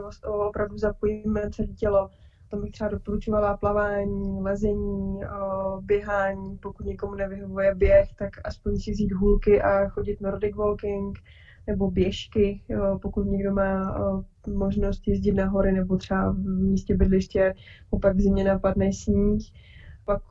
opravdu 0.48 0.78
zapojíme 0.78 1.50
celé 1.50 1.68
tělo 1.68 2.10
tam 2.50 2.60
bych 2.60 2.70
třeba 2.70 2.90
doporučovala 2.90 3.56
plavání, 3.56 4.40
lezení, 4.40 5.20
běhání, 5.80 6.58
pokud 6.58 6.86
někomu 6.86 7.14
nevyhovuje 7.14 7.74
běh, 7.74 8.14
tak 8.14 8.30
aspoň 8.44 8.76
si 8.78 8.90
vzít 8.90 9.12
hůlky 9.12 9.62
a 9.62 9.88
chodit 9.88 10.20
nordic 10.20 10.56
walking 10.56 11.18
nebo 11.66 11.90
běžky, 11.90 12.62
pokud 13.02 13.26
někdo 13.26 13.52
má 13.52 13.98
možnost 14.46 15.08
jezdit 15.08 15.32
na 15.32 15.46
hory 15.46 15.72
nebo 15.72 15.96
třeba 15.96 16.32
v 16.32 16.38
místě 16.38 16.96
bydliště, 16.96 17.54
opak 17.90 18.16
v 18.16 18.20
zimě 18.20 18.44
napadne 18.44 18.92
sníh, 18.92 19.52
pak 20.04 20.22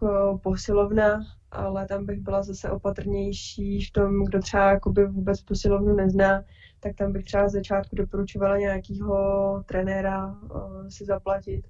posilovna, 0.44 1.20
ale 1.52 1.88
tam 1.88 2.06
bych 2.06 2.22
byla 2.22 2.44
zase 2.44 2.70
opatrnější 2.70 3.82
v 3.82 3.92
tom, 3.92 4.24
kdo 4.26 4.40
třeba 4.40 4.72
jakoby 4.72 5.06
vůbec 5.06 5.42
posilovnu 5.42 5.96
nezná, 5.96 6.44
tak 6.80 6.96
tam 6.96 7.12
bych 7.12 7.26
třeba 7.26 7.50
z 7.50 7.52
začátku 7.52 7.96
doporučovala 7.96 8.58
nějakého 8.58 9.18
trenéra 9.66 10.36
si 10.90 11.06
zaplatit, 11.06 11.66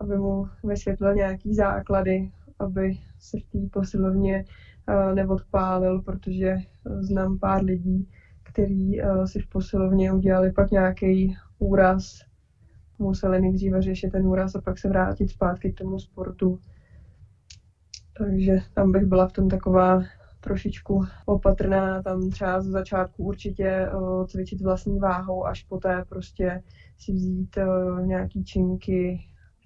aby 0.00 0.18
mu 0.18 0.46
vysvětlil 0.64 1.14
nějaký 1.14 1.54
základy, 1.54 2.30
aby 2.58 2.98
se 3.18 3.38
v 3.38 3.42
té 3.42 3.58
posilovně 3.72 4.44
uh, 4.88 5.14
neodpálil, 5.14 6.00
protože 6.00 6.56
znám 7.00 7.38
pár 7.38 7.62
lidí, 7.62 8.08
kteří 8.42 9.00
uh, 9.00 9.24
si 9.24 9.38
v 9.38 9.46
posilovně 9.46 10.12
udělali 10.12 10.52
pak 10.52 10.70
nějaký 10.70 11.36
úraz, 11.58 12.20
museli 12.98 13.40
nejdříve 13.40 13.82
řešit 13.82 14.10
ten 14.12 14.26
úraz 14.26 14.54
a 14.54 14.60
pak 14.60 14.78
se 14.78 14.88
vrátit 14.88 15.30
zpátky 15.30 15.72
k 15.72 15.78
tomu 15.78 15.98
sportu. 15.98 16.58
Takže 18.18 18.58
tam 18.74 18.92
bych 18.92 19.04
byla 19.04 19.26
v 19.26 19.32
tom 19.32 19.48
taková 19.48 20.02
trošičku 20.40 21.04
opatrná, 21.26 22.02
tam 22.02 22.30
třeba 22.30 22.60
z 22.60 22.66
začátku 22.66 23.24
určitě 23.24 23.88
cvičit 24.26 24.60
vlastní 24.60 24.98
váhou, 24.98 25.46
až 25.46 25.62
poté 25.62 26.04
prostě 26.08 26.62
si 26.98 27.12
vzít 27.12 27.58
nějaký 28.04 28.44
činky, 28.44 29.20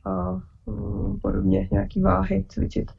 a 0.04 0.32
mm, 0.66 1.20
podobně, 1.22 1.68
nějaký 1.72 2.02
váhy 2.02 2.44
cvičit. 2.48 2.90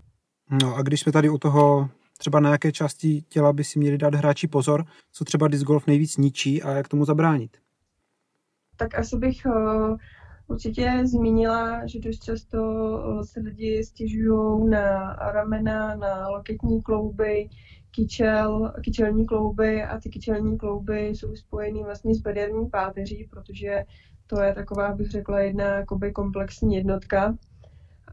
No 0.64 0.76
a 0.76 0.82
když 0.82 1.00
jsme 1.00 1.12
tady 1.12 1.30
u 1.30 1.38
toho, 1.38 1.90
třeba 2.18 2.40
na 2.40 2.52
jaké 2.52 2.72
části 2.72 3.22
těla 3.22 3.54
by 3.54 3.64
si 3.64 3.80
měli 3.80 3.98
dát 3.98 4.16
hráči 4.16 4.48
pozor, 4.48 4.86
co 5.12 5.26
třeba 5.26 5.48
disc 5.48 5.64
golf 5.64 5.88
nejvíc 5.88 6.18
ničí 6.18 6.64
a 6.64 6.72
jak 6.72 6.88
tomu 6.88 7.06
zabránit? 7.06 7.58
Tak 8.78 8.96
asi 8.96 9.18
bych 9.18 9.46
uh, 9.46 9.98
určitě 10.48 11.02
zmínila, 11.06 11.88
že 11.88 12.00
dost 12.00 12.24
často 12.24 12.58
uh, 12.58 13.22
se 13.22 13.40
lidi 13.40 13.84
stěžují 13.84 14.70
na 14.70 15.16
ramena, 15.16 15.96
na 15.96 16.30
loketní 16.30 16.82
klouby, 16.82 17.50
kyčel, 17.92 18.74
kyčelní 18.84 19.26
klouby 19.26 19.84
a 19.84 20.00
ty 20.00 20.10
kyčelní 20.10 20.58
klouby 20.58 21.08
jsou 21.08 21.36
spojeny 21.36 21.84
vlastně 21.84 22.16
s 22.16 22.22
bederní 22.22 22.70
páteří, 22.70 23.28
protože 23.32 23.84
to 24.36 24.42
je 24.42 24.54
taková, 24.54 24.94
bych 24.94 25.12
řekla, 25.12 25.40
jedna 25.40 25.66
jakoby 25.66 26.12
komplexní 26.12 26.76
jednotka. 26.76 27.38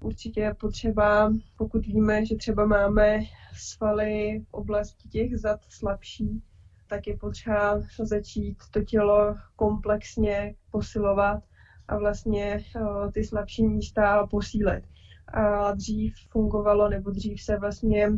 Určitě 0.00 0.40
je 0.40 0.54
potřeba, 0.54 1.32
pokud 1.56 1.86
víme, 1.86 2.26
že 2.26 2.36
třeba 2.36 2.66
máme 2.66 3.18
svaly 3.56 4.42
v 4.50 4.54
oblasti 4.54 5.08
těch 5.08 5.38
zad 5.38 5.60
slabší, 5.68 6.42
tak 6.86 7.06
je 7.06 7.16
potřeba 7.16 7.80
začít 8.02 8.58
to 8.70 8.82
tělo 8.82 9.36
komplexně 9.56 10.54
posilovat 10.70 11.42
a 11.88 11.98
vlastně 11.98 12.64
eh, 12.76 13.12
ty 13.12 13.24
slabší 13.24 13.66
místa 13.66 14.26
posílit. 14.26 14.84
A 15.28 15.72
dřív 15.72 16.14
fungovalo, 16.30 16.88
nebo 16.88 17.10
dřív 17.10 17.42
se 17.42 17.58
vlastně 17.58 18.12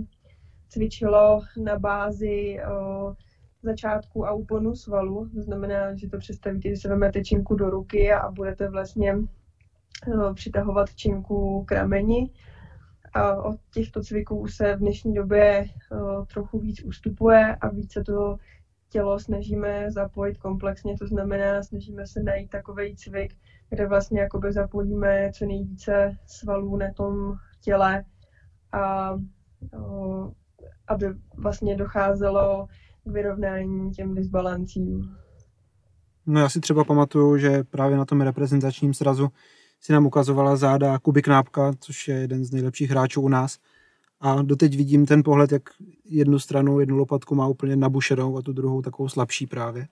cvičilo 0.68 1.40
na 1.56 1.78
bázi 1.78 2.58
eh, 2.60 2.64
začátku 3.62 4.26
a 4.26 4.32
úponu 4.32 4.74
svalu. 4.74 5.28
To 5.34 5.42
znamená, 5.42 5.94
že 5.94 6.08
to 6.08 6.18
představíte, 6.18 6.68
že 6.68 6.76
se 6.76 6.88
vezmete 6.88 7.24
činku 7.24 7.54
do 7.54 7.70
ruky 7.70 8.12
a 8.12 8.30
budete 8.30 8.68
vlastně 8.68 9.14
no, 10.16 10.34
přitahovat 10.34 10.94
činku 10.94 11.64
k 11.64 11.72
rameni. 11.72 12.30
A 13.14 13.42
od 13.42 13.56
těchto 13.74 14.02
cviků 14.02 14.46
se 14.46 14.76
v 14.76 14.78
dnešní 14.78 15.14
době 15.14 15.68
no, 15.90 16.24
trochu 16.24 16.58
víc 16.58 16.84
ustupuje 16.84 17.56
a 17.56 17.68
více 17.68 18.02
to 18.02 18.36
tělo 18.88 19.18
snažíme 19.18 19.90
zapojit 19.90 20.38
komplexně, 20.38 20.96
to 20.98 21.06
znamená, 21.06 21.62
snažíme 21.62 22.06
se 22.06 22.22
najít 22.22 22.50
takový 22.50 22.96
cvik, 22.96 23.36
kde 23.68 23.86
vlastně 23.86 24.20
jakoby 24.20 24.52
zapojíme 24.52 25.30
co 25.32 25.46
nejvíce 25.46 26.16
svalů 26.26 26.76
na 26.76 26.92
tom 26.92 27.34
těle 27.60 28.04
a 28.72 29.14
no, 29.72 30.32
aby 30.88 31.06
vlastně 31.36 31.76
docházelo 31.76 32.68
k 33.04 33.12
vyrovnání 33.12 33.90
těm 33.90 34.14
disbalancím. 34.14 35.16
No 36.26 36.40
já 36.40 36.48
si 36.48 36.60
třeba 36.60 36.84
pamatuju, 36.84 37.38
že 37.38 37.64
právě 37.64 37.96
na 37.96 38.04
tom 38.04 38.20
reprezentačním 38.20 38.94
srazu 38.94 39.28
si 39.80 39.92
nám 39.92 40.06
ukazovala 40.06 40.56
záda 40.56 40.98
Kuby 40.98 41.22
Knápka, 41.22 41.72
což 41.80 42.08
je 42.08 42.14
jeden 42.14 42.44
z 42.44 42.52
nejlepších 42.52 42.90
hráčů 42.90 43.22
u 43.22 43.28
nás. 43.28 43.58
A 44.20 44.42
doteď 44.42 44.76
vidím 44.76 45.06
ten 45.06 45.22
pohled, 45.22 45.52
jak 45.52 45.62
jednu 46.04 46.38
stranu, 46.38 46.80
jednu 46.80 46.96
lopatku 46.96 47.34
má 47.34 47.46
úplně 47.46 47.76
nabušenou 47.76 48.36
a 48.36 48.42
tu 48.42 48.52
druhou 48.52 48.82
takovou 48.82 49.08
slabší 49.08 49.46
právě. 49.46 49.86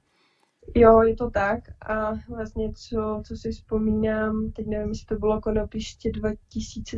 Jo, 0.74 1.02
je 1.02 1.16
to 1.16 1.30
tak 1.30 1.60
a 1.88 2.12
vlastně 2.28 2.72
co, 2.72 3.22
co 3.26 3.36
si 3.36 3.52
vzpomínám, 3.52 4.52
teď 4.52 4.66
nevím, 4.66 4.88
jestli 4.88 5.06
to 5.06 5.14
bylo 5.14 5.40
konopiště 5.40 6.10
2000, 6.12 6.96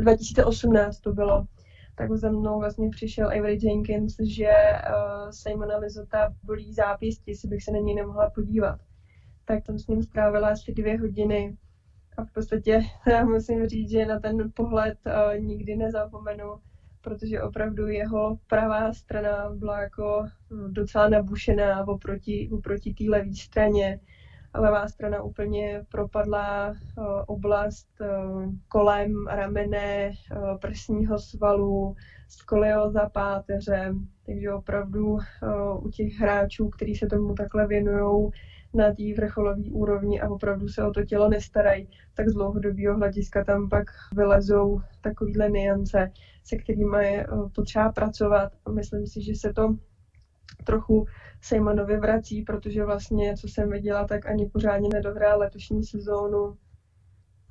2018 0.00 1.00
to 1.00 1.12
bylo, 1.12 1.46
tak 1.94 2.12
za 2.12 2.30
mnou 2.30 2.58
vlastně 2.58 2.90
přišel 2.90 3.26
Avery 3.28 3.58
Jenkins, 3.62 4.16
že 4.20 4.50
uh, 4.50 5.30
Simona 5.30 5.76
Lizota 5.76 6.34
bolí 6.42 6.74
zápěstí, 6.74 7.30
jestli 7.30 7.48
bych 7.48 7.64
se 7.64 7.72
na 7.72 7.78
něj 7.78 7.94
nemohla 7.94 8.30
podívat. 8.30 8.80
Tak 9.44 9.64
tam 9.64 9.78
s 9.78 9.86
ním 9.86 10.02
strávila 10.02 10.48
asi 10.48 10.72
dvě 10.72 11.00
hodiny 11.00 11.56
a 12.16 12.24
v 12.24 12.32
podstatě 12.32 12.82
já 13.06 13.24
musím 13.24 13.66
říct, 13.66 13.90
že 13.90 14.06
na 14.06 14.20
ten 14.20 14.50
pohled 14.54 14.98
uh, 15.06 15.40
nikdy 15.44 15.76
nezapomenu, 15.76 16.54
protože 17.00 17.42
opravdu 17.42 17.88
jeho 17.88 18.38
pravá 18.46 18.92
strana 18.92 19.50
byla 19.54 19.80
jako 19.80 20.26
docela 20.68 21.08
nabušená 21.08 21.88
oproti, 21.88 22.50
oproti 22.52 22.94
té 22.94 23.04
levé 23.08 23.34
straně. 23.34 24.00
Levá 24.54 24.88
strana 24.88 25.22
úplně 25.22 25.84
propadla 25.88 26.68
uh, 26.68 27.04
oblast 27.26 27.88
uh, 28.00 28.54
kolem 28.68 29.26
ramene, 29.26 30.10
uh, 30.10 30.58
prsního 30.58 31.18
svalu, 31.18 31.96
skolioza 32.28 33.08
páteře, 33.08 33.94
takže 34.26 34.52
opravdu 34.52 35.18
u 35.82 35.88
těch 35.88 36.12
hráčů, 36.12 36.68
kteří 36.68 36.94
se 36.94 37.06
tomu 37.06 37.34
takhle 37.34 37.66
věnují, 37.66 38.30
na 38.74 38.94
té 38.94 39.02
vrcholové 39.16 39.62
úrovni 39.70 40.20
a 40.20 40.30
opravdu 40.30 40.68
se 40.68 40.84
o 40.84 40.90
to 40.90 41.04
tělo 41.04 41.28
nestarají, 41.28 41.88
tak 42.14 42.28
z 42.28 42.32
dlouhodobého 42.32 42.96
hlediska 42.96 43.44
tam 43.44 43.68
pak 43.68 43.84
vylezou 44.16 44.80
takovéhle 45.00 45.50
niance, 45.50 46.10
se 46.44 46.56
kterými 46.56 47.06
je 47.06 47.26
potřeba 47.54 47.92
pracovat. 47.92 48.52
Myslím 48.74 49.06
si, 49.06 49.22
že 49.22 49.34
se 49.34 49.52
to 49.52 49.76
trochu 50.64 51.06
Sejmanovi 51.40 51.96
vrací, 51.96 52.42
protože 52.42 52.84
vlastně, 52.84 53.36
co 53.36 53.48
jsem 53.48 53.70
viděla, 53.70 54.06
tak 54.06 54.26
ani 54.26 54.46
pořádně 54.46 54.88
nedohrál 54.92 55.38
letošní 55.38 55.84
sezónu 55.84 56.56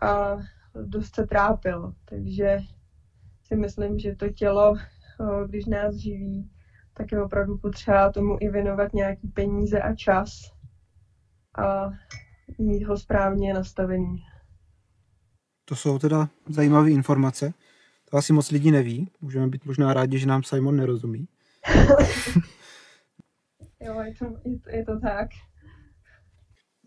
a 0.02 0.38
dost 0.86 1.16
se 1.16 1.28
trápil. 1.28 1.94
Takže 2.06 2.60
si 3.44 3.56
myslím, 3.56 4.00
že 4.00 4.16
to 4.16 4.30
tělo, 4.30 4.76
když 5.48 5.66
nás 5.66 5.96
živí, 5.96 6.52
tak 6.94 7.12
je 7.12 7.24
opravdu 7.24 7.58
potřeba 7.58 8.12
tomu 8.12 8.38
i 8.40 8.50
věnovat 8.50 8.94
nějaký 8.94 9.28
peníze 9.28 9.82
a 9.82 9.96
čas 9.96 10.52
a 11.58 11.90
mít 12.60 12.84
ho 12.84 12.98
správně 12.98 13.54
nastavený. 13.54 14.24
To 15.66 15.76
jsou 15.76 16.00
teda 16.00 16.30
zajímavé 16.50 16.92
informace. 16.92 17.54
To 18.10 18.18
asi 18.18 18.34
moc 18.34 18.52
lidí 18.52 18.72
neví. 18.72 19.12
Můžeme 19.22 19.48
být 19.48 19.66
možná 19.66 19.94
rádi, 19.94 20.20
že 20.20 20.28
nám 20.28 20.44
Simon 20.44 20.76
nerozumí. 20.76 21.28
jo, 23.82 24.00
je 24.02 24.14
to, 24.16 24.26
je, 24.70 24.86
to, 24.86 25.00
tak. 25.00 25.30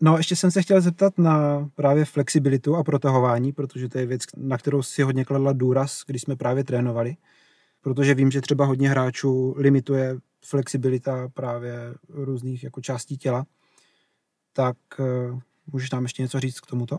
No, 0.01 0.17
ještě 0.17 0.35
jsem 0.35 0.51
se 0.51 0.61
chtěl 0.61 0.81
zeptat 0.81 1.17
na 1.17 1.65
právě 1.75 2.05
flexibilitu 2.05 2.75
a 2.75 2.83
protahování, 2.83 3.53
protože 3.53 3.89
to 3.89 3.97
je 3.97 4.05
věc, 4.05 4.21
na 4.37 4.57
kterou 4.57 4.81
si 4.81 5.01
hodně 5.01 5.25
kladla 5.25 5.53
důraz, 5.53 6.01
když 6.07 6.21
jsme 6.21 6.35
právě 6.35 6.63
trénovali. 6.63 7.15
Protože 7.81 8.13
vím, 8.13 8.31
že 8.31 8.41
třeba 8.41 8.65
hodně 8.65 8.89
hráčů 8.89 9.55
limituje 9.57 10.17
flexibilita 10.45 11.29
právě 11.33 11.73
různých 12.09 12.63
jako 12.63 12.81
částí 12.81 13.17
těla 13.17 13.45
tak 14.55 14.77
uh, 14.99 15.39
můžeš 15.71 15.91
nám 15.91 16.03
ještě 16.03 16.21
něco 16.21 16.39
říct 16.39 16.59
k 16.59 16.65
tomuto? 16.65 16.97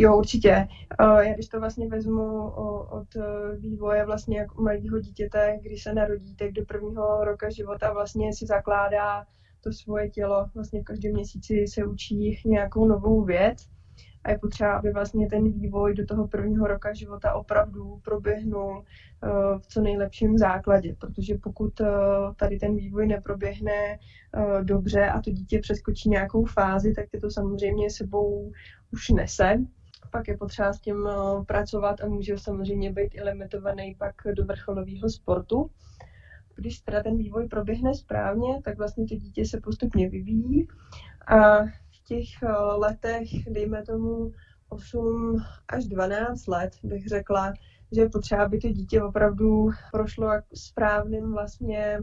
Jo, 0.00 0.18
určitě. 0.18 0.68
Uh, 1.00 1.18
já 1.18 1.34
když 1.34 1.48
to 1.48 1.60
vlastně 1.60 1.88
vezmu 1.88 2.50
od 2.90 3.16
eh, 3.16 3.56
vývoje 3.56 4.06
vlastně 4.06 4.38
jak 4.38 4.58
u 4.58 4.62
malého 4.62 4.98
dítěte, 5.00 5.58
když 5.62 5.82
se 5.82 5.94
narodí, 5.94 6.36
tak 6.36 6.52
do 6.52 6.64
prvního 6.64 7.24
roka 7.24 7.50
života 7.50 7.92
vlastně 7.92 8.32
si 8.32 8.46
zakládá 8.46 9.24
to 9.60 9.72
svoje 9.72 10.10
tělo. 10.10 10.50
Vlastně 10.54 10.80
v 10.80 10.84
každém 10.84 11.12
měsíci 11.12 11.66
se 11.68 11.86
učí 11.86 12.42
nějakou 12.44 12.88
novou 12.88 13.24
věc 13.24 13.68
a 14.24 14.30
je 14.30 14.38
potřeba, 14.38 14.72
aby 14.72 14.92
vlastně 14.92 15.28
ten 15.28 15.52
vývoj 15.52 15.94
do 15.94 16.06
toho 16.06 16.28
prvního 16.28 16.66
roka 16.66 16.92
života 16.92 17.32
opravdu 17.32 18.00
proběhnul 18.04 18.84
eh, 19.24 19.58
v 19.58 19.66
co 19.66 19.80
nejlepším 19.80 20.38
základě, 20.38 20.94
protože 20.98 21.38
pokud 21.42 21.80
eh, 21.80 21.86
tady 22.36 22.58
ten 22.58 22.76
vývoj 22.76 23.06
neproběhne 23.06 23.72
eh, 23.72 24.64
dobře 24.64 25.06
a 25.06 25.20
to 25.20 25.30
dítě 25.30 25.58
přeskočí 25.58 26.08
nějakou 26.08 26.44
fázi, 26.44 26.94
tak 26.94 27.06
je 27.12 27.20
to 27.20 27.30
samozřejmě 27.30 27.90
sebou 27.90 28.52
už 28.92 29.08
nese. 29.08 29.58
Pak 30.10 30.28
je 30.28 30.36
potřeba 30.36 30.72
s 30.72 30.80
tím 30.80 31.08
pracovat 31.46 32.00
a 32.00 32.06
může 32.06 32.38
samozřejmě 32.38 32.92
být 32.92 33.14
i 33.14 33.22
limitovaný 33.22 33.94
pak 33.94 34.14
do 34.34 34.44
vrcholového 34.44 35.10
sportu 35.10 35.70
když 36.56 36.80
teda 36.80 37.02
ten 37.02 37.16
vývoj 37.16 37.48
proběhne 37.48 37.94
správně, 37.94 38.62
tak 38.64 38.78
vlastně 38.78 39.06
to 39.06 39.14
dítě 39.14 39.46
se 39.46 39.60
postupně 39.60 40.08
vyvíjí 40.08 40.68
a 41.28 41.58
těch 42.08 42.42
eh, 42.42 42.52
letech, 42.52 43.28
dejme 43.50 43.82
tomu 43.82 44.32
8 44.68 45.42
až 45.68 45.84
12 45.84 46.46
let, 46.46 46.70
bych 46.82 47.08
řekla, 47.08 47.52
že 47.92 48.00
je 48.00 48.08
potřeba, 48.08 48.44
aby 48.44 48.58
to 48.58 48.68
dítě 48.68 49.02
opravdu 49.02 49.68
prošlo 49.92 50.28
správným 50.54 51.32
vlastně 51.32 51.98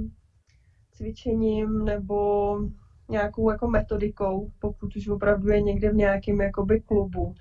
cvičením 0.92 1.86
nebo 1.86 2.58
nějakou 3.10 3.52
jako 3.52 3.68
metodikou, 3.68 4.52
pokud 4.60 4.96
už 4.96 5.08
opravdu 5.08 5.50
je 5.50 5.62
někde 5.62 5.92
v 5.92 5.96
nějakém 5.96 6.42
jakoby 6.42 6.82
klubu. 6.82 7.36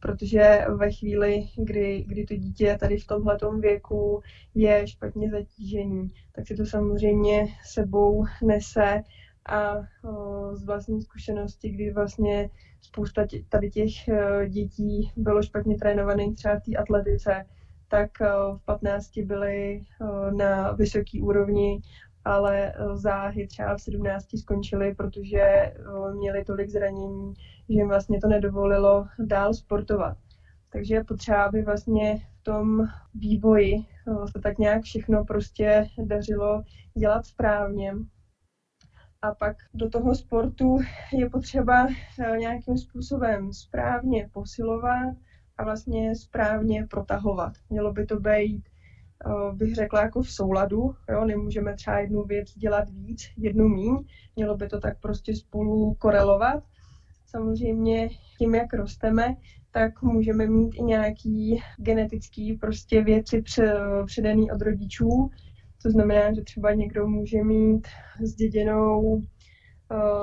Protože 0.00 0.64
ve 0.76 0.92
chvíli, 0.92 1.48
kdy, 1.56 2.04
kdy 2.06 2.26
to 2.26 2.34
dítě 2.34 2.76
tady 2.80 2.98
v 2.98 3.06
tomhle 3.06 3.38
věku 3.60 4.22
je 4.54 4.86
špatně 4.86 5.30
zatížený, 5.30 6.14
tak 6.32 6.46
si 6.46 6.56
to 6.56 6.66
samozřejmě 6.66 7.46
sebou 7.64 8.24
nese 8.42 9.02
a 9.48 9.74
z 10.52 10.64
vlastní 10.64 11.02
zkušenosti, 11.02 11.70
kdy 11.70 11.92
vlastně 11.92 12.50
spousta 12.80 13.26
tady 13.48 13.70
těch 13.70 14.08
e, 14.08 14.48
dětí 14.48 15.10
bylo 15.16 15.42
špatně 15.42 15.76
trénovaných 15.76 16.36
třeba 16.36 16.56
v 16.56 16.62
té 16.62 16.76
atletice, 16.76 17.44
tak 17.88 18.20
e, 18.20 18.26
v 18.56 18.60
15 18.64 19.18
byly 19.18 19.74
e, 19.76 19.82
na 20.34 20.72
vysoké 20.72 21.20
úrovni, 21.22 21.80
ale 22.26 22.72
záhy 22.94 23.46
třeba 23.46 23.76
v 23.76 23.80
17 23.80 24.38
skončily, 24.38 24.94
protože 24.94 25.72
měli 26.14 26.44
tolik 26.44 26.70
zranění, 26.70 27.34
že 27.68 27.78
jim 27.78 27.88
vlastně 27.88 28.20
to 28.20 28.28
nedovolilo 28.28 29.06
dál 29.18 29.54
sportovat. 29.54 30.16
Takže 30.72 30.94
je 30.94 31.04
potřeba, 31.04 31.44
aby 31.44 31.62
vlastně 31.62 32.16
v 32.16 32.42
tom 32.42 32.88
vývoji 33.14 33.76
se 34.32 34.40
tak 34.42 34.58
nějak 34.58 34.82
všechno 34.82 35.24
prostě 35.24 35.86
dařilo 35.98 36.62
dělat 36.94 37.26
správně 37.26 37.94
a 39.22 39.34
pak 39.34 39.56
do 39.74 39.90
toho 39.90 40.14
sportu 40.14 40.78
je 41.12 41.30
potřeba 41.30 41.86
eh, 42.18 42.36
nějakým 42.38 42.78
způsobem 42.78 43.52
správně 43.52 44.28
posilovat 44.32 45.16
a 45.56 45.64
vlastně 45.64 46.16
správně 46.16 46.86
protahovat. 46.90 47.52
Mělo 47.70 47.92
by 47.92 48.06
to 48.06 48.20
být, 48.20 48.62
eh, 48.68 48.75
bych 49.52 49.74
řekla, 49.74 50.02
jako 50.02 50.22
v 50.22 50.30
souladu. 50.30 50.94
Jo? 51.10 51.24
Nemůžeme 51.24 51.74
třeba 51.74 51.98
jednu 51.98 52.22
věc 52.22 52.52
dělat 52.54 52.90
víc, 52.90 53.22
jednu 53.36 53.68
míň. 53.68 53.96
Mělo 54.36 54.56
by 54.56 54.68
to 54.68 54.80
tak 54.80 55.00
prostě 55.00 55.36
spolu 55.36 55.94
korelovat. 55.94 56.64
Samozřejmě 57.26 58.08
tím, 58.38 58.54
jak 58.54 58.74
rosteme, 58.74 59.36
tak 59.70 60.02
můžeme 60.02 60.46
mít 60.46 60.74
i 60.74 60.82
nějaký 60.82 61.62
genetický 61.78 62.54
prostě 62.54 63.04
věci 63.04 63.42
předaný 64.06 64.50
od 64.50 64.62
rodičů, 64.62 65.30
to 65.82 65.90
znamená, 65.90 66.32
že 66.32 66.42
třeba 66.42 66.72
někdo 66.72 67.06
může 67.06 67.42
mít 67.42 67.86
zděděnou 68.22 69.22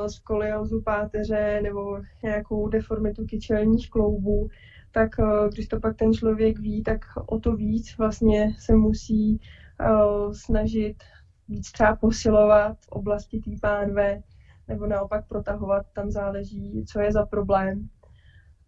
skoliozu 0.08 0.82
páteře 0.82 1.60
nebo 1.64 2.00
nějakou 2.24 2.68
deformitu 2.68 3.26
kyčelních 3.26 3.90
kloubů, 3.90 4.48
tak 4.94 5.10
uh, 5.20 5.50
když 5.54 5.68
to 5.68 5.80
pak 5.80 5.96
ten 5.96 6.14
člověk 6.14 6.60
ví, 6.60 6.84
tak 6.84 7.06
o 7.26 7.40
to 7.40 7.56
víc 7.56 7.98
vlastně 7.98 8.56
se 8.60 8.76
musí 8.76 9.40
uh, 9.80 10.32
snažit 10.34 11.04
víc 11.48 11.72
třeba 11.72 11.96
posilovat 11.96 12.78
v 12.82 12.88
oblasti 12.88 13.40
té 13.40 13.52
pánve 13.62 14.22
nebo 14.68 14.88
naopak 14.88 15.28
protahovat, 15.28 15.86
tam 15.94 16.12
záleží, 16.12 16.86
co 16.88 17.00
je 17.00 17.12
za 17.12 17.26
problém. 17.26 17.90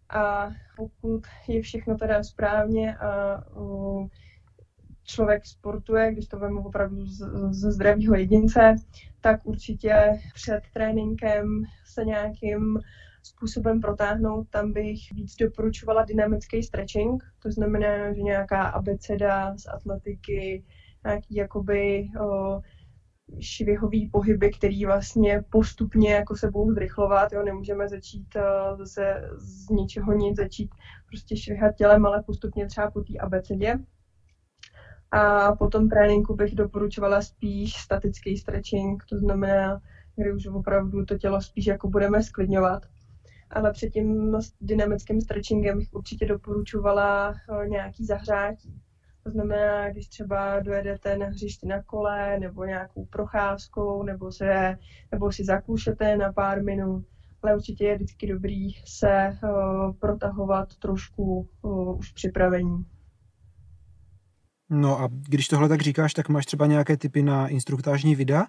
A 0.08 0.50
pokud 0.76 1.22
je 1.48 1.62
všechno 1.62 1.96
teda 1.96 2.22
správně 2.22 2.96
a 2.96 3.42
člověk 5.06 5.46
sportuje, 5.46 6.12
když 6.12 6.26
to 6.26 6.38
vemu 6.38 6.62
opravdu 6.62 7.06
ze 7.50 7.72
zdravého 7.72 8.14
jedince, 8.14 8.76
tak 9.20 9.40
určitě 9.46 10.20
před 10.34 10.60
tréninkem 10.74 11.62
se 11.84 12.04
nějakým 12.04 12.78
způsobem 13.26 13.80
protáhnout, 13.80 14.48
tam 14.50 14.72
bych 14.72 15.12
víc 15.12 15.36
doporučovala 15.36 16.04
dynamický 16.04 16.62
stretching, 16.62 17.24
to 17.42 17.52
znamená, 17.52 18.12
že 18.12 18.22
nějaká 18.22 18.62
abeceda 18.62 19.58
z 19.58 19.66
atletiky, 19.66 20.64
nějaký 21.04 21.34
jakoby 21.34 22.08
o, 22.20 22.60
švihový 23.40 24.10
pohyby, 24.10 24.50
který 24.50 24.84
vlastně 24.86 25.42
postupně 25.50 26.12
jako 26.12 26.36
se 26.36 26.50
budou 26.50 26.72
zrychlovat, 26.74 27.32
jo, 27.32 27.42
nemůžeme 27.42 27.88
začít 27.88 28.36
uh, 28.36 28.78
zase 28.78 29.30
z 29.36 29.68
ničeho 29.68 30.12
nic 30.12 30.36
začít 30.36 30.70
prostě 31.06 31.36
švihat 31.36 31.74
tělem, 31.74 32.06
ale 32.06 32.22
postupně 32.22 32.66
třeba 32.66 32.90
po 32.90 33.00
té 33.00 33.18
abecedě 33.18 33.78
A 35.10 35.52
po 35.56 35.68
tom 35.68 35.88
tréninku 35.88 36.34
bych 36.34 36.54
doporučovala 36.54 37.22
spíš 37.22 37.74
statický 37.74 38.36
stretching, 38.36 39.04
to 39.08 39.18
znamená, 39.18 39.80
kdy 40.16 40.32
už 40.32 40.46
opravdu 40.46 41.04
to 41.04 41.18
tělo 41.18 41.40
spíš 41.40 41.66
jako 41.66 41.88
budeme 41.88 42.22
sklidňovat. 42.22 42.86
Ale 43.50 43.72
před 43.72 43.90
tím 43.90 44.36
dynamickým 44.60 45.20
stretchingem 45.20 45.78
bych 45.78 45.88
určitě 45.92 46.26
doporučovala 46.26 47.30
eh, 47.30 47.68
nějaký 47.68 48.04
zahřátí. 48.04 48.80
To 49.26 49.30
znamená, 49.30 49.90
když 49.90 50.08
třeba 50.08 50.60
dojedete 50.60 51.18
na 51.18 51.26
hřišti 51.26 51.66
na 51.66 51.82
kole 51.82 52.38
nebo 52.38 52.64
nějakou 52.64 53.04
procházkou 53.04 54.02
nebo, 54.02 54.32
se, 54.32 54.78
nebo 55.12 55.32
si 55.32 55.44
zakůšete 55.44 56.16
na 56.16 56.32
pár 56.32 56.62
minut, 56.62 57.04
ale 57.42 57.56
určitě 57.56 57.84
je 57.84 57.94
vždycky 57.94 58.26
dobrý 58.26 58.72
se 58.84 59.38
uh, 59.42 59.92
protahovat 59.92 60.76
trošku 60.76 61.48
uh, 61.62 61.98
už 61.98 62.12
připravení. 62.12 62.84
No 64.70 65.00
a 65.00 65.08
když 65.28 65.48
tohle 65.48 65.68
tak 65.68 65.80
říkáš, 65.80 66.14
tak 66.14 66.28
máš 66.28 66.46
třeba 66.46 66.66
nějaké 66.66 66.96
typy 66.96 67.22
na 67.22 67.48
instruktážní 67.48 68.14
videa, 68.14 68.46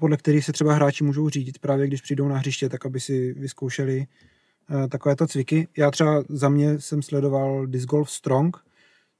podle 0.00 0.16
kterých 0.16 0.44
se 0.44 0.52
třeba 0.52 0.74
hráči 0.74 1.04
můžou 1.04 1.28
řídit 1.28 1.58
právě 1.58 1.86
když 1.86 2.02
přijdou 2.02 2.28
na 2.28 2.36
hřiště, 2.36 2.68
tak 2.68 2.86
aby 2.86 3.00
si 3.00 3.32
vyzkoušeli 3.32 4.06
takovéto 4.90 5.26
cviky. 5.26 5.68
Já 5.76 5.90
třeba 5.90 6.22
za 6.28 6.48
mě 6.48 6.80
jsem 6.80 7.02
sledoval 7.02 7.66
Disc 7.66 7.86
Golf 7.86 8.10
Strong, 8.10 8.56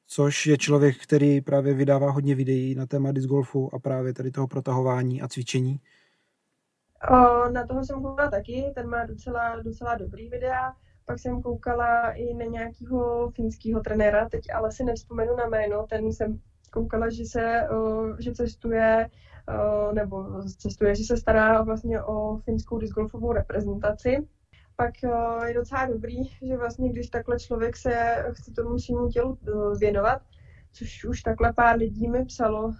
což 0.07 0.47
je 0.47 0.59
člověk, 0.59 1.03
který 1.03 1.41
právě 1.41 1.75
vydává 1.75 2.11
hodně 2.11 2.35
videí 2.35 2.75
na 2.75 2.87
téma 2.87 3.13
disc 3.13 3.27
golfu 3.27 3.75
a 3.75 3.79
právě 3.79 4.15
tady 4.15 4.31
toho 4.31 4.47
protahování 4.47 5.23
a 5.23 5.29
cvičení. 5.29 5.81
O, 7.11 7.49
na 7.51 7.67
toho 7.67 7.85
jsem 7.85 8.03
koukala 8.03 8.31
taky, 8.31 8.65
ten 8.75 8.89
má 8.89 9.07
docela, 9.07 9.63
docela 9.63 9.95
dobrý 9.95 10.29
videa. 10.29 10.73
Pak 11.05 11.19
jsem 11.19 11.43
koukala 11.43 12.11
i 12.11 12.35
na 12.35 12.45
nějakého 12.45 13.31
finského 13.31 13.81
trenéra, 13.81 14.29
teď 14.29 14.45
ale 14.55 14.73
si 14.73 14.85
nevzpomenu 14.85 15.37
na 15.37 15.47
jméno, 15.47 15.87
ten 15.91 16.07
jsem 16.13 16.41
koukala, 16.71 17.11
že 17.11 17.25
se, 17.25 17.69
o, 17.69 18.07
že 18.19 18.33
cestuje, 18.33 19.11
nebo 19.93 20.43
cestuje, 20.59 20.95
že 20.95 21.05
se 21.05 21.17
stará 21.17 21.63
vlastně 21.63 22.03
o 22.03 22.39
finskou 22.39 22.79
discgolfovou 22.79 23.33
reprezentaci 23.33 24.29
pak 24.79 24.95
je 25.47 25.55
docela 25.55 25.87
dobrý, 25.87 26.25
že 26.43 26.57
vlastně 26.57 26.89
když 26.93 27.09
takhle 27.09 27.39
člověk 27.39 27.77
se 27.77 28.25
chce 28.33 28.53
tomu 28.53 28.79
svýmu 28.79 29.09
tělu 29.09 29.39
e, 29.43 29.79
věnovat, 29.79 30.23
což 30.73 31.05
už 31.05 31.23
takhle 31.23 31.53
pár 31.53 31.77
lidí 31.77 32.09
mi 32.09 32.25
psalo, 32.25 32.73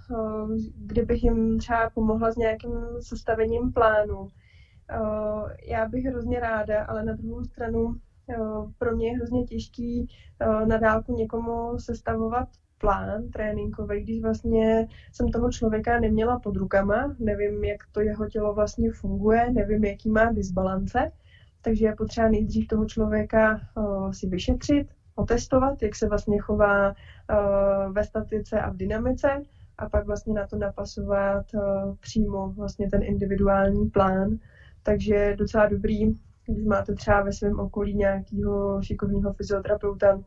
kdybych 0.77 1.25
jim 1.25 1.59
třeba 1.59 1.91
pomohla 1.91 2.33
s 2.33 2.37
nějakým 2.37 2.73
sestavením 3.01 3.73
plánu. 3.73 4.29
Já 5.69 5.89
bych 5.89 6.05
hrozně 6.05 6.41
ráda, 6.41 6.85
ale 6.85 7.05
na 7.05 7.13
druhou 7.13 7.45
stranu 7.45 7.97
pro 8.79 8.97
mě 8.97 9.09
je 9.09 9.17
hrozně 9.17 9.45
těžký 9.45 10.09
na 10.65 10.77
dálku 10.77 11.17
někomu 11.17 11.79
sestavovat 11.79 12.49
plán 12.79 13.31
tréninkový, 13.31 14.03
když 14.03 14.23
vlastně 14.23 14.89
jsem 15.13 15.29
toho 15.29 15.51
člověka 15.51 16.01
neměla 16.01 16.39
pod 16.39 16.57
rukama, 16.57 17.15
nevím, 17.19 17.65
jak 17.65 17.81
to 17.93 18.01
jeho 18.01 18.29
tělo 18.29 18.55
vlastně 18.55 18.93
funguje, 18.93 19.53
nevím, 19.53 19.85
jaký 19.85 20.11
má 20.11 20.33
disbalance, 20.33 21.13
takže 21.63 21.87
je 21.87 21.95
potřeba 21.97 22.29
nejdřív 22.29 22.69
toho 22.69 22.87
člověka 22.87 23.61
uh, 23.77 24.13
si 24.13 24.29
vyšetřit, 24.29 24.89
otestovat, 25.15 25.83
jak 25.83 25.97
se 25.97 26.09
vlastně 26.09 26.39
chová 26.39 26.89
uh, 26.89 27.93
ve 27.93 28.05
statice 28.05 28.61
a 28.61 28.71
v 28.71 28.77
dynamice 28.77 29.43
a 29.79 29.89
pak 29.89 30.07
vlastně 30.07 30.35
na 30.35 30.47
to 30.47 30.57
napasovat 30.57 31.47
uh, 31.55 31.97
přímo 32.01 32.49
vlastně 32.49 32.91
ten 32.91 33.03
individuální 33.03 33.91
plán. 33.91 34.39
Takže 34.83 35.15
je 35.15 35.37
docela 35.37 35.67
dobrý, 35.67 36.15
když 36.47 36.65
máte 36.65 36.95
třeba 36.95 37.23
ve 37.23 37.33
svém 37.33 37.61
okolí 37.61 37.95
nějakého 37.95 38.83
šikovného 38.83 39.33
fyzioterapeuta 39.33 40.21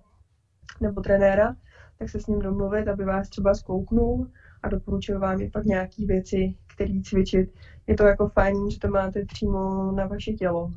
nebo 0.81 1.01
trenéra, 1.01 1.55
tak 2.01 2.09
se 2.09 2.19
s 2.19 2.27
ním 2.27 2.39
domluvit, 2.39 2.87
aby 2.87 3.05
vás 3.05 3.29
třeba 3.29 3.53
zkouknul 3.53 4.31
a 4.63 4.69
doporučil 4.69 5.19
vám 5.19 5.41
je 5.41 5.49
pak 5.49 5.65
nějaké 5.65 6.05
věci, 6.05 6.55
které 6.73 7.01
cvičit. 7.03 7.53
Je 7.87 7.95
to 7.95 8.03
jako 8.03 8.29
fajn, 8.29 8.69
že 8.69 8.79
to 8.79 8.87
máte 8.87 9.25
přímo 9.25 9.91
na 9.91 10.07
vaše 10.07 10.31
tělo. 10.31 10.71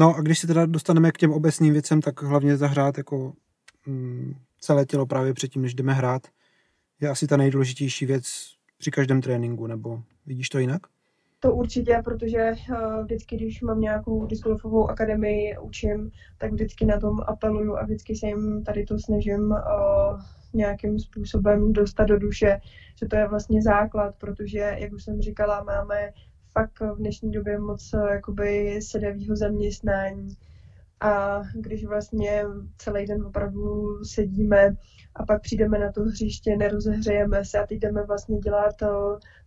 No 0.00 0.14
a 0.14 0.20
když 0.20 0.38
se 0.38 0.46
teda 0.46 0.66
dostaneme 0.66 1.12
k 1.12 1.18
těm 1.18 1.32
obecným 1.32 1.72
věcem, 1.72 2.00
tak 2.00 2.22
hlavně 2.22 2.56
zahrát 2.56 2.98
jako 2.98 3.32
mm, 3.86 4.34
celé 4.60 4.86
tělo 4.86 5.06
právě 5.06 5.34
předtím, 5.34 5.62
než 5.62 5.74
jdeme 5.74 5.92
hrát, 5.92 6.22
je 7.00 7.08
asi 7.08 7.26
ta 7.26 7.36
nejdůležitější 7.36 8.06
věc 8.06 8.24
při 8.78 8.90
každém 8.90 9.20
tréninku, 9.20 9.66
nebo 9.66 10.02
vidíš 10.26 10.48
to 10.48 10.58
jinak? 10.58 10.86
To 11.40 11.54
určitě, 11.54 12.00
protože 12.04 12.52
uh, 12.70 13.04
vždycky, 13.04 13.36
když 13.36 13.62
mám 13.62 13.80
nějakou 13.80 14.26
discgolfovou 14.26 14.90
akademii, 14.90 15.58
učím, 15.58 16.10
tak 16.38 16.52
vždycky 16.52 16.86
na 16.86 17.00
tom 17.00 17.20
apeluju 17.26 17.76
a 17.76 17.84
vždycky 17.84 18.16
se 18.16 18.26
jim 18.26 18.64
tady 18.64 18.84
to 18.84 18.98
snažím 18.98 19.50
uh, 19.50 20.20
nějakým 20.54 20.98
způsobem 20.98 21.72
dostat 21.72 22.04
do 22.04 22.18
duše, 22.18 22.60
že 22.98 23.06
to 23.06 23.16
je 23.16 23.28
vlastně 23.28 23.62
základ, 23.62 24.14
protože, 24.18 24.76
jak 24.78 24.92
už 24.92 25.04
jsem 25.04 25.20
říkala, 25.20 25.62
máme 25.62 26.12
fakt 26.52 26.80
v 26.80 26.96
dnešní 26.96 27.32
době 27.32 27.58
moc 27.58 27.94
eh, 27.94 28.12
jakoby 28.12 28.78
sedavého 28.82 29.36
zaměstnání 29.36 30.36
a 31.00 31.42
když 31.54 31.84
vlastně 31.84 32.44
celý 32.78 33.06
den 33.06 33.22
opravdu 33.22 33.98
sedíme 34.04 34.76
a 35.14 35.26
pak 35.26 35.42
přijdeme 35.42 35.78
na 35.78 35.92
to 35.92 36.02
hřiště, 36.02 36.56
nerozehřejeme 36.56 37.44
se 37.44 37.58
a 37.58 37.66
teď 37.66 37.78
jdeme 37.78 38.04
vlastně 38.04 38.38
dělat 38.38 38.82
eh, 38.82 38.86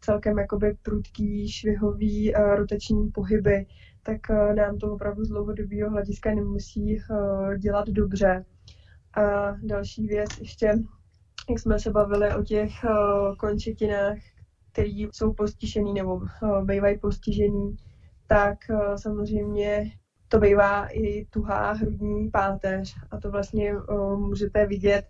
celkem 0.02 0.40
jakoby 0.40 0.78
prudký, 0.82 1.52
švihový, 1.52 2.36
eh, 2.36 2.56
rotační 2.56 3.12
pohyby, 3.12 3.66
tak 4.04 4.30
nám 4.56 4.78
to 4.78 4.94
opravdu 4.94 5.26
z 5.26 5.30
dlouhodobého 5.30 5.90
hlediska 5.90 6.36
nemusí 6.36 6.98
dělat 7.58 7.90
dobře. 7.90 8.46
A 9.14 9.52
další 9.64 10.08
věc 10.08 10.30
ještě, 10.40 10.66
jak 11.50 11.60
jsme 11.60 11.80
se 11.80 11.92
bavili 11.92 12.36
o 12.36 12.44
těch 12.44 12.72
končetinách, 13.38 14.18
který 14.72 15.08
jsou 15.12 15.34
postižený 15.34 15.94
nebo 15.94 16.22
bývají 16.66 17.00
postižený, 17.00 17.78
tak 18.28 18.58
samozřejmě 18.96 19.92
to 20.32 20.40
bývá 20.40 20.88
i 20.88 21.26
tuhá 21.26 21.72
hrudní 21.72 22.30
páteř 22.30 22.96
a 23.12 23.20
to 23.20 23.32
vlastně 23.32 23.76
uh, 23.76 24.20
můžete 24.20 24.66
vidět, 24.66 25.06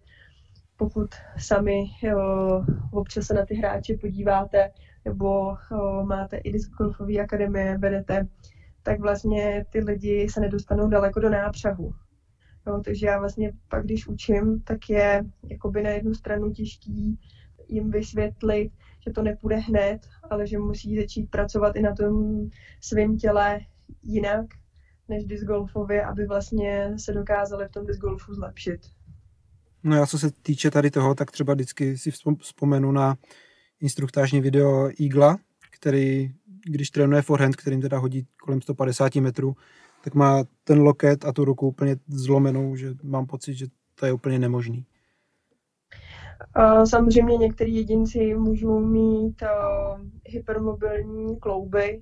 pokud 0.77 1.09
sami 1.37 1.83
uh, 2.03 2.65
občas 2.91 3.25
se 3.25 3.33
na 3.33 3.45
ty 3.45 3.55
hráče 3.55 3.97
podíváte 3.97 4.71
nebo 5.05 5.47
uh, 5.49 6.03
máte 6.03 6.37
i 6.37 6.51
discgolfové 6.51 7.17
akademie, 7.17 7.77
vedete, 7.77 8.27
tak 8.83 8.99
vlastně 8.99 9.65
ty 9.69 9.79
lidi 9.79 10.29
se 10.29 10.41
nedostanou 10.41 10.89
daleko 10.89 11.19
do 11.19 11.29
nápřahu. 11.29 11.93
Jo, 12.67 12.81
takže 12.85 13.07
já 13.07 13.19
vlastně 13.19 13.51
pak, 13.67 13.83
když 13.83 14.07
učím, 14.07 14.61
tak 14.61 14.89
je 14.89 15.23
jakoby 15.49 15.83
na 15.83 15.89
jednu 15.89 16.13
stranu 16.13 16.51
těžký 16.51 17.19
jim 17.67 17.91
vysvětlit, 17.91 18.71
že 19.07 19.11
to 19.11 19.21
nepůjde 19.21 19.55
hned, 19.55 19.99
ale 20.29 20.47
že 20.47 20.57
musí 20.57 20.97
začít 20.97 21.29
pracovat 21.29 21.75
i 21.75 21.81
na 21.81 21.95
tom 21.95 22.45
svém 22.81 23.17
těle 23.17 23.59
jinak 24.03 24.45
než 25.11 25.25
discgolfově, 25.25 26.05
aby 26.05 26.25
vlastně 26.25 26.93
se 26.97 27.13
dokázali 27.13 27.67
v 27.67 27.71
tom 27.71 27.85
discgolfu 27.85 28.33
zlepšit. 28.33 28.79
No 29.83 29.95
já 29.95 30.05
co 30.05 30.19
se 30.19 30.31
týče 30.31 30.71
tady 30.71 30.91
toho, 30.91 31.15
tak 31.15 31.31
třeba 31.31 31.53
vždycky 31.53 31.97
si 31.97 32.11
vzpomenu 32.39 32.91
na 32.91 33.17
instruktážní 33.81 34.41
video 34.41 34.89
Eagla, 35.01 35.37
který, 35.71 36.33
když 36.65 36.89
trénuje 36.89 37.21
forehand, 37.21 37.55
kterým 37.55 37.81
teda 37.81 37.97
hodí 37.97 38.27
kolem 38.41 38.61
150 38.61 39.15
metrů, 39.15 39.55
tak 40.03 40.15
má 40.15 40.43
ten 40.63 40.79
loket 40.79 41.25
a 41.25 41.33
tu 41.33 41.45
ruku 41.45 41.67
úplně 41.67 41.95
zlomenou, 42.07 42.75
že 42.75 42.93
mám 43.03 43.25
pocit, 43.25 43.53
že 43.53 43.65
to 43.95 44.05
je 44.05 44.13
úplně 44.13 44.39
nemožný. 44.39 44.85
Samozřejmě 46.83 47.37
některý 47.37 47.75
jedinci 47.75 48.33
můžou 48.33 48.79
mít 48.79 49.43
hypermobilní 50.25 51.39
klouby, 51.39 52.01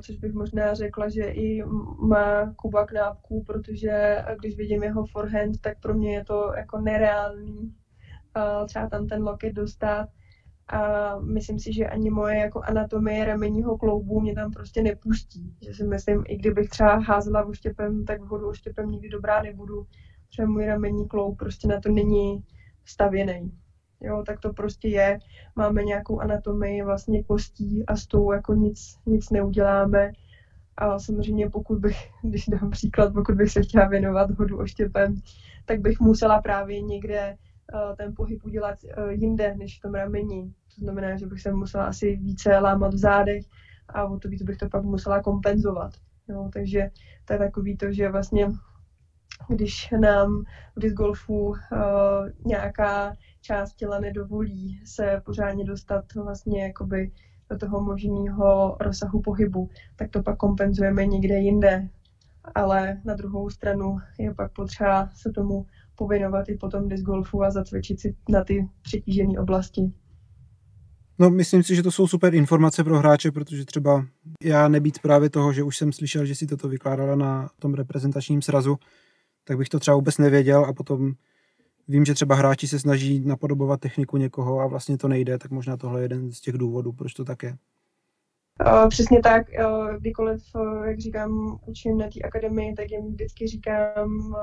což 0.00 0.16
bych 0.16 0.32
možná 0.32 0.74
řekla, 0.74 1.08
že 1.08 1.24
i 1.24 1.62
má 1.98 2.54
Kuba 2.54 2.86
Knápků, 2.86 3.44
protože 3.44 4.24
když 4.40 4.56
vidím 4.56 4.82
jeho 4.82 5.06
forehand, 5.06 5.60
tak 5.60 5.80
pro 5.80 5.94
mě 5.94 6.14
je 6.14 6.24
to 6.24 6.52
jako 6.56 6.80
nereálný 6.80 7.74
třeba 8.66 8.88
tam 8.88 9.06
ten 9.06 9.22
loket 9.22 9.52
dostat. 9.52 10.08
A 10.68 11.18
myslím 11.18 11.58
si, 11.58 11.72
že 11.72 11.86
ani 11.86 12.10
moje 12.10 12.36
jako 12.38 12.60
anatomie 12.62 13.24
ramenního 13.24 13.78
kloubu 13.78 14.20
mě 14.20 14.34
tam 14.34 14.50
prostě 14.50 14.82
nepustí. 14.82 15.56
Že 15.62 15.74
si 15.74 15.84
myslím, 15.84 16.24
i 16.28 16.36
kdybych 16.36 16.68
třeba 16.68 16.94
házela 16.94 17.44
oštěpem, 17.44 18.04
tak 18.04 18.20
vodu 18.20 18.48
oštěpem 18.48 18.90
nikdy 18.90 19.08
dobrá 19.08 19.42
nebudu. 19.42 19.86
Třeba 20.28 20.48
můj 20.48 20.66
ramenní 20.66 21.08
kloub 21.08 21.38
prostě 21.38 21.68
na 21.68 21.80
to 21.80 21.88
není 21.88 22.44
stavěný. 22.84 23.58
Jo, 24.02 24.22
tak 24.26 24.40
to 24.40 24.52
prostě 24.52 24.88
je. 24.88 25.18
Máme 25.56 25.82
nějakou 25.82 26.20
anatomii 26.20 26.82
vlastně 26.82 27.22
kostí 27.22 27.86
a 27.86 27.96
s 27.96 28.06
tou 28.06 28.32
jako 28.32 28.54
nic, 28.54 28.98
nic 29.06 29.30
neuděláme. 29.30 30.12
A 30.76 30.98
samozřejmě 30.98 31.50
pokud 31.50 31.78
bych, 31.78 32.10
když 32.22 32.46
dám 32.46 32.70
příklad, 32.70 33.12
pokud 33.12 33.34
bych 33.34 33.50
se 33.50 33.62
chtěla 33.62 33.88
věnovat 33.88 34.30
hodu 34.30 34.58
oštěpem, 34.58 35.14
tak 35.64 35.80
bych 35.80 36.00
musela 36.00 36.42
právě 36.42 36.80
někde 36.80 37.36
uh, 37.74 37.96
ten 37.96 38.14
pohyb 38.16 38.44
udělat 38.44 38.78
uh, 38.84 39.10
jinde 39.10 39.54
než 39.56 39.78
v 39.78 39.82
tom 39.82 39.94
rameni. 39.94 40.52
To 40.74 40.80
znamená, 40.80 41.16
že 41.16 41.26
bych 41.26 41.40
se 41.40 41.52
musela 41.52 41.84
asi 41.84 42.16
více 42.16 42.58
lámat 42.58 42.94
v 42.94 42.98
zádech 42.98 43.44
a 43.88 44.04
o 44.04 44.18
to 44.18 44.28
víc 44.28 44.42
bych 44.42 44.56
to 44.56 44.68
pak 44.68 44.82
musela 44.84 45.22
kompenzovat. 45.22 45.92
Jo, 46.28 46.50
takže 46.52 46.90
to 47.24 47.32
je 47.32 47.38
takový 47.38 47.76
to, 47.76 47.92
že 47.92 48.08
vlastně 48.08 48.48
když 49.48 49.90
nám 50.00 50.44
v 50.76 50.80
disc 50.80 50.94
golfu 50.94 51.46
uh, 51.46 51.56
nějaká 52.44 53.16
část 53.40 53.74
těla 53.74 54.00
nedovolí 54.00 54.80
se 54.84 55.22
pořádně 55.24 55.64
dostat 55.64 56.04
vlastně 56.14 56.62
jakoby 56.62 57.12
do 57.50 57.58
toho 57.58 57.80
možného 57.80 58.76
rozsahu 58.80 59.20
pohybu, 59.20 59.70
tak 59.96 60.10
to 60.10 60.22
pak 60.22 60.36
kompenzujeme 60.36 61.06
někde 61.06 61.34
jinde. 61.34 61.88
Ale 62.54 63.00
na 63.04 63.14
druhou 63.14 63.50
stranu 63.50 63.98
je 64.18 64.34
pak 64.34 64.52
potřeba 64.52 65.10
se 65.14 65.30
tomu 65.30 65.66
povinovat 65.94 66.48
i 66.48 66.56
potom 66.56 66.88
disc 66.88 67.02
golfu 67.02 67.42
a 67.42 67.50
zacvičit 67.50 68.00
si 68.00 68.16
na 68.28 68.44
ty 68.44 68.68
přetížené 68.82 69.40
oblasti. 69.40 69.92
No, 71.18 71.30
myslím 71.30 71.62
si, 71.62 71.76
že 71.76 71.82
to 71.82 71.90
jsou 71.90 72.06
super 72.06 72.34
informace 72.34 72.84
pro 72.84 72.98
hráče, 72.98 73.30
protože 73.30 73.64
třeba 73.64 74.06
já 74.42 74.68
nebýt 74.68 74.98
právě 74.98 75.30
toho, 75.30 75.52
že 75.52 75.62
už 75.62 75.76
jsem 75.76 75.92
slyšel, 75.92 76.24
že 76.24 76.34
si 76.34 76.46
toto 76.46 76.68
vykládala 76.68 77.16
na 77.16 77.50
tom 77.58 77.74
reprezentačním 77.74 78.42
srazu, 78.42 78.76
tak 79.44 79.58
bych 79.58 79.68
to 79.68 79.80
třeba 79.80 79.94
vůbec 79.94 80.18
nevěděl 80.18 80.64
a 80.64 80.72
potom 80.72 81.12
vím, 81.88 82.04
že 82.04 82.14
třeba 82.14 82.34
hráči 82.34 82.68
se 82.68 82.78
snaží 82.78 83.20
napodobovat 83.20 83.80
techniku 83.80 84.16
někoho 84.16 84.60
a 84.60 84.66
vlastně 84.66 84.98
to 84.98 85.08
nejde, 85.08 85.38
tak 85.38 85.50
možná 85.50 85.76
tohle 85.76 86.00
je 86.00 86.04
jeden 86.04 86.32
z 86.32 86.40
těch 86.40 86.58
důvodů, 86.58 86.92
proč 86.92 87.14
to 87.14 87.24
tak 87.24 87.42
je. 87.42 87.56
Přesně 88.88 89.20
tak, 89.20 89.46
kdykoliv, 89.98 90.42
jak 90.84 91.00
říkám, 91.00 91.58
učím 91.66 91.98
na 91.98 92.06
té 92.06 92.20
akademii, 92.20 92.74
tak 92.74 92.90
jim 92.90 93.12
vždycky 93.12 93.46
říkám, 93.46 94.34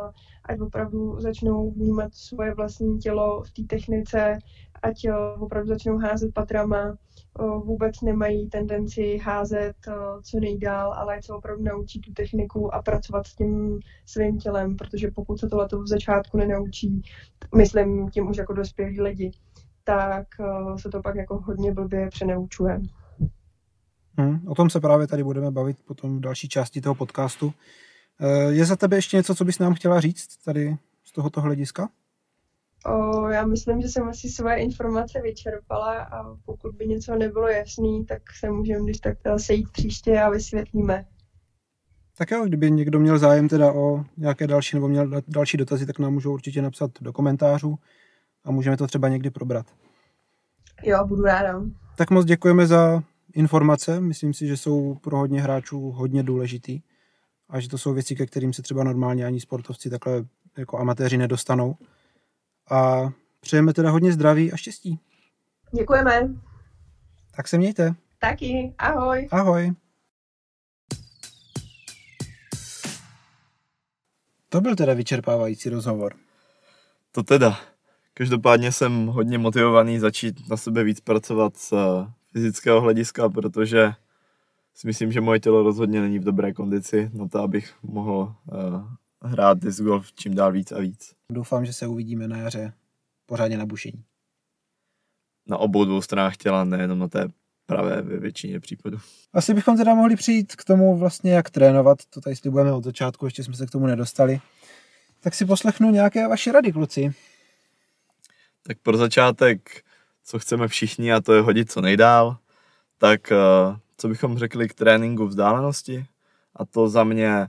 ať 0.45 0.59
opravdu 0.59 1.19
začnou 1.19 1.71
vnímat 1.71 2.13
svoje 2.13 2.53
vlastní 2.53 2.99
tělo 2.99 3.43
v 3.43 3.51
té 3.51 3.63
technice, 3.75 4.39
ať 4.81 4.95
opravdu 5.39 5.69
začnou 5.69 5.97
házet 5.97 6.33
patrama, 6.33 6.97
vůbec 7.39 8.01
nemají 8.01 8.49
tendenci 8.49 9.17
házet 9.17 9.73
co 10.23 10.39
nejdál, 10.39 10.93
ale 10.93 11.19
se 11.23 11.33
opravdu 11.33 11.63
naučí 11.63 12.01
tu 12.01 12.13
techniku 12.13 12.73
a 12.73 12.81
pracovat 12.81 13.27
s 13.27 13.35
tím 13.35 13.79
svým 14.05 14.37
tělem, 14.37 14.75
protože 14.75 15.11
pokud 15.11 15.39
se 15.39 15.49
tohle 15.49 15.67
v 15.83 15.87
začátku 15.87 16.37
nenaučí, 16.37 17.01
myslím 17.55 18.09
tím 18.09 18.29
už 18.29 18.37
jako 18.37 18.53
dospělí 18.53 19.01
lidi, 19.01 19.31
tak 19.83 20.27
se 20.77 20.89
to 20.89 21.01
pak 21.01 21.15
jako 21.15 21.39
hodně 21.39 21.73
blbě 21.73 22.09
přenaučuje. 22.09 22.81
Hmm, 24.19 24.47
o 24.47 24.55
tom 24.55 24.69
se 24.69 24.79
právě 24.79 25.07
tady 25.07 25.23
budeme 25.23 25.51
bavit 25.51 25.77
potom 25.85 26.17
v 26.17 26.21
další 26.21 26.49
části 26.49 26.81
toho 26.81 26.95
podcastu. 26.95 27.53
Eh, 28.19 28.53
je 28.53 28.65
za 28.65 28.75
tebe 28.75 28.97
ještě 28.97 29.17
něco, 29.17 29.35
co 29.35 29.45
bys 29.45 29.59
nám 29.59 29.73
chtěla 29.73 30.01
říct 30.01 30.43
tady 30.45 30.77
z 31.03 31.11
tohoto 31.11 31.41
hlediska? 31.41 31.89
O, 32.85 33.27
já 33.29 33.45
myslím, 33.45 33.81
že 33.81 33.87
jsem 33.87 34.09
asi 34.09 34.29
svoje 34.29 34.55
informace 34.55 35.21
vyčerpala 35.21 36.03
a 36.03 36.35
pokud 36.45 36.75
by 36.75 36.87
něco 36.87 37.15
nebylo 37.15 37.47
jasný, 37.47 38.05
tak 38.05 38.21
se 38.39 38.49
můžeme 38.49 38.83
když 38.83 38.99
tak 38.99 39.17
sejít 39.37 39.71
příště 39.71 40.21
a 40.21 40.29
vysvětlíme. 40.29 41.05
Tak 42.17 42.31
jo, 42.31 42.45
kdyby 42.45 42.71
někdo 42.71 42.99
měl 42.99 43.19
zájem 43.19 43.49
teda 43.49 43.73
o 43.73 44.05
nějaké 44.17 44.47
další 44.47 44.75
nebo 44.75 44.87
měl 44.87 45.21
další 45.27 45.57
dotazy, 45.57 45.85
tak 45.85 45.99
nám 45.99 46.13
můžou 46.13 46.33
určitě 46.33 46.61
napsat 46.61 46.91
do 47.01 47.13
komentářů 47.13 47.75
a 48.43 48.51
můžeme 48.51 48.77
to 48.77 48.87
třeba 48.87 49.07
někdy 49.07 49.29
probrat. 49.29 49.65
Jo, 50.83 51.05
budu 51.07 51.23
ráda. 51.23 51.61
Tak 51.97 52.09
moc 52.11 52.25
děkujeme 52.25 52.67
za 52.67 53.03
informace. 53.33 53.99
Myslím 53.99 54.33
si, 54.33 54.47
že 54.47 54.57
jsou 54.57 54.95
pro 54.95 55.17
hodně 55.17 55.41
hráčů 55.41 55.91
hodně 55.91 56.23
důležitý 56.23 56.81
a 57.49 57.59
že 57.59 57.69
to 57.69 57.77
jsou 57.77 57.93
věci, 57.93 58.15
ke 58.15 58.25
kterým 58.25 58.53
se 58.53 58.61
třeba 58.61 58.83
normálně 58.83 59.25
ani 59.25 59.39
sportovci 59.39 59.89
takhle 59.89 60.25
jako 60.57 60.77
amatéři 60.77 61.17
nedostanou. 61.17 61.75
A 62.69 63.09
přejeme 63.39 63.73
teda 63.73 63.91
hodně 63.91 64.13
zdraví 64.13 64.53
a 64.53 64.57
štěstí. 64.57 64.99
Děkujeme. 65.71 66.29
Tak 67.35 67.47
se 67.47 67.57
mějte. 67.57 67.95
Taky. 68.19 68.73
Ahoj. 68.77 69.27
Ahoj. 69.31 69.73
To 74.49 74.61
byl 74.61 74.75
teda 74.75 74.93
vyčerpávající 74.93 75.69
rozhovor. 75.69 76.15
To 77.11 77.23
teda. 77.23 77.59
Každopádně 78.13 78.71
jsem 78.71 79.05
hodně 79.05 79.37
motivovaný 79.37 79.99
začít 79.99 80.49
na 80.49 80.57
sebe 80.57 80.83
víc 80.83 80.99
pracovat 80.99 81.57
s 81.57 81.75
fyzického 82.31 82.81
hlediska, 82.81 83.29
protože 83.29 83.93
si 84.73 84.87
myslím, 84.87 85.11
že 85.11 85.21
moje 85.21 85.39
tělo 85.39 85.63
rozhodně 85.63 86.01
není 86.01 86.19
v 86.19 86.23
dobré 86.23 86.53
kondici 86.53 87.09
na 87.13 87.27
to, 87.27 87.39
abych 87.39 87.73
mohl 87.83 88.35
uh, 88.45 88.83
hrát 89.21 89.59
disc 89.59 89.81
golf 89.81 90.13
čím 90.13 90.35
dál 90.35 90.51
víc 90.51 90.71
a 90.71 90.79
víc. 90.79 91.13
Doufám, 91.31 91.65
že 91.65 91.73
se 91.73 91.87
uvidíme 91.87 92.27
na 92.27 92.37
jaře 92.37 92.73
pořádně 93.25 93.57
na 93.57 93.65
bušení. 93.65 94.03
Na 95.47 95.57
obou 95.57 95.85
dvou 95.85 96.01
stranách 96.01 96.37
těla, 96.37 96.63
nejenom 96.63 96.99
na 96.99 97.07
té 97.07 97.27
pravé 97.65 98.01
ve 98.01 98.17
většině 98.17 98.59
případů. 98.59 98.97
Asi 99.33 99.53
bychom 99.53 99.77
teda 99.77 99.95
mohli 99.95 100.15
přijít 100.15 100.55
k 100.55 100.63
tomu 100.63 100.97
vlastně, 100.97 101.33
jak 101.33 101.49
trénovat, 101.49 101.97
to 102.09 102.21
tady 102.21 102.35
slibujeme 102.35 102.73
od 102.73 102.83
začátku, 102.83 103.25
ještě 103.25 103.43
jsme 103.43 103.53
se 103.53 103.65
k 103.65 103.71
tomu 103.71 103.87
nedostali. 103.87 104.41
Tak 105.19 105.35
si 105.35 105.45
poslechnu 105.45 105.91
nějaké 105.91 106.27
vaše 106.27 106.51
rady, 106.51 106.71
kluci. 106.71 107.13
Tak 108.63 108.77
pro 108.79 108.97
začátek 108.97 109.83
co 110.23 110.39
chceme 110.39 110.67
všichni 110.67 111.13
a 111.13 111.21
to 111.21 111.33
je 111.33 111.41
hodit 111.41 111.71
co 111.71 111.81
nejdál, 111.81 112.37
tak 112.97 113.31
eh, 113.31 113.35
co 113.97 114.07
bychom 114.07 114.37
řekli 114.37 114.69
k 114.69 114.73
tréninku 114.73 115.27
vzdálenosti 115.27 116.05
a 116.55 116.65
to 116.65 116.89
za 116.89 117.03
mě 117.03 117.47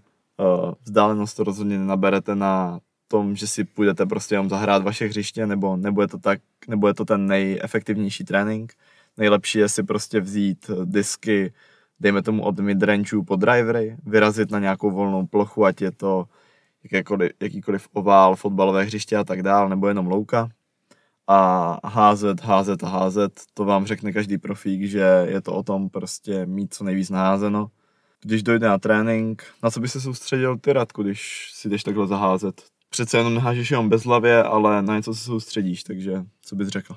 vzdálenost 0.83 1.35
to 1.35 1.45
rozhodně 1.45 1.79
nenaberete 1.79 2.35
na 2.35 2.81
tom, 3.09 3.37
že 3.37 3.47
si 3.47 3.65
půjdete 3.65 4.07
prostě 4.07 4.35
jenom 4.35 4.49
zahrát 4.49 4.83
vaše 4.83 5.07
hřiště, 5.07 5.47
nebo, 5.47 5.77
nebo, 5.77 6.03
je 6.03 6.09
to 6.09 6.19
tak, 6.19 6.41
nebo 6.69 6.89
je 6.89 6.95
to 6.95 7.05
ten 7.05 7.27
nejefektivnější 7.27 8.25
trénink. 8.25 8.75
Nejlepší 9.17 9.59
je 9.59 9.69
si 9.69 9.83
prostě 9.83 10.21
vzít 10.21 10.71
disky, 10.85 11.53
dejme 12.01 12.23
tomu 12.23 12.43
od 12.43 12.61
midrangeů 12.61 13.23
po 13.25 13.37
drivery, 13.37 13.97
vyrazit 14.07 14.51
na 14.51 14.59
nějakou 14.59 14.91
volnou 14.91 15.27
plochu, 15.27 15.65
ať 15.65 15.83
je 15.83 15.93
to 15.93 16.25
jakýkoliv, 16.93 17.33
jakýkoliv 17.41 17.89
ovál, 17.93 18.37
fotbalové 18.37 18.85
hřiště 18.85 19.17
a 19.17 19.25
tak 19.25 19.43
dál, 19.43 19.69
nebo 19.69 19.89
jenom 19.89 20.07
louka 20.07 20.49
a 21.33 21.79
házet, 21.89 22.41
házet 22.41 22.85
a 22.85 22.89
házet, 22.89 23.41
to 23.55 23.65
vám 23.65 23.87
řekne 23.87 24.13
každý 24.13 24.39
profík, 24.39 24.85
že 24.85 25.27
je 25.29 25.41
to 25.41 25.55
o 25.55 25.63
tom 25.63 25.89
prostě 25.89 26.47
mít 26.47 26.75
co 26.75 26.85
nejvíc 26.85 27.11
naházeno. 27.11 27.71
Když 28.23 28.43
dojde 28.43 28.69
na 28.69 28.79
trénink, 28.79 29.45
na 29.63 29.71
co 29.71 29.81
by 29.81 29.89
se 29.89 30.01
soustředil 30.01 30.59
ty 30.59 30.73
Radku, 30.73 31.03
když 31.03 31.51
si 31.55 31.69
jdeš 31.69 31.83
takhle 31.83 32.07
zaházet? 32.07 32.63
Přece 32.89 33.19
jenom 33.19 33.35
nehážeš 33.35 33.71
jenom 33.71 33.89
bez 33.89 34.05
hlavě, 34.05 34.43
ale 34.43 34.83
na 34.83 34.97
něco 34.97 35.15
se 35.15 35.25
soustředíš, 35.25 35.83
takže 35.83 36.25
co 36.43 36.57
bys 36.57 36.69
řekl? 36.69 36.97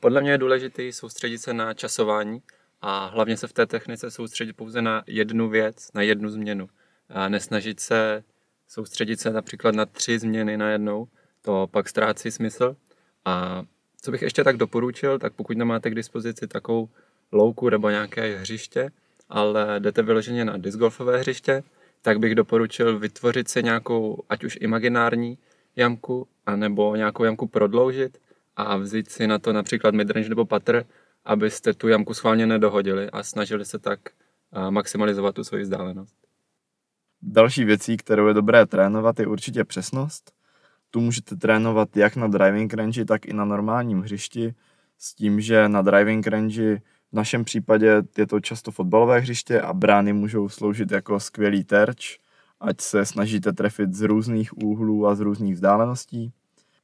Podle 0.00 0.20
mě 0.20 0.30
je 0.30 0.38
důležité 0.38 0.92
soustředit 0.92 1.38
se 1.38 1.54
na 1.54 1.74
časování 1.74 2.42
a 2.80 3.06
hlavně 3.06 3.36
se 3.36 3.46
v 3.46 3.52
té 3.52 3.66
technice 3.66 4.10
soustředit 4.10 4.52
pouze 4.52 4.82
na 4.82 5.02
jednu 5.06 5.48
věc, 5.48 5.88
na 5.94 6.02
jednu 6.02 6.30
změnu. 6.30 6.68
A 7.08 7.28
nesnažit 7.28 7.80
se 7.80 8.24
soustředit 8.68 9.20
se 9.20 9.30
například 9.30 9.74
na 9.74 9.86
tři 9.86 10.18
změny 10.18 10.56
na 10.56 10.70
jednou, 10.70 11.08
to 11.42 11.68
pak 11.70 11.88
ztrácí 11.88 12.30
smysl 12.30 12.76
a 13.24 13.62
co 14.02 14.10
bych 14.10 14.22
ještě 14.22 14.44
tak 14.44 14.56
doporučil, 14.56 15.18
tak 15.18 15.32
pokud 15.32 15.56
nemáte 15.56 15.90
k 15.90 15.94
dispozici 15.94 16.46
takovou 16.46 16.88
louku 17.32 17.70
nebo 17.70 17.90
nějaké 17.90 18.38
hřiště, 18.38 18.90
ale 19.32 19.80
jdete 19.80 20.02
vyloženě 20.02 20.44
na 20.44 20.56
discgolfové 20.56 21.18
hřiště, 21.18 21.62
tak 22.02 22.18
bych 22.18 22.34
doporučil 22.34 22.98
vytvořit 22.98 23.48
si 23.48 23.62
nějakou, 23.62 24.22
ať 24.28 24.44
už 24.44 24.58
imaginární 24.60 25.38
jamku, 25.76 26.28
anebo 26.46 26.96
nějakou 26.96 27.24
jamku 27.24 27.46
prodloužit 27.46 28.18
a 28.56 28.76
vzít 28.76 29.10
si 29.10 29.26
na 29.26 29.38
to 29.38 29.52
například 29.52 29.94
midrange 29.94 30.28
nebo 30.28 30.44
patr, 30.44 30.84
abyste 31.24 31.74
tu 31.74 31.88
jamku 31.88 32.14
schválně 32.14 32.46
nedohodili 32.46 33.10
a 33.10 33.22
snažili 33.22 33.64
se 33.64 33.78
tak 33.78 34.00
maximalizovat 34.70 35.34
tu 35.34 35.44
svoji 35.44 35.62
vzdálenost. 35.62 36.16
Další 37.22 37.64
věcí, 37.64 37.96
kterou 37.96 38.28
je 38.28 38.34
dobré 38.34 38.66
trénovat, 38.66 39.20
je 39.20 39.26
určitě 39.26 39.64
přesnost 39.64 40.32
tu 40.92 41.00
můžete 41.00 41.36
trénovat 41.36 41.96
jak 41.96 42.16
na 42.16 42.28
driving 42.28 42.74
range, 42.74 43.04
tak 43.04 43.26
i 43.26 43.32
na 43.32 43.44
normálním 43.44 44.00
hřišti, 44.00 44.54
s 44.98 45.14
tím, 45.14 45.40
že 45.40 45.68
na 45.68 45.82
driving 45.82 46.26
range 46.26 46.80
v 47.12 47.14
našem 47.16 47.44
případě 47.44 48.02
je 48.18 48.26
to 48.26 48.40
často 48.40 48.70
fotbalové 48.70 49.18
hřiště 49.20 49.60
a 49.60 49.72
brány 49.72 50.12
můžou 50.12 50.48
sloužit 50.48 50.90
jako 50.90 51.20
skvělý 51.20 51.64
terč, 51.64 52.18
ať 52.60 52.80
se 52.80 53.06
snažíte 53.06 53.52
trefit 53.52 53.94
z 53.94 54.00
různých 54.00 54.58
úhlů 54.58 55.06
a 55.06 55.14
z 55.14 55.20
různých 55.20 55.54
vzdáleností. 55.54 56.32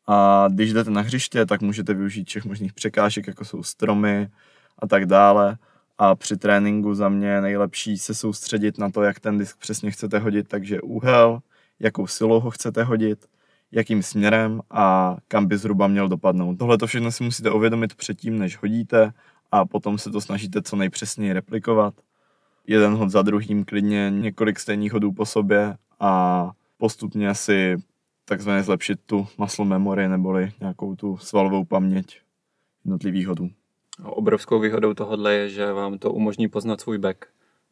A 0.07 0.47
když 0.51 0.73
jdete 0.73 0.91
na 0.91 1.01
hřiště, 1.01 1.47
tak 1.47 1.63
můžete 1.63 1.95
využít 1.95 2.29
všech 2.29 2.45
možných 2.45 2.73
překážek, 2.73 3.27
jako 3.27 3.45
jsou 3.45 3.63
stromy 3.63 4.29
a 4.79 4.87
tak 4.87 5.07
dále. 5.07 5.57
A 5.99 6.15
při 6.15 6.37
tréninku 6.37 6.95
za 6.95 7.09
mě 7.09 7.29
je 7.29 7.41
nejlepší 7.41 7.99
se 7.99 8.15
soustředit 8.15 8.79
na 8.79 8.91
to, 8.91 9.03
jak 9.03 9.21
ten 9.21 9.39
disk 9.39 9.59
přesně 9.59 9.91
chcete 9.91 10.19
hodit, 10.19 10.49
takže 10.49 10.81
úhel, 10.81 11.41
jakou 11.81 12.07
silou 12.07 12.41
ho 12.41 12.51
chcete 12.51 12.85
hodit 12.85 13.27
jakým 13.73 14.03
směrem 14.03 14.61
a 14.71 15.17
kam 15.29 15.47
by 15.47 15.59
zhruba 15.59 15.87
měl 15.87 16.09
dopadnout. 16.09 16.57
Tohle 16.57 16.79
to 16.79 16.87
všechno 16.87 17.13
si 17.13 17.25
musíte 17.25 17.51
uvědomit 17.51 17.95
předtím, 17.95 18.39
než 18.39 18.57
hodíte 18.57 19.13
a 19.53 19.65
potom 19.65 19.99
se 19.99 20.11
to 20.11 20.21
snažíte 20.21 20.63
co 20.63 20.77
nejpřesněji 20.77 21.33
replikovat. 21.33 21.95
Jeden 22.67 22.95
hod 22.95 23.11
za 23.11 23.23
druhým, 23.23 23.65
klidně 23.65 24.11
několik 24.11 24.59
stejných 24.59 24.93
hodů 24.93 25.13
po 25.13 25.27
sobě 25.27 25.77
a 26.01 26.51
postupně 26.77 27.35
si 27.35 27.77
takzvaně 28.25 28.63
zlepšit 28.63 29.01
tu 29.07 29.27
muscle 29.39 29.65
memory 29.65 30.09
neboli 30.09 30.53
nějakou 30.61 30.97
tu 30.97 31.17
svalovou 31.17 31.65
paměť 31.65 32.21
jednotlivých 32.85 33.27
hodů. 33.27 33.51
A 34.05 34.09
obrovskou 34.09 34.61
výhodou 34.61 34.95
tohohle 34.95 35.35
je, 35.35 35.49
že 35.49 35.73
vám 35.73 35.99
to 35.99 36.13
umožní 36.13 36.49
poznat 36.49 36.81
svůj 36.81 36.99
back. 36.99 37.25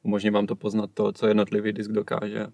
Umožní 0.02 0.30
vám 0.30 0.46
to 0.46 0.56
poznat 0.56 0.90
to, 0.94 1.12
co 1.12 1.26
jednotlivý 1.26 1.72
disk 1.72 1.90
dokáže 1.90 2.46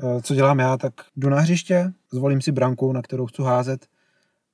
Eh, 0.00 0.22
co 0.22 0.34
dělám 0.34 0.58
já, 0.58 0.76
tak 0.76 0.92
jdu 1.16 1.28
na 1.28 1.40
hřiště, 1.40 1.92
zvolím 2.12 2.40
si 2.40 2.52
branku, 2.52 2.92
na 2.92 3.02
kterou 3.02 3.26
chci 3.26 3.42
házet 3.42 3.86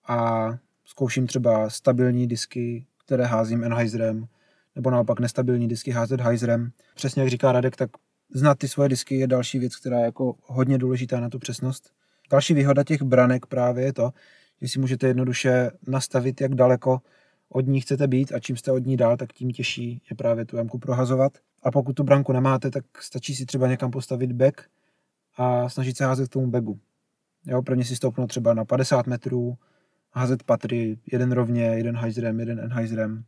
a 0.08 0.48
zkouším 0.84 1.26
třeba 1.26 1.70
stabilní 1.70 2.26
disky, 2.26 2.86
které 3.10 3.26
házím 3.26 3.64
Enheiserem, 3.64 4.26
nebo 4.74 4.90
naopak 4.90 5.20
nestabilní 5.20 5.68
disky 5.68 5.90
házet 5.90 6.20
Heiserem. 6.20 6.70
Přesně 6.94 7.22
jak 7.22 7.30
říká 7.30 7.52
Radek, 7.52 7.76
tak 7.76 7.90
znát 8.34 8.58
ty 8.58 8.68
svoje 8.68 8.88
disky 8.88 9.14
je 9.14 9.26
další 9.26 9.58
věc, 9.58 9.76
která 9.76 9.98
je 9.98 10.04
jako 10.04 10.34
hodně 10.42 10.78
důležitá 10.78 11.20
na 11.20 11.28
tu 11.28 11.38
přesnost. 11.38 11.90
Další 12.30 12.54
výhoda 12.54 12.84
těch 12.84 13.02
branek 13.02 13.46
právě 13.46 13.84
je 13.84 13.92
to, 13.92 14.10
že 14.60 14.68
si 14.68 14.78
můžete 14.78 15.06
jednoduše 15.06 15.70
nastavit, 15.86 16.40
jak 16.40 16.54
daleko 16.54 17.00
od 17.48 17.66
ní 17.66 17.80
chcete 17.80 18.08
být 18.08 18.32
a 18.32 18.40
čím 18.40 18.56
jste 18.56 18.72
od 18.72 18.86
ní 18.86 18.96
dál, 18.96 19.16
tak 19.16 19.32
tím 19.32 19.50
těžší 19.50 20.02
je 20.10 20.16
právě 20.16 20.44
tu 20.44 20.56
jamku 20.56 20.78
prohazovat. 20.78 21.32
A 21.62 21.70
pokud 21.70 21.92
tu 21.92 22.04
branku 22.04 22.32
nemáte, 22.32 22.70
tak 22.70 22.84
stačí 23.00 23.34
si 23.34 23.46
třeba 23.46 23.68
někam 23.68 23.90
postavit 23.90 24.32
back 24.32 24.60
a 25.36 25.68
snažit 25.68 25.96
se 25.96 26.04
házet 26.04 26.28
k 26.28 26.32
tomu 26.32 26.46
bagu. 26.46 26.78
Jo, 27.46 27.62
prvně 27.62 27.84
si 27.84 27.96
stoupnout 27.96 28.26
třeba 28.26 28.54
na 28.54 28.64
50 28.64 29.06
metrů, 29.06 29.58
házet 30.12 30.42
patry, 30.42 30.98
jeden 31.12 31.32
rovně, 31.32 31.64
jeden 31.64 31.96
hajzrem, 31.96 32.40
jeden 32.40 32.60
enhajzrem. 32.60 33.24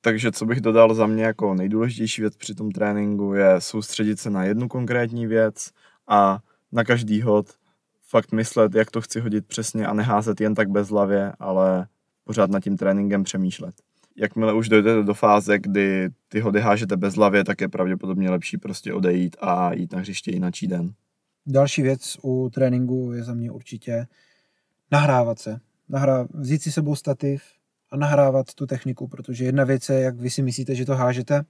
Takže 0.00 0.32
co 0.32 0.46
bych 0.46 0.60
dodal 0.60 0.94
za 0.94 1.06
mě 1.06 1.24
jako 1.24 1.54
nejdůležitější 1.54 2.22
věc 2.22 2.36
při 2.36 2.54
tom 2.54 2.70
tréninku 2.70 3.34
je 3.34 3.60
soustředit 3.60 4.20
se 4.20 4.30
na 4.30 4.44
jednu 4.44 4.68
konkrétní 4.68 5.26
věc 5.26 5.70
a 6.08 6.38
na 6.72 6.84
každý 6.84 7.22
hod 7.22 7.46
fakt 8.02 8.32
myslet, 8.32 8.74
jak 8.74 8.90
to 8.90 9.00
chci 9.00 9.20
hodit 9.20 9.46
přesně 9.46 9.86
a 9.86 9.94
neházet 9.94 10.40
jen 10.40 10.54
tak 10.54 10.70
bez 10.70 10.88
hlavě, 10.88 11.32
ale 11.38 11.86
pořád 12.24 12.50
nad 12.50 12.60
tím 12.60 12.76
tréninkem 12.76 13.24
přemýšlet. 13.24 13.74
Jakmile 14.16 14.52
už 14.52 14.68
dojdete 14.68 15.02
do 15.02 15.14
fáze, 15.14 15.58
kdy 15.58 16.08
ty 16.28 16.40
hody 16.40 16.60
hážete 16.60 16.96
bez 16.96 17.14
hlavě, 17.14 17.44
tak 17.44 17.60
je 17.60 17.68
pravděpodobně 17.68 18.30
lepší 18.30 18.58
prostě 18.58 18.92
odejít 18.92 19.36
a 19.40 19.72
jít 19.72 19.92
na 19.92 19.98
hřiště 19.98 20.30
jináčí 20.30 20.66
den. 20.66 20.92
Další 21.46 21.82
věc 21.82 22.16
u 22.22 22.50
tréninku 22.54 23.12
je 23.12 23.24
za 23.24 23.34
mě 23.34 23.50
určitě 23.50 24.06
nahrávat 24.92 25.38
se. 25.38 25.60
Nahrá, 25.88 26.26
vzít 26.34 26.62
si 26.62 26.72
sebou 26.72 26.96
stativ 26.96 27.42
a 27.90 27.96
nahrávat 27.96 28.54
tu 28.54 28.66
techniku, 28.66 29.08
protože 29.08 29.44
jedna 29.44 29.64
věc 29.64 29.88
je, 29.88 30.00
jak 30.00 30.16
vy 30.16 30.30
si 30.30 30.42
myslíte, 30.42 30.74
že 30.74 30.86
to 30.86 30.94
hážete, 30.96 31.44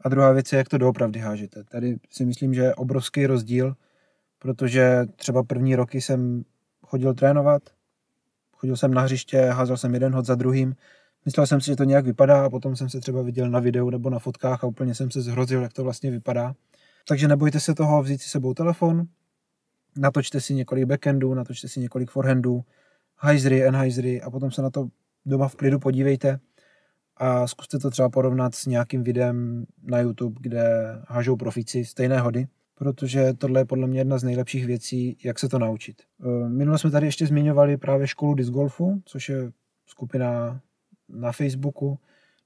a 0.00 0.08
druhá 0.08 0.32
věc 0.32 0.52
je, 0.52 0.58
jak 0.58 0.68
to 0.68 0.78
doopravdy 0.78 1.18
hážete. 1.18 1.64
Tady 1.64 1.96
si 2.10 2.24
myslím, 2.24 2.54
že 2.54 2.62
je 2.62 2.74
obrovský 2.74 3.26
rozdíl, 3.26 3.74
protože 4.38 5.06
třeba 5.16 5.42
první 5.42 5.76
roky 5.76 6.00
jsem 6.00 6.44
chodil 6.82 7.14
trénovat, 7.14 7.62
chodil 8.52 8.76
jsem 8.76 8.94
na 8.94 9.02
hřiště, 9.02 9.40
házel 9.40 9.76
jsem 9.76 9.94
jeden 9.94 10.14
hod 10.14 10.26
za 10.26 10.34
druhým, 10.34 10.76
myslel 11.24 11.46
jsem 11.46 11.60
si, 11.60 11.66
že 11.66 11.76
to 11.76 11.84
nějak 11.84 12.04
vypadá 12.04 12.44
a 12.44 12.50
potom 12.50 12.76
jsem 12.76 12.88
se 12.88 13.00
třeba 13.00 13.22
viděl 13.22 13.50
na 13.50 13.60
videu 13.60 13.90
nebo 13.90 14.10
na 14.10 14.18
fotkách 14.18 14.64
a 14.64 14.66
úplně 14.66 14.94
jsem 14.94 15.10
se 15.10 15.22
zhrozil, 15.22 15.62
jak 15.62 15.72
to 15.72 15.84
vlastně 15.84 16.10
vypadá. 16.10 16.54
Takže 17.08 17.28
nebojte 17.28 17.60
se 17.60 17.74
toho 17.74 18.02
vzít 18.02 18.22
si 18.22 18.28
sebou 18.28 18.54
telefon, 18.54 19.06
natočte 19.96 20.40
si 20.40 20.54
několik 20.54 20.84
backendů, 20.84 21.34
natočte 21.34 21.68
si 21.68 21.80
několik 21.80 22.10
forehandů, 22.10 22.64
hajzry, 23.16 23.64
enhajzry 23.64 24.22
a 24.22 24.30
potom 24.30 24.50
se 24.50 24.62
na 24.62 24.70
to 24.70 24.88
doma 25.26 25.48
v 25.48 25.56
klidu 25.56 25.78
podívejte 25.78 26.38
a 27.16 27.46
zkuste 27.46 27.78
to 27.78 27.90
třeba 27.90 28.08
porovnat 28.08 28.54
s 28.54 28.66
nějakým 28.66 29.02
videem 29.02 29.66
na 29.82 29.98
YouTube, 29.98 30.36
kde 30.40 30.64
hážou 31.08 31.36
profici 31.36 31.84
stejné 31.84 32.20
hody, 32.20 32.46
protože 32.74 33.32
tohle 33.32 33.60
je 33.60 33.64
podle 33.64 33.86
mě 33.86 34.00
jedna 34.00 34.18
z 34.18 34.24
nejlepších 34.24 34.66
věcí, 34.66 35.18
jak 35.24 35.38
se 35.38 35.48
to 35.48 35.58
naučit. 35.58 36.02
E, 36.02 36.48
minule 36.48 36.78
jsme 36.78 36.90
tady 36.90 37.06
ještě 37.06 37.26
zmiňovali 37.26 37.76
právě 37.76 38.06
školu 38.06 38.34
disc 38.34 38.50
golfu, 38.50 39.02
což 39.04 39.28
je 39.28 39.52
skupina 39.86 40.60
na 41.08 41.32
Facebooku, 41.32 41.98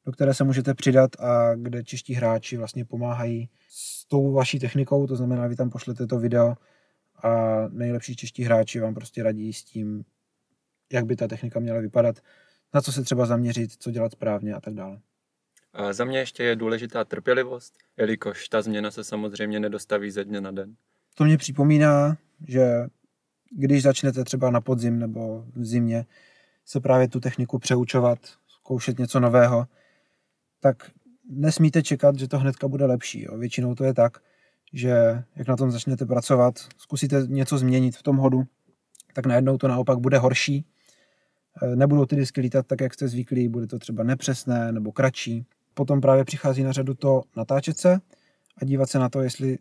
do 0.06 0.12
které 0.12 0.34
se 0.34 0.44
můžete 0.44 0.74
přidat 0.74 1.10
a 1.20 1.54
kde 1.54 1.84
čeští 1.84 2.14
hráči 2.14 2.56
vlastně 2.56 2.84
pomáhají 2.84 3.48
s 3.68 4.08
tou 4.08 4.32
vaší 4.32 4.58
technikou, 4.58 5.06
to 5.06 5.16
znamená, 5.16 5.46
vy 5.46 5.56
tam 5.56 5.70
pošlete 5.70 6.06
to 6.06 6.18
video 6.18 6.54
a 7.22 7.64
nejlepší 7.68 8.16
čeští 8.16 8.42
hráči 8.42 8.80
vám 8.80 8.94
prostě 8.94 9.22
radí 9.22 9.52
s 9.52 9.64
tím, 9.64 10.04
jak 10.92 11.06
by 11.06 11.16
ta 11.16 11.28
technika 11.28 11.60
měla 11.60 11.80
vypadat, 11.80 12.16
na 12.74 12.80
co 12.80 12.92
se 12.92 13.02
třeba 13.02 13.26
zaměřit, 13.26 13.72
co 13.72 13.90
dělat 13.90 14.12
správně 14.12 14.54
a 14.54 14.60
tak 14.60 14.74
dále. 14.74 15.00
A 15.72 15.92
za 15.92 16.04
mě 16.04 16.18
ještě 16.18 16.44
je 16.44 16.56
důležitá 16.56 17.04
trpělivost, 17.04 17.78
jelikož 17.96 18.48
ta 18.48 18.62
změna 18.62 18.90
se 18.90 19.04
samozřejmě 19.04 19.60
nedostaví 19.60 20.10
ze 20.10 20.24
dne 20.24 20.40
na 20.40 20.50
den. 20.50 20.76
To 21.14 21.24
mě 21.24 21.38
připomíná, 21.38 22.16
že 22.48 22.86
když 23.50 23.82
začnete 23.82 24.24
třeba 24.24 24.50
na 24.50 24.60
podzim 24.60 24.98
nebo 24.98 25.44
v 25.54 25.64
zimě 25.64 26.06
se 26.64 26.80
právě 26.80 27.08
tu 27.08 27.20
techniku 27.20 27.58
přeučovat, 27.58 28.18
zkoušet 28.46 28.98
něco 28.98 29.20
nového, 29.20 29.66
tak 30.60 30.90
nesmíte 31.30 31.82
čekat, 31.82 32.18
že 32.18 32.28
to 32.28 32.38
hnedka 32.38 32.68
bude 32.68 32.84
lepší. 32.84 33.22
Jo. 33.22 33.38
Většinou 33.38 33.74
to 33.74 33.84
je 33.84 33.94
tak, 33.94 34.22
že 34.72 35.22
jak 35.36 35.48
na 35.48 35.56
tom 35.56 35.70
začnete 35.70 36.06
pracovat, 36.06 36.54
zkusíte 36.78 37.22
něco 37.26 37.58
změnit 37.58 37.96
v 37.96 38.02
tom 38.02 38.16
hodu, 38.16 38.42
tak 39.14 39.26
najednou 39.26 39.58
to 39.58 39.68
naopak 39.68 39.98
bude 39.98 40.18
horší. 40.18 40.64
E, 41.62 41.76
nebudou 41.76 42.06
ty 42.06 42.16
disky 42.16 42.40
lítat 42.40 42.66
tak, 42.66 42.80
jak 42.80 42.94
jste 42.94 43.08
zvyklí, 43.08 43.48
bude 43.48 43.66
to 43.66 43.78
třeba 43.78 44.04
nepřesné 44.04 44.72
nebo 44.72 44.92
kratší. 44.92 45.46
Potom 45.74 46.00
právě 46.00 46.24
přichází 46.24 46.62
na 46.62 46.72
řadu 46.72 46.94
to 46.94 47.22
natáčet 47.36 47.78
se 47.78 48.00
a 48.56 48.64
dívat 48.64 48.90
se 48.90 48.98
na 48.98 49.08
to, 49.08 49.20
jestli 49.20 49.58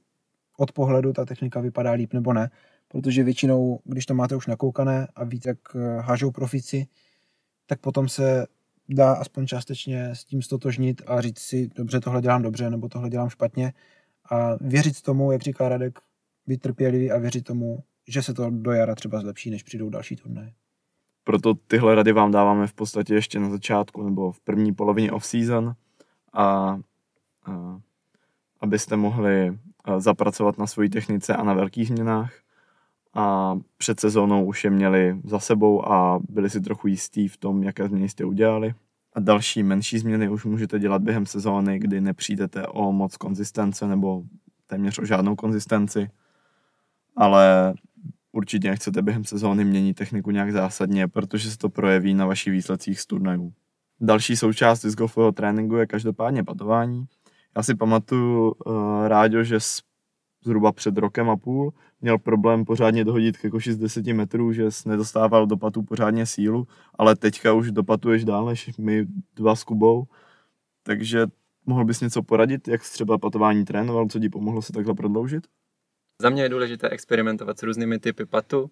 od 0.57 0.71
pohledu 0.71 1.13
ta 1.13 1.25
technika 1.25 1.59
vypadá 1.59 1.91
líp 1.91 2.13
nebo 2.13 2.33
ne, 2.33 2.49
protože 2.87 3.23
většinou, 3.23 3.79
když 3.83 4.05
to 4.05 4.13
máte 4.13 4.35
už 4.35 4.47
nakoukané 4.47 5.07
a 5.15 5.23
víte, 5.23 5.49
jak 5.49 5.57
e, 5.75 6.01
hážou 6.01 6.31
profici, 6.31 6.87
tak 7.65 7.79
potom 7.79 8.09
se 8.09 8.47
dá 8.89 9.13
aspoň 9.13 9.47
částečně 9.47 10.09
s 10.15 10.25
tím 10.25 10.41
stotožnit 10.41 11.01
a 11.07 11.21
říct 11.21 11.39
si, 11.39 11.69
dobře, 11.75 11.99
tohle 11.99 12.21
dělám 12.21 12.41
dobře, 12.41 12.69
nebo 12.69 12.89
tohle 12.89 13.09
dělám 13.09 13.29
špatně 13.29 13.73
a 14.31 14.55
věřit 14.61 15.01
tomu, 15.01 15.31
jak 15.31 15.41
říká 15.41 15.69
Radek, 15.69 15.99
být 16.47 16.61
trpělivý 16.61 17.11
a 17.11 17.17
věřit 17.17 17.43
tomu, 17.43 17.83
že 18.07 18.23
se 18.23 18.33
to 18.33 18.49
do 18.49 18.71
jara 18.71 18.95
třeba 18.95 19.19
zlepší, 19.19 19.51
než 19.51 19.63
přijdou 19.63 19.89
další 19.89 20.15
turnaje. 20.15 20.53
Proto 21.23 21.53
tyhle 21.53 21.95
rady 21.95 22.11
vám 22.11 22.31
dáváme 22.31 22.67
v 22.67 22.73
podstatě 22.73 23.13
ještě 23.13 23.39
na 23.39 23.49
začátku 23.49 24.03
nebo 24.03 24.31
v 24.31 24.39
první 24.39 24.73
polovině 24.73 25.11
off-season 25.11 25.73
a, 26.33 26.43
a 26.43 26.79
abyste 28.59 28.97
mohli 28.97 29.57
zapracovat 29.97 30.57
na 30.57 30.67
své 30.67 30.89
technice 30.89 31.35
a 31.35 31.43
na 31.43 31.53
velkých 31.53 31.87
změnách 31.87 32.33
a 33.13 33.55
před 33.77 33.99
sezónou 33.99 34.45
už 34.45 34.63
je 34.63 34.69
měli 34.69 35.21
za 35.23 35.39
sebou 35.39 35.91
a 35.91 36.19
byli 36.29 36.49
si 36.49 36.61
trochu 36.61 36.87
jistí 36.87 37.27
v 37.27 37.37
tom, 37.37 37.63
jaké 37.63 37.87
změny 37.87 38.09
jste 38.09 38.25
udělali. 38.25 38.73
A 39.19 39.21
další 39.21 39.63
menší 39.63 39.99
změny 39.99 40.29
už 40.29 40.45
můžete 40.45 40.79
dělat 40.79 41.01
během 41.01 41.25
sezóny, 41.25 41.79
kdy 41.79 42.01
nepřijdete 42.01 42.67
o 42.67 42.91
moc 42.91 43.17
konzistence 43.17 43.87
nebo 43.87 44.23
téměř 44.67 44.99
o 44.99 45.05
žádnou 45.05 45.35
konzistenci, 45.35 46.09
ale 47.15 47.73
určitě 48.31 48.69
nechcete 48.69 49.01
během 49.01 49.25
sezóny 49.25 49.65
měnit 49.65 49.93
techniku 49.93 50.31
nějak 50.31 50.51
zásadně, 50.51 51.07
protože 51.07 51.51
se 51.51 51.57
to 51.57 51.69
projeví 51.69 52.13
na 52.13 52.25
vašich 52.25 52.53
výsledcích 52.53 52.99
z 52.99 53.05
turnajů. 53.05 53.53
Další 54.01 54.35
součást 54.35 54.81
disc 54.81 54.97
golfového 54.97 55.31
tréninku 55.31 55.75
je 55.75 55.85
každopádně 55.85 56.43
patování. 56.43 57.05
Já 57.55 57.63
si 57.63 57.75
pamatuju, 57.75 58.51
uh, 58.51 59.07
Ráďo, 59.07 59.43
že 59.43 59.59
zhruba 60.43 60.71
před 60.71 60.97
rokem 60.97 61.29
a 61.29 61.37
půl 61.37 61.73
měl 62.01 62.17
problém 62.17 62.65
pořádně 62.65 63.05
dohodit 63.05 63.37
ke 63.37 63.49
koši 63.49 63.73
z 63.73 63.77
10 63.77 64.07
metrů, 64.07 64.53
že 64.53 64.69
nedostával 64.85 65.47
do 65.47 65.57
patu 65.57 65.83
pořádně 65.83 66.25
sílu, 66.25 66.67
ale 66.95 67.15
teďka 67.15 67.53
už 67.53 67.71
dopatuješ 67.71 68.25
dál 68.25 68.45
než 68.45 68.77
my 68.77 69.05
dva 69.35 69.55
s 69.55 69.63
Kubou, 69.63 70.07
takže 70.83 71.27
mohl 71.65 71.85
bys 71.85 72.01
něco 72.01 72.23
poradit, 72.23 72.67
jak 72.67 72.81
třeba 72.81 73.17
patování 73.17 73.65
trénoval, 73.65 74.07
co 74.07 74.19
ti 74.19 74.29
pomohlo 74.29 74.61
se 74.61 74.73
takhle 74.73 74.93
prodloužit? 74.93 75.47
Za 76.21 76.29
mě 76.29 76.43
je 76.43 76.49
důležité 76.49 76.89
experimentovat 76.89 77.59
s 77.59 77.63
různými 77.63 77.99
typy 77.99 78.25
patu, 78.25 78.71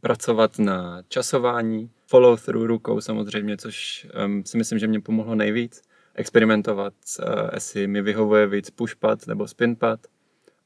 pracovat 0.00 0.58
na 0.58 1.02
časování, 1.08 1.90
follow 2.06 2.40
through 2.40 2.66
rukou 2.66 3.00
samozřejmě, 3.00 3.56
což 3.56 4.06
um, 4.24 4.44
si 4.44 4.58
myslím, 4.58 4.78
že 4.78 4.86
mě 4.86 5.00
pomohlo 5.00 5.34
nejvíc. 5.34 5.82
Experimentovat, 6.14 6.94
uh, 7.22 7.50
jestli 7.54 7.86
mi 7.86 8.02
vyhovuje 8.02 8.46
víc 8.46 8.70
push 8.70 8.94
pad 8.94 9.26
nebo 9.26 9.48
spin 9.48 9.76
pad 9.76 10.00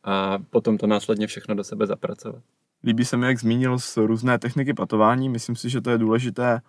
a 0.05 0.39
potom 0.51 0.79
to 0.79 0.87
následně 0.87 1.27
všechno 1.27 1.55
do 1.55 1.65
sebe 1.65 1.87
zapracovat. 1.87 2.43
Líbí 2.85 3.05
se 3.05 3.17
mi, 3.17 3.27
jak 3.27 3.39
zmínil 3.39 3.79
z 3.79 3.97
různé 3.97 4.39
techniky 4.39 4.75
patování. 4.75 5.29
Myslím 5.29 5.57
si, 5.57 5.71
že 5.71 5.81
to 5.81 5.91
je 5.91 5.99
důležité 5.99 6.61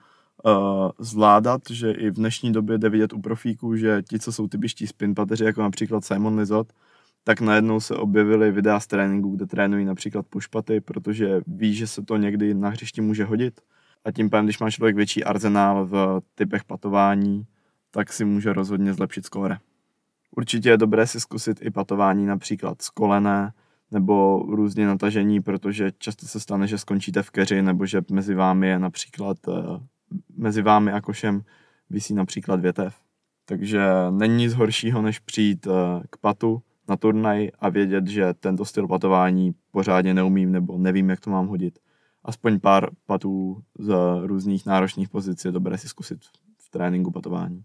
uh, 0.44 0.52
zvládat, 1.00 1.62
že 1.70 1.92
i 1.92 2.10
v 2.10 2.14
dnešní 2.14 2.54
době 2.54 2.78
jde 2.78 2.90
vidět 2.90 3.14
u 3.14 3.22
profíků, 3.22 3.76
že 3.76 4.02
ti, 4.10 4.20
co 4.20 4.32
jsou 4.32 4.48
typičtí 4.48 4.88
spinpateři, 4.88 5.44
jako 5.44 5.62
například 5.62 6.06
Simon 6.06 6.40
Lizot, 6.40 6.74
tak 7.24 7.42
najednou 7.42 7.80
se 7.80 7.96
objevily 7.96 8.52
videa 8.52 8.80
z 8.80 8.88
tréninku, 8.88 9.36
kde 9.36 9.46
trénují 9.46 9.86
například 9.86 10.26
pušpaty, 10.30 10.82
protože 10.82 11.42
ví, 11.48 11.76
že 11.76 11.88
se 11.88 12.02
to 12.02 12.18
někdy 12.18 12.54
na 12.54 12.70
hřišti 12.70 13.02
může 13.02 13.26
hodit. 13.26 13.62
A 14.06 14.12
tím 14.12 14.30
pádem, 14.30 14.46
když 14.46 14.60
má 14.60 14.72
člověk 14.72 14.96
větší 14.96 15.24
arzenál 15.24 15.86
v 15.86 16.22
typech 16.36 16.64
patování, 16.64 17.46
tak 17.92 18.14
si 18.14 18.26
může 18.26 18.54
rozhodně 18.54 18.94
zlepšit 18.94 19.26
skóre. 19.26 19.58
Určitě 20.36 20.70
je 20.70 20.78
dobré 20.78 21.08
si 21.08 21.20
zkusit 21.20 21.60
i 21.62 21.72
patování 21.72 22.26
například 22.26 22.82
z 22.82 22.90
kolené 22.90 23.54
nebo 23.92 24.46
různě 24.50 24.88
natažení, 24.88 25.42
protože 25.42 25.92
často 25.98 26.26
se 26.26 26.40
stane, 26.40 26.68
že 26.68 26.78
skončíte 26.78 27.24
v 27.24 27.32
keři 27.32 27.62
nebo 27.62 27.86
že 27.86 28.02
mezi 28.12 28.36
vámi 28.36 28.68
je 28.68 28.80
například 28.80 29.38
eh, 29.48 29.52
mezi 30.38 30.62
vámi 30.62 30.92
a 30.92 31.02
košem 31.02 31.44
visí 31.90 32.14
například 32.14 32.60
větev. 32.60 32.96
Takže 33.46 33.82
není 34.12 34.36
nic 34.36 34.54
horšího, 34.54 35.02
než 35.02 35.20
přijít 35.20 35.68
eh, 35.68 36.04
k 36.10 36.18
patu, 36.18 36.62
na 36.90 36.98
turnaj 36.98 37.50
a 37.60 37.70
vědět, 37.70 38.08
že 38.08 38.34
tento 38.34 38.66
styl 38.66 38.88
patování 38.88 39.56
pořádně 39.72 40.14
neumím 40.14 40.52
nebo 40.52 40.78
nevím, 40.78 41.10
jak 41.10 41.20
to 41.20 41.30
mám 41.30 41.48
hodit. 41.48 41.80
Aspoň 42.24 42.60
pár 42.60 42.90
patů 43.06 43.64
z 43.80 43.96
různých 44.24 44.66
náročných 44.66 45.10
pozic 45.10 45.46
je 45.46 45.52
dobré 45.52 45.78
si 45.78 45.88
zkusit 45.88 46.20
v 46.58 46.70
tréninku 46.70 47.12
patování. 47.12 47.64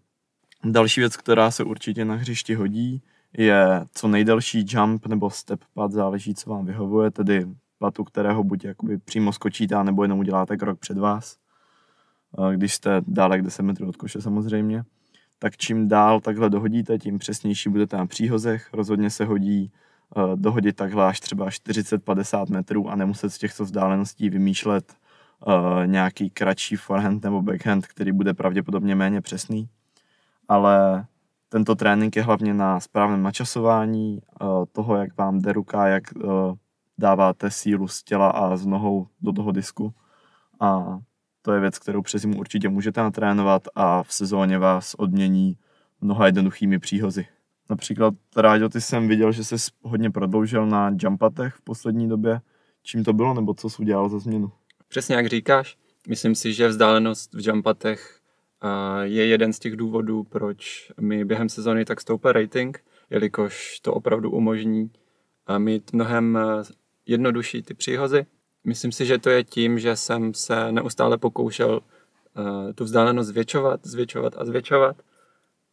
Další 0.64 1.00
věc, 1.00 1.16
která 1.16 1.50
se 1.50 1.64
určitě 1.64 2.04
na 2.04 2.14
hřišti 2.14 2.54
hodí, 2.54 3.02
je 3.38 3.86
co 3.92 4.08
nejdelší 4.08 4.64
jump 4.68 5.06
nebo 5.06 5.30
step 5.30 5.60
pad, 5.74 5.92
záleží, 5.92 6.34
co 6.34 6.50
vám 6.50 6.66
vyhovuje, 6.66 7.10
tedy 7.10 7.46
patu, 7.78 8.04
kterého 8.04 8.44
buď 8.44 8.64
jakoby 8.64 8.98
přímo 8.98 9.32
skočíte, 9.32 9.84
nebo 9.84 10.02
jenom 10.02 10.18
uděláte 10.18 10.56
krok 10.56 10.78
před 10.78 10.98
vás, 10.98 11.36
když 12.54 12.74
jste 12.74 13.00
dále 13.06 13.36
jak 13.36 13.44
10 13.44 13.62
metrů 13.62 13.88
od 13.88 13.96
koše 13.96 14.20
samozřejmě. 14.20 14.84
Tak 15.38 15.56
čím 15.56 15.88
dál 15.88 16.20
takhle 16.20 16.50
dohodíte, 16.50 16.98
tím 16.98 17.18
přesnější 17.18 17.70
budete 17.70 17.96
na 17.96 18.06
příhozech. 18.06 18.68
Rozhodně 18.72 19.10
se 19.10 19.24
hodí 19.24 19.72
dohodit 20.34 20.76
takhle 20.76 21.06
až 21.06 21.20
třeba 21.20 21.48
40-50 21.48 22.50
metrů 22.50 22.90
a 22.90 22.96
nemuset 22.96 23.32
z 23.32 23.38
těchto 23.38 23.64
vzdáleností 23.64 24.30
vymýšlet 24.30 24.94
nějaký 25.86 26.30
kratší 26.30 26.76
forehand 26.76 27.24
nebo 27.24 27.42
backhand, 27.42 27.86
který 27.86 28.12
bude 28.12 28.34
pravděpodobně 28.34 28.94
méně 28.94 29.20
přesný. 29.20 29.68
Ale 30.48 31.06
tento 31.48 31.74
trénink 31.74 32.16
je 32.16 32.22
hlavně 32.22 32.54
na 32.54 32.80
správném 32.80 33.22
načasování 33.22 34.20
toho, 34.72 34.96
jak 34.96 35.16
vám 35.16 35.38
jde 35.38 35.52
ruka, 35.52 35.86
jak 35.86 36.04
dáváte 36.98 37.50
sílu 37.50 37.88
z 37.88 38.02
těla 38.02 38.30
a 38.30 38.56
z 38.56 38.66
nohou 38.66 39.06
do 39.20 39.32
toho 39.32 39.52
disku. 39.52 39.94
A 40.60 40.98
to 41.42 41.52
je 41.52 41.60
věc, 41.60 41.78
kterou 41.78 42.02
přes 42.02 42.22
zimu 42.22 42.38
určitě 42.38 42.68
můžete 42.68 43.00
natrénovat 43.00 43.62
a 43.74 44.02
v 44.02 44.12
sezóně 44.12 44.58
vás 44.58 44.94
odmění 44.94 45.56
mnoha 46.00 46.26
jednoduchými 46.26 46.78
příhozy. 46.78 47.26
Například, 47.70 48.14
ty 48.72 48.80
jsem 48.80 49.08
viděl, 49.08 49.32
že 49.32 49.44
jsi 49.44 49.56
hodně 49.82 50.10
prodloužil 50.10 50.66
na 50.66 50.90
jumpatech 51.00 51.54
v 51.54 51.62
poslední 51.62 52.08
době. 52.08 52.40
Čím 52.82 53.04
to 53.04 53.12
bylo, 53.12 53.34
nebo 53.34 53.54
co 53.54 53.70
jsi 53.70 53.82
udělal 53.82 54.08
za 54.08 54.18
změnu? 54.18 54.52
Přesně 54.88 55.14
jak 55.14 55.26
říkáš, 55.26 55.76
myslím 56.08 56.34
si, 56.34 56.52
že 56.52 56.68
vzdálenost 56.68 57.34
v 57.34 57.48
jumpatech 57.48 58.17
je 59.02 59.26
jeden 59.26 59.52
z 59.52 59.58
těch 59.58 59.76
důvodů, 59.76 60.24
proč 60.24 60.92
mi 61.00 61.24
během 61.24 61.48
sezóny 61.48 61.84
tak 61.84 62.00
stoupá 62.00 62.32
rating, 62.32 62.84
jelikož 63.10 63.80
to 63.80 63.94
opravdu 63.94 64.30
umožní 64.30 64.90
mít 65.58 65.92
mnohem 65.92 66.38
jednodušší 67.06 67.62
ty 67.62 67.74
příhozy. 67.74 68.26
Myslím 68.64 68.92
si, 68.92 69.06
že 69.06 69.18
to 69.18 69.30
je 69.30 69.44
tím, 69.44 69.78
že 69.78 69.96
jsem 69.96 70.34
se 70.34 70.72
neustále 70.72 71.18
pokoušel 71.18 71.80
uh, 71.80 72.72
tu 72.74 72.84
vzdálenost 72.84 73.28
zvětšovat, 73.28 73.80
zvětšovat 73.82 74.34
a 74.38 74.44
zvětšovat 74.44 74.96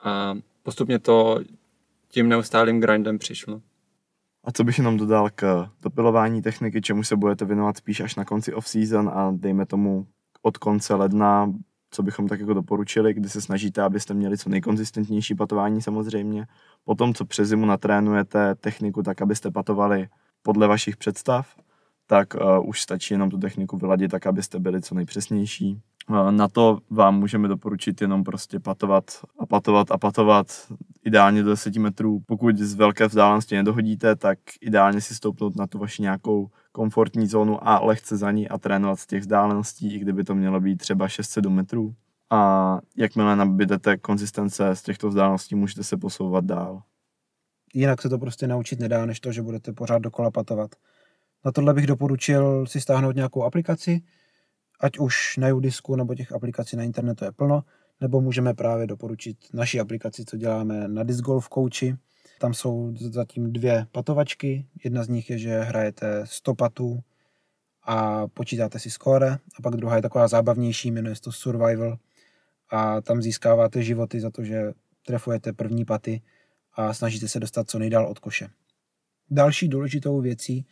a 0.03 0.35
postupně 0.63 0.99
to 0.99 1.39
tím 2.09 2.29
neustálým 2.29 2.79
grindem 2.79 3.17
přišlo. 3.17 3.61
A 4.43 4.51
co 4.51 4.63
bych 4.63 4.77
jenom 4.77 4.97
dodal 4.97 5.29
k 5.35 5.69
dopilování 5.81 6.41
techniky, 6.41 6.81
čemu 6.81 7.03
se 7.03 7.15
budete 7.15 7.45
věnovat 7.45 7.77
spíš 7.77 7.99
až 7.99 8.15
na 8.15 8.25
konci 8.25 8.53
off-season 8.53 9.09
a 9.09 9.31
dejme 9.35 9.65
tomu 9.65 10.07
od 10.41 10.57
konce 10.57 10.95
ledna, 10.95 11.53
co 11.91 12.03
bychom 12.03 12.27
tak 12.27 12.39
jako 12.39 12.53
doporučili, 12.53 13.13
kdy 13.13 13.29
se 13.29 13.41
snažíte, 13.41 13.81
abyste 13.81 14.13
měli 14.13 14.37
co 14.37 14.49
nejkonzistentnější 14.49 15.35
patování 15.35 15.81
samozřejmě. 15.81 16.47
Potom, 16.83 17.13
co 17.13 17.25
přes 17.25 17.49
zimu 17.49 17.65
natrénujete 17.65 18.55
techniku 18.55 19.03
tak, 19.03 19.21
abyste 19.21 19.51
patovali 19.51 20.07
podle 20.41 20.67
vašich 20.67 20.97
představ, 20.97 21.55
tak 22.07 22.33
uh, 22.35 22.69
už 22.69 22.81
stačí 22.81 23.13
jenom 23.13 23.29
tu 23.29 23.37
techniku 23.37 23.77
vyladit 23.77 24.11
tak, 24.11 24.27
abyste 24.27 24.59
byli 24.59 24.81
co 24.81 24.95
nejpřesnější. 24.95 25.81
Uh, 26.09 26.31
na 26.31 26.47
to 26.47 26.79
vám 26.89 27.19
můžeme 27.19 27.47
doporučit 27.47 28.01
jenom 28.01 28.23
prostě 28.23 28.59
patovat 28.59 29.03
a 29.39 29.45
patovat 29.45 29.91
a 29.91 29.97
patovat 29.97 30.47
ideálně 31.05 31.43
do 31.43 31.49
10 31.49 31.75
metrů. 31.75 32.19
Pokud 32.27 32.57
z 32.57 32.73
velké 32.73 33.07
vzdálenosti 33.07 33.55
nedohodíte, 33.55 34.15
tak 34.15 34.39
ideálně 34.61 35.01
si 35.01 35.15
stoupnout 35.15 35.55
na 35.55 35.67
tu 35.67 35.79
vaši 35.79 36.01
nějakou 36.01 36.49
komfortní 36.75 37.27
zónu 37.27 37.67
a 37.67 37.79
lehce 37.79 38.17
za 38.17 38.31
ní 38.31 38.49
a 38.49 38.57
trénovat 38.57 38.99
z 38.99 39.07
těch 39.07 39.21
vzdáleností, 39.21 39.95
i 39.95 39.99
kdyby 39.99 40.23
to 40.23 40.35
mělo 40.35 40.59
být 40.59 40.77
třeba 40.77 41.07
6-7 41.07 41.49
metrů. 41.49 41.95
A 42.29 42.79
jakmile 42.97 43.35
nabídete 43.35 43.97
konzistence 43.97 44.75
z 44.75 44.81
těchto 44.81 45.09
vzdáleností, 45.09 45.55
můžete 45.55 45.83
se 45.83 45.97
posouvat 45.97 46.45
dál 46.45 46.81
jinak 47.75 48.01
se 48.01 48.09
to 48.09 48.17
prostě 48.17 48.47
naučit 48.47 48.79
nedá, 48.79 49.05
než 49.05 49.19
to, 49.19 49.31
že 49.31 49.41
budete 49.41 49.73
pořád 49.73 49.97
dokola 49.97 50.31
patovat. 50.31 50.75
Na 51.45 51.51
tohle 51.51 51.73
bych 51.73 51.87
doporučil 51.87 52.65
si 52.67 52.81
stáhnout 52.81 53.15
nějakou 53.15 53.43
aplikaci, 53.43 54.01
ať 54.79 54.99
už 54.99 55.37
na 55.37 55.53
Udisku 55.53 55.95
nebo 55.95 56.15
těch 56.15 56.31
aplikací 56.31 56.75
na 56.77 56.83
internetu 56.83 57.25
je 57.25 57.31
plno, 57.31 57.63
nebo 58.01 58.21
můžeme 58.21 58.53
právě 58.53 58.87
doporučit 58.87 59.37
naší 59.53 59.79
aplikaci, 59.79 60.25
co 60.25 60.37
děláme 60.37 60.87
na 60.87 61.03
Disc 61.03 61.21
Golf 61.21 61.49
Coachi. 61.53 61.95
Tam 62.39 62.53
jsou 62.53 62.93
zatím 62.95 63.53
dvě 63.53 63.87
patovačky. 63.91 64.67
Jedna 64.83 65.03
z 65.03 65.07
nich 65.07 65.29
je, 65.29 65.37
že 65.37 65.59
hrajete 65.59 66.21
100 66.25 66.55
patů 66.55 67.03
a 67.83 68.27
počítáte 68.27 68.79
si 68.79 68.91
skóre. 68.91 69.31
A 69.31 69.61
pak 69.63 69.75
druhá 69.75 69.95
je 69.95 70.01
taková 70.01 70.27
zábavnější, 70.27 70.91
jmenuje 70.91 71.15
se 71.15 71.21
to 71.21 71.31
Survival. 71.31 71.97
A 72.69 73.01
tam 73.01 73.21
získáváte 73.21 73.83
životy 73.83 74.19
za 74.19 74.29
to, 74.29 74.43
že 74.43 74.73
trefujete 75.05 75.53
první 75.53 75.85
paty 75.85 76.21
a 76.73 76.93
snažíte 76.93 77.27
se 77.27 77.39
dostat 77.39 77.69
co 77.69 77.79
nejdál 77.79 78.07
od 78.07 78.19
koše. 78.19 78.47
Další 79.31 79.67
důležitou 79.67 80.21
věcí, 80.21 80.65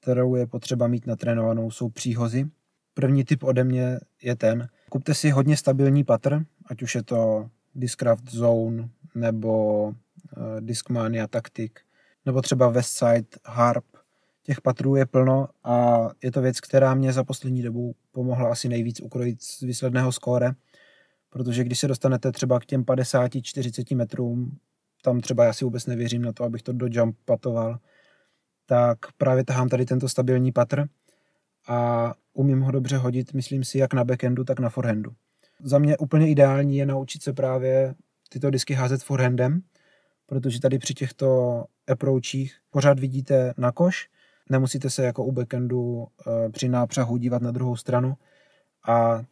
kterou 0.00 0.34
je 0.34 0.46
potřeba 0.46 0.86
mít 0.86 1.06
natrénovanou, 1.06 1.70
jsou 1.70 1.88
příhozy. 1.88 2.46
První 2.94 3.24
typ 3.24 3.42
ode 3.42 3.64
mě 3.64 4.00
je 4.22 4.36
ten, 4.36 4.68
kupte 4.90 5.14
si 5.14 5.30
hodně 5.30 5.56
stabilní 5.56 6.04
patr, 6.04 6.44
ať 6.66 6.82
už 6.82 6.94
je 6.94 7.02
to 7.02 7.50
Discraft 7.74 8.30
Zone 8.30 8.88
nebo 9.14 9.92
Discmania 10.60 11.26
Tactic, 11.26 11.72
nebo 12.26 12.42
třeba 12.42 12.68
Westside 12.68 13.26
Harp. 13.44 13.84
Těch 14.42 14.60
patrů 14.60 14.96
je 14.96 15.06
plno 15.06 15.48
a 15.64 16.08
je 16.22 16.32
to 16.32 16.42
věc, 16.42 16.60
která 16.60 16.94
mě 16.94 17.12
za 17.12 17.24
poslední 17.24 17.62
dobu 17.62 17.94
pomohla 18.12 18.50
asi 18.50 18.68
nejvíc 18.68 19.00
ukrojit 19.00 19.42
z 19.42 19.60
výsledného 19.60 20.12
skóre, 20.12 20.50
protože 21.30 21.64
když 21.64 21.78
se 21.78 21.88
dostanete 21.88 22.32
třeba 22.32 22.60
k 22.60 22.66
těm 22.66 22.84
50-40 22.84 23.96
metrům, 23.96 24.58
tam 25.02 25.20
třeba 25.20 25.44
já 25.44 25.52
si 25.52 25.64
vůbec 25.64 25.86
nevěřím 25.86 26.22
na 26.22 26.32
to, 26.32 26.44
abych 26.44 26.62
to 26.62 26.72
do 26.72 26.86
jump 26.90 27.16
patoval, 27.24 27.78
tak 28.66 28.98
právě 29.18 29.44
tahám 29.44 29.68
tady 29.68 29.84
tento 29.84 30.08
stabilní 30.08 30.52
patr 30.52 30.86
a 31.68 32.12
umím 32.32 32.60
ho 32.60 32.70
dobře 32.70 32.96
hodit, 32.96 33.34
myslím 33.34 33.64
si, 33.64 33.78
jak 33.78 33.94
na 33.94 34.04
backhandu, 34.04 34.44
tak 34.44 34.60
na 34.60 34.68
forehandu. 34.68 35.12
Za 35.62 35.78
mě 35.78 35.96
úplně 35.96 36.30
ideální 36.30 36.76
je 36.76 36.86
naučit 36.86 37.22
se 37.22 37.32
právě 37.32 37.94
tyto 38.28 38.50
disky 38.50 38.74
házet 38.74 39.02
forehandem, 39.02 39.62
protože 40.26 40.60
tady 40.60 40.78
při 40.78 40.94
těchto 40.94 41.64
approachích 41.88 42.58
pořád 42.70 42.98
vidíte 42.98 43.54
na 43.56 43.72
koš, 43.72 44.08
nemusíte 44.50 44.90
se 44.90 45.04
jako 45.04 45.24
u 45.24 45.32
backhandu 45.32 46.06
eh, 46.06 46.50
při 46.50 46.68
nápřahu 46.68 47.16
dívat 47.16 47.42
na 47.42 47.50
druhou 47.50 47.76
stranu 47.76 48.16
a 48.88 49.22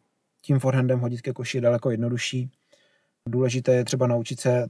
tím 0.43 0.59
forehandem 0.59 1.01
hodit 1.01 1.20
ke 1.20 1.32
koši 1.32 1.57
je 1.57 1.61
daleko 1.61 1.90
jednodušší. 1.90 2.51
Důležité 3.28 3.74
je 3.74 3.84
třeba 3.84 4.07
naučit 4.07 4.40
se 4.40 4.66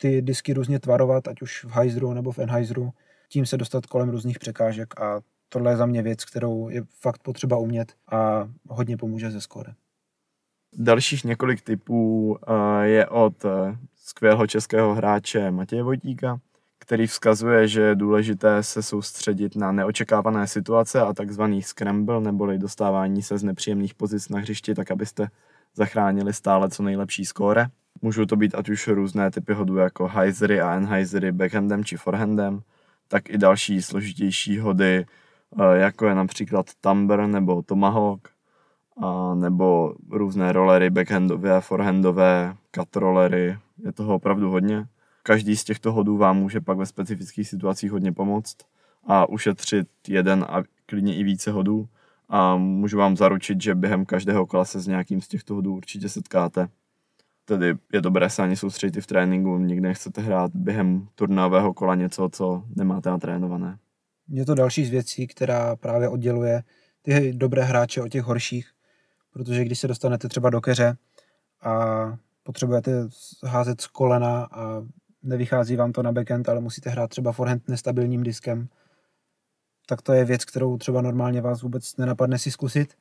ty 0.00 0.22
disky 0.22 0.52
různě 0.52 0.80
tvarovat, 0.80 1.28
ať 1.28 1.42
už 1.42 1.64
v 1.64 1.70
Heizru 1.70 2.12
nebo 2.12 2.32
v 2.32 2.38
Enheisru, 2.38 2.92
tím 3.28 3.46
se 3.46 3.56
dostat 3.56 3.86
kolem 3.86 4.10
různých 4.10 4.38
překážek 4.38 5.00
a 5.00 5.20
tohle 5.48 5.72
je 5.72 5.76
za 5.76 5.86
mě 5.86 6.02
věc, 6.02 6.24
kterou 6.24 6.68
je 6.68 6.82
fakt 7.00 7.22
potřeba 7.22 7.56
umět 7.56 7.92
a 8.12 8.48
hodně 8.68 8.96
pomůže 8.96 9.30
ze 9.30 9.40
skóre. 9.40 9.74
Dalších 10.72 11.24
několik 11.24 11.62
typů 11.62 12.36
eh, 12.48 12.86
je 12.86 13.06
od 13.06 13.44
eh, 13.44 13.76
skvělého 14.10 14.46
českého 14.46 14.94
hráče 14.94 15.50
Matěje 15.50 15.82
Vojtíka, 15.82 16.40
který 16.78 17.06
vzkazuje, 17.06 17.68
že 17.68 17.80
je 17.80 17.94
důležité 17.94 18.62
se 18.62 18.82
soustředit 18.82 19.56
na 19.56 19.72
neočekávané 19.72 20.46
situace 20.46 21.00
a 21.00 21.12
takzvaný 21.12 21.62
scramble, 21.62 22.20
neboli 22.20 22.58
dostávání 22.58 23.22
se 23.22 23.38
z 23.38 23.42
nepříjemných 23.42 23.94
pozic 23.94 24.28
na 24.28 24.38
hřišti, 24.38 24.74
tak 24.74 24.90
abyste 24.90 25.28
zachránili 25.74 26.32
stále 26.32 26.70
co 26.70 26.82
nejlepší 26.82 27.24
skóre. 27.24 27.66
Můžou 28.02 28.24
to 28.24 28.36
být 28.36 28.54
ať 28.54 28.68
už 28.68 28.88
různé 28.88 29.30
typy 29.30 29.54
hodů 29.54 29.76
jako 29.76 30.08
hyzery 30.08 30.60
a 30.60 30.74
enhyzery 30.74 31.32
backhandem 31.32 31.84
či 31.84 31.96
forehandem, 31.96 32.60
tak 33.08 33.30
i 33.30 33.38
další 33.38 33.82
složitější 33.82 34.58
hody, 34.58 35.06
eh, 35.58 35.76
jako 35.76 36.06
je 36.06 36.14
například 36.14 36.66
Tumber 36.80 37.26
nebo 37.26 37.62
Tomahawk, 37.62 38.28
a 39.02 39.34
nebo 39.34 39.94
různé 40.10 40.52
rollery 40.52 40.90
backhandové, 40.90 41.60
forehandové, 41.60 42.56
cut 42.74 42.96
rollery, 42.96 43.58
je 43.84 43.92
toho 43.92 44.14
opravdu 44.14 44.50
hodně. 44.50 44.86
Každý 45.22 45.56
z 45.56 45.64
těchto 45.64 45.92
hodů 45.92 46.16
vám 46.16 46.36
může 46.36 46.60
pak 46.60 46.78
ve 46.78 46.86
specifických 46.86 47.48
situacích 47.48 47.90
hodně 47.90 48.12
pomoct 48.12 48.56
a 49.06 49.28
ušetřit 49.28 49.88
jeden 50.08 50.46
a 50.48 50.62
klidně 50.86 51.16
i 51.16 51.24
více 51.24 51.50
hodů 51.50 51.88
a 52.28 52.56
můžu 52.56 52.98
vám 52.98 53.16
zaručit, 53.16 53.62
že 53.62 53.74
během 53.74 54.06
každého 54.06 54.46
kola 54.46 54.64
se 54.64 54.80
s 54.80 54.86
nějakým 54.86 55.20
z 55.20 55.28
těchto 55.28 55.54
hodů 55.54 55.76
určitě 55.76 56.08
setkáte 56.08 56.68
tedy 57.50 57.74
je 57.92 58.00
dobré 58.00 58.30
se 58.30 58.42
ani 58.42 58.56
soustředit 58.56 58.96
i 58.96 59.00
v 59.00 59.06
tréninku, 59.06 59.58
nikdy 59.58 59.88
nechcete 59.88 60.20
hrát 60.20 60.50
během 60.54 61.08
turnového 61.14 61.74
kola 61.74 61.94
něco, 61.94 62.28
co 62.32 62.64
nemáte 62.76 63.10
natrénované. 63.10 63.78
Je 64.28 64.46
to 64.46 64.54
další 64.54 64.84
z 64.84 64.90
věcí, 64.90 65.26
která 65.26 65.76
právě 65.76 66.08
odděluje 66.08 66.62
ty 67.02 67.32
dobré 67.32 67.62
hráče 67.62 68.02
od 68.02 68.08
těch 68.08 68.22
horších, 68.22 68.70
protože 69.30 69.64
když 69.64 69.78
se 69.78 69.88
dostanete 69.88 70.28
třeba 70.28 70.50
do 70.50 70.60
keře 70.60 70.96
a 71.60 71.74
potřebujete 72.42 73.08
házet 73.44 73.80
z 73.80 73.86
kolena 73.86 74.48
a 74.52 74.82
nevychází 75.22 75.76
vám 75.76 75.92
to 75.92 76.02
na 76.02 76.12
backend, 76.12 76.48
ale 76.48 76.60
musíte 76.60 76.90
hrát 76.90 77.10
třeba 77.10 77.32
forehand 77.32 77.68
nestabilním 77.68 78.22
diskem, 78.22 78.68
tak 79.86 80.02
to 80.02 80.12
je 80.12 80.24
věc, 80.24 80.44
kterou 80.44 80.76
třeba 80.76 81.02
normálně 81.02 81.40
vás 81.40 81.62
vůbec 81.62 81.96
nenapadne 81.96 82.38
si 82.38 82.50
zkusit, 82.50 82.94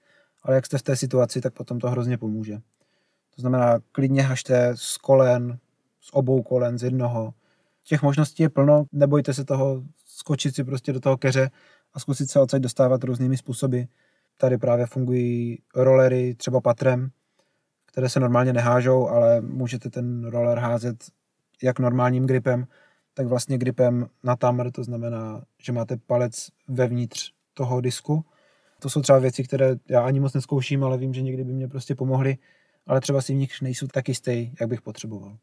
ale 0.43 0.55
jak 0.55 0.65
jste 0.65 0.77
v 0.77 0.81
té 0.81 0.95
situaci, 0.95 1.41
tak 1.41 1.53
potom 1.53 1.79
to 1.79 1.89
hrozně 1.89 2.17
pomůže. 2.17 2.57
To 3.35 3.41
znamená, 3.41 3.79
klidně 3.91 4.21
hažte 4.21 4.71
z 4.75 4.97
kolen, 4.97 5.59
z 6.01 6.09
obou 6.13 6.43
kolen, 6.43 6.77
z 6.77 6.83
jednoho. 6.83 7.33
Těch 7.83 8.01
možností 8.01 8.43
je 8.43 8.49
plno, 8.49 8.85
nebojte 8.91 9.33
se 9.33 9.45
toho 9.45 9.83
skočit 10.05 10.55
si 10.55 10.63
prostě 10.63 10.93
do 10.93 10.99
toho 10.99 11.17
keře 11.17 11.51
a 11.93 11.99
zkusit 11.99 12.29
se 12.29 12.39
odsaď 12.39 12.61
dostávat 12.61 13.03
různými 13.03 13.37
způsoby. 13.37 13.81
Tady 14.41 14.57
právě 14.57 14.85
fungují 14.85 15.61
rollery, 15.75 16.35
třeba 16.35 16.61
patrem, 16.61 17.09
které 17.85 18.09
se 18.09 18.19
normálně 18.19 18.53
nehážou, 18.53 19.07
ale 19.07 19.41
můžete 19.41 19.89
ten 19.89 20.25
roller 20.25 20.57
házet 20.57 21.03
jak 21.63 21.79
normálním 21.79 22.25
gripem, 22.25 22.67
tak 23.13 23.27
vlastně 23.27 23.57
gripem 23.57 24.07
na 24.23 24.35
tamr, 24.35 24.71
to 24.71 24.83
znamená, 24.83 25.41
že 25.63 25.71
máte 25.71 25.97
palec 25.97 26.47
vevnitř 26.67 27.31
toho 27.53 27.81
disku. 27.81 28.25
To 28.79 28.89
jsou 28.89 29.01
třeba 29.01 29.19
věci, 29.19 29.43
které 29.43 29.75
já 29.89 30.01
ani 30.01 30.19
moc 30.19 30.33
neskouším, 30.33 30.83
ale 30.83 30.97
vím, 30.97 31.13
že 31.13 31.21
někdy 31.21 31.43
by 31.43 31.53
mě 31.53 31.67
prostě 31.67 31.95
pomohly, 31.95 32.37
ale 32.87 33.01
třeba 33.01 33.21
si 33.21 33.33
v 33.33 33.37
nich 33.37 33.61
nejsou 33.61 33.87
tak 33.87 34.07
jistý, 34.07 34.51
jak 34.59 34.69
bych 34.69 34.81
potřeboval. 34.81 35.37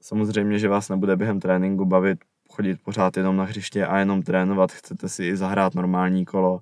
Samozřejmě, 0.00 0.58
že 0.58 0.68
vás 0.68 0.88
nebude 0.88 1.16
během 1.16 1.40
tréninku 1.40 1.84
bavit 1.84 2.18
chodit 2.50 2.82
pořád 2.82 3.16
jenom 3.16 3.36
na 3.36 3.44
hřiště 3.44 3.86
a 3.86 3.98
jenom 3.98 4.22
trénovat, 4.22 4.72
chcete 4.72 5.08
si 5.08 5.24
i 5.24 5.36
zahrát 5.36 5.74
normální 5.74 6.24
kolo, 6.24 6.60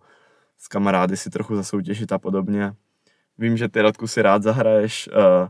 s 0.58 0.68
kamarády 0.68 1.16
si 1.16 1.30
trochu 1.30 1.56
zasoutěžit 1.56 2.12
a 2.12 2.18
podobně. 2.18 2.72
Vím, 3.38 3.56
že 3.56 3.68
ty 3.68 3.82
Radku 3.82 4.06
si 4.06 4.22
rád 4.22 4.42
zahraješ 4.42 5.08
uh, 5.08 5.48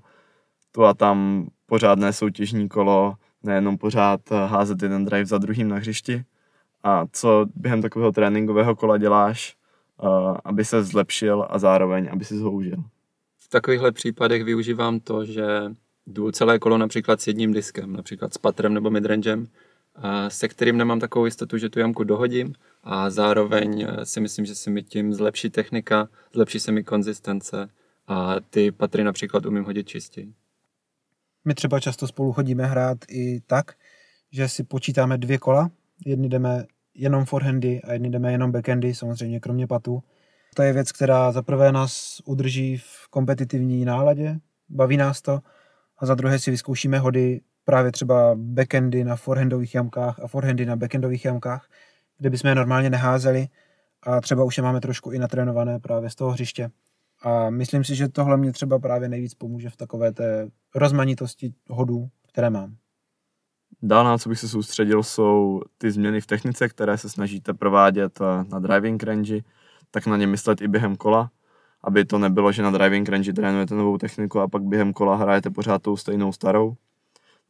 tu 0.72 0.84
a 0.84 0.94
tam 0.94 1.48
pořádné 1.66 2.12
soutěžní 2.12 2.68
kolo, 2.68 3.14
nejenom 3.42 3.78
pořád 3.78 4.20
eh, 4.32 4.46
házet 4.46 4.82
jeden 4.82 5.04
drive 5.04 5.26
za 5.26 5.38
druhým 5.38 5.68
na 5.68 5.76
hřišti. 5.76 6.24
A 6.82 7.06
co 7.12 7.46
během 7.54 7.82
takového 7.82 8.12
tréninkového 8.12 8.76
kola 8.76 8.98
děláš, 8.98 9.56
uh, 10.02 10.36
aby 10.44 10.64
se 10.64 10.84
zlepšil 10.84 11.46
a 11.50 11.58
zároveň, 11.58 12.08
aby 12.12 12.24
si 12.24 12.36
zhoužil? 12.36 12.84
V 13.38 13.48
takovýchhle 13.48 13.92
případech 13.92 14.44
využívám 14.44 15.00
to, 15.00 15.24
že 15.24 15.46
jdu 16.06 16.30
celé 16.30 16.58
kolo 16.58 16.78
například 16.78 17.20
s 17.20 17.26
jedním 17.26 17.52
diskem, 17.52 17.92
například 17.92 18.34
s 18.34 18.38
patrem 18.38 18.74
nebo 18.74 18.90
midrangem, 18.90 19.48
se 20.28 20.48
kterým 20.48 20.76
nemám 20.76 21.00
takovou 21.00 21.24
jistotu, 21.24 21.58
že 21.58 21.68
tu 21.68 21.78
jamku 21.78 22.04
dohodím 22.04 22.54
a 22.84 23.10
zároveň 23.10 23.86
eh, 23.88 24.06
si 24.06 24.20
myslím, 24.20 24.46
že 24.46 24.54
se 24.54 24.70
mi 24.70 24.82
tím 24.82 25.14
zlepší 25.14 25.50
technika, 25.50 26.08
zlepší 26.34 26.60
se 26.60 26.72
mi 26.72 26.84
konzistence 26.84 27.68
a 28.06 28.34
ty 28.50 28.72
patry 28.72 29.04
například 29.04 29.46
umím 29.46 29.64
hodit 29.64 29.88
čistěji. 29.88 30.32
My 31.44 31.54
třeba 31.54 31.80
často 31.80 32.06
spolu 32.06 32.32
chodíme 32.32 32.66
hrát 32.66 32.98
i 33.08 33.40
tak, 33.40 33.74
že 34.32 34.48
si 34.48 34.64
počítáme 34.64 35.18
dvě 35.18 35.38
kola, 35.38 35.70
jedny 36.06 36.28
jdeme 36.28 36.66
jenom 36.94 37.24
forehandy 37.24 37.82
a 37.82 37.92
jedny 37.92 38.10
jdeme 38.10 38.32
jenom 38.32 38.52
backhandy, 38.52 38.94
samozřejmě 38.94 39.40
kromě 39.40 39.66
patů. 39.66 40.02
To 40.54 40.62
je 40.62 40.72
věc, 40.72 40.92
která 40.92 41.32
za 41.32 41.42
prvé 41.42 41.72
nás 41.72 42.22
udrží 42.24 42.76
v 42.76 43.08
kompetitivní 43.10 43.84
náladě, 43.84 44.38
baví 44.68 44.96
nás 44.96 45.22
to, 45.22 45.40
a 45.98 46.06
za 46.06 46.14
druhé 46.14 46.38
si 46.38 46.50
vyzkoušíme 46.50 46.98
hody 46.98 47.40
právě 47.66 47.92
třeba 47.92 48.30
backendy 48.34 49.04
na 49.04 49.16
forehandových 49.16 49.74
jamkách 49.74 50.20
a 50.22 50.28
forehandy 50.28 50.66
na 50.66 50.76
backendových 50.76 51.24
jamkách, 51.24 51.68
kde 52.18 52.30
bychom 52.30 52.48
je 52.48 52.54
normálně 52.54 52.90
neházeli 52.90 53.48
a 54.02 54.20
třeba 54.20 54.44
už 54.44 54.56
je 54.56 54.62
máme 54.62 54.80
trošku 54.80 55.10
i 55.10 55.18
natrénované 55.18 55.78
právě 55.80 56.10
z 56.10 56.14
toho 56.14 56.30
hřiště. 56.30 56.70
A 57.22 57.50
myslím 57.50 57.84
si, 57.84 57.94
že 57.94 58.08
tohle 58.08 58.36
mě 58.36 58.52
třeba 58.52 58.78
právě 58.78 59.08
nejvíc 59.08 59.34
pomůže 59.34 59.70
v 59.70 59.76
takové 59.76 60.12
té 60.12 60.48
rozmanitosti 60.74 61.54
hodů, 61.68 62.08
které 62.28 62.50
mám. 62.50 62.76
Dál 63.82 64.04
na 64.04 64.18
co 64.18 64.28
bych 64.28 64.38
se 64.38 64.48
soustředil, 64.48 65.02
jsou 65.02 65.62
ty 65.78 65.90
změny 65.90 66.20
v 66.20 66.26
technice, 66.26 66.68
které 66.68 66.98
se 66.98 67.08
snažíte 67.08 67.54
provádět 67.54 68.20
eh, 68.20 68.44
na 68.50 68.58
driving 68.58 69.02
range, 69.02 69.40
tak 69.90 70.06
na 70.06 70.16
ně 70.16 70.26
myslet 70.26 70.60
i 70.60 70.68
během 70.68 70.96
kola, 70.96 71.30
aby 71.82 72.04
to 72.04 72.18
nebylo, 72.18 72.52
že 72.52 72.62
na 72.62 72.70
driving 72.70 73.08
range 73.08 73.32
trénujete 73.32 73.74
novou 73.74 73.98
techniku 73.98 74.40
a 74.40 74.48
pak 74.48 74.62
během 74.62 74.92
kola 74.92 75.16
hrajete 75.16 75.50
pořád 75.50 75.82
tou 75.82 75.96
stejnou 75.96 76.32
starou. 76.32 76.76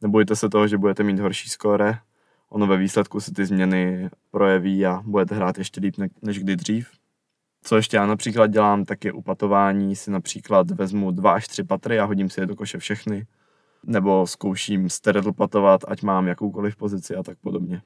Nebojte 0.02 0.36
se 0.36 0.48
toho, 0.48 0.68
že 0.68 0.78
budete 0.78 1.02
mít 1.02 1.18
horší 1.18 1.48
skóre, 1.48 1.98
ono 2.48 2.66
ve 2.66 2.76
výsledku 2.76 3.20
se 3.20 3.32
ty 3.32 3.46
změny 3.46 4.10
projeví 4.30 4.86
a 4.86 5.02
budete 5.04 5.34
hrát 5.34 5.58
ještě 5.58 5.80
líp 5.80 5.94
než 6.22 6.38
kdy 6.38 6.56
dřív. 6.56 6.90
Co 7.62 7.76
ještě 7.76 7.96
já 7.96 8.06
například 8.06 8.46
dělám, 8.46 8.84
tak 8.84 9.04
je 9.04 9.12
upatování 9.12 9.96
si 9.96 10.10
například 10.10 10.70
vezmu 10.70 11.10
dva 11.10 11.32
až 11.32 11.48
tři 11.48 11.64
patry 11.64 11.98
a 11.98 12.04
hodím 12.04 12.30
si 12.30 12.40
je 12.40 12.46
do 12.46 12.56
koše 12.56 12.78
všechny. 12.78 13.26
Nebo 13.84 14.26
zkouším 14.26 14.90
steredl 14.90 15.32
patovat, 15.32 15.80
ať 15.88 16.02
mám 16.02 16.26
jakoukoliv 16.26 16.76
pozici 16.76 17.16
a 17.16 17.22
tak 17.22 17.38
podobně. 17.38 17.82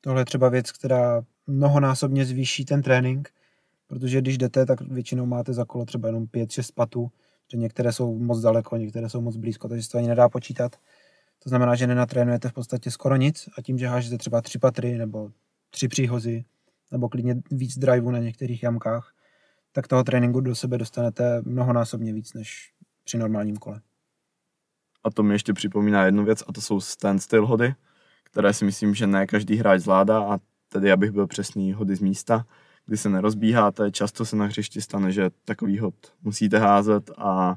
Tohle 0.00 0.20
je 0.20 0.24
třeba 0.24 0.48
věc, 0.48 0.72
která 0.72 1.22
mnohonásobně 1.46 2.24
zvýší 2.24 2.64
ten 2.64 2.82
trénink, 2.82 3.30
protože 3.86 4.20
když 4.20 4.38
jdete, 4.38 4.66
tak 4.66 4.80
většinou 4.80 5.26
máte 5.26 5.52
za 5.52 5.64
kolo 5.64 5.84
třeba 5.84 6.08
jenom 6.08 6.24
5-6 6.24 6.70
patů, 6.74 7.10
že 7.52 7.58
některé 7.58 7.92
jsou 7.92 8.18
moc 8.18 8.40
daleko, 8.40 8.76
některé 8.76 9.08
jsou 9.08 9.20
moc 9.20 9.36
blízko, 9.36 9.68
takže 9.68 9.82
se 9.82 9.90
to 9.90 9.98
ani 9.98 10.08
nedá 10.08 10.28
počítat. 10.28 10.76
To 11.46 11.50
znamená, 11.50 11.74
že 11.74 11.86
nenatrénujete 11.86 12.48
v 12.48 12.52
podstatě 12.52 12.90
skoro 12.90 13.16
nic 13.16 13.48
a 13.58 13.62
tím, 13.62 13.78
že 13.78 13.86
hážete 13.86 14.18
třeba 14.18 14.42
tři 14.42 14.58
patry 14.58 14.98
nebo 14.98 15.30
tři 15.70 15.88
příhozy, 15.88 16.44
nebo 16.92 17.08
klidně 17.08 17.36
víc 17.50 17.78
driveu 17.78 18.10
na 18.10 18.18
některých 18.18 18.62
jamkách, 18.62 19.14
tak 19.72 19.88
toho 19.88 20.04
tréninku 20.04 20.40
do 20.40 20.54
sebe 20.54 20.78
dostanete 20.78 21.42
mnohonásobně 21.44 22.12
víc 22.12 22.34
než 22.34 22.72
při 23.04 23.18
normálním 23.18 23.56
kole. 23.56 23.80
A 25.04 25.10
to 25.10 25.22
mi 25.22 25.34
ještě 25.34 25.52
připomíná 25.52 26.04
jednu 26.04 26.24
věc, 26.24 26.42
a 26.46 26.52
to 26.52 26.60
jsou 26.60 26.80
standstill 26.80 27.46
hody, 27.46 27.74
které 28.22 28.54
si 28.54 28.64
myslím, 28.64 28.94
že 28.94 29.06
ne 29.06 29.26
každý 29.26 29.56
hráč 29.56 29.80
zvládá 29.80 30.34
a 30.34 30.38
tedy, 30.68 30.92
abych 30.92 31.10
byl 31.10 31.26
přesný, 31.26 31.72
hody 31.72 31.96
z 31.96 32.00
místa, 32.00 32.46
kdy 32.86 32.96
se 32.96 33.08
nerozbíháte, 33.08 33.90
často 33.90 34.24
se 34.24 34.36
na 34.36 34.46
hřišti 34.46 34.80
stane, 34.80 35.12
že 35.12 35.30
takový 35.44 35.78
hod 35.78 35.94
musíte 36.22 36.58
házet 36.58 37.10
a 37.18 37.56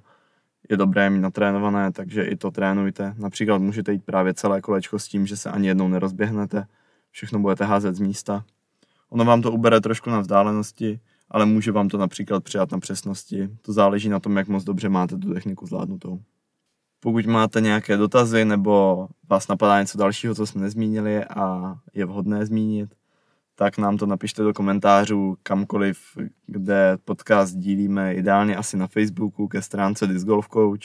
je 0.70 0.78
dobré 0.78 1.10
mít 1.10 1.20
natrénované, 1.20 1.92
takže 1.92 2.24
i 2.24 2.36
to 2.36 2.52
trénujte. 2.52 3.16
Například 3.18 3.58
můžete 3.58 3.94
jít 3.94 4.04
právě 4.04 4.34
celé 4.34 4.62
kolečko 4.62 5.00
s 5.00 5.08
tím, 5.08 5.28
že 5.28 5.38
se 5.38 5.50
ani 5.50 5.68
jednou 5.68 5.88
nerozběhnete, 5.88 6.66
všechno 7.12 7.40
budete 7.40 7.66
házet 7.66 7.96
z 7.96 8.00
místa. 8.00 8.44
Ono 9.10 9.26
vám 9.26 9.42
to 9.42 9.52
ubere 9.52 9.82
trošku 9.82 10.10
na 10.10 10.20
vzdálenosti, 10.20 11.00
ale 11.32 11.46
může 11.46 11.72
vám 11.72 11.90
to 11.90 11.98
například 11.98 12.44
přijat 12.44 12.72
na 12.72 12.80
přesnosti. 12.80 13.50
To 13.62 13.74
záleží 13.74 14.10
na 14.10 14.20
tom, 14.20 14.38
jak 14.38 14.48
moc 14.48 14.64
dobře 14.64 14.90
máte 14.90 15.18
tu 15.18 15.34
techniku 15.34 15.66
zvládnutou. 15.66 16.20
Pokud 17.00 17.26
máte 17.26 17.62
nějaké 17.62 17.98
dotazy 17.98 18.46
nebo 18.46 19.08
vás 19.30 19.48
napadá 19.48 19.82
něco 19.82 19.98
dalšího, 19.98 20.36
co 20.36 20.46
jsme 20.46 20.62
nezmínili 20.62 21.26
a 21.26 21.76
je 21.94 22.06
vhodné 22.06 22.46
zmínit, 22.46 22.96
tak 23.60 23.78
nám 23.78 23.98
to 23.98 24.06
napište 24.06 24.44
do 24.44 24.54
komentářů 24.54 25.38
kamkoliv, 25.44 26.00
kde 26.48 26.98
podcast 27.06 27.56
dílíme, 27.56 28.14
ideálně 28.14 28.56
asi 28.56 28.78
na 28.78 28.88
Facebooku 28.88 29.48
ke 29.48 29.62
stránce 29.62 30.08
Disc 30.08 30.26
Golf 30.26 30.48
Coach, 30.54 30.82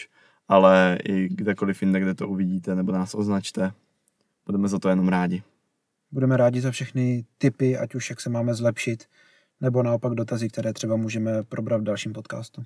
ale 0.48 0.98
i 1.04 1.28
kdekoliv 1.28 1.82
jinde, 1.82 2.00
kde 2.00 2.14
to 2.14 2.28
uvidíte 2.28 2.74
nebo 2.74 2.92
nás 2.92 3.14
označte. 3.14 3.72
Budeme 4.46 4.68
za 4.68 4.78
to 4.78 4.88
jenom 4.88 5.08
rádi. 5.08 5.42
Budeme 6.12 6.36
rádi 6.36 6.60
za 6.60 6.70
všechny 6.70 7.24
tipy, 7.38 7.78
ať 7.78 7.94
už 7.94 8.10
jak 8.10 8.20
se 8.20 8.30
máme 8.30 8.54
zlepšit, 8.54 9.04
nebo 9.60 9.82
naopak 9.82 10.14
dotazy, 10.14 10.48
které 10.48 10.72
třeba 10.72 10.96
můžeme 10.96 11.42
probrat 11.42 11.80
v 11.80 11.84
dalším 11.84 12.12
podcastu. 12.12 12.64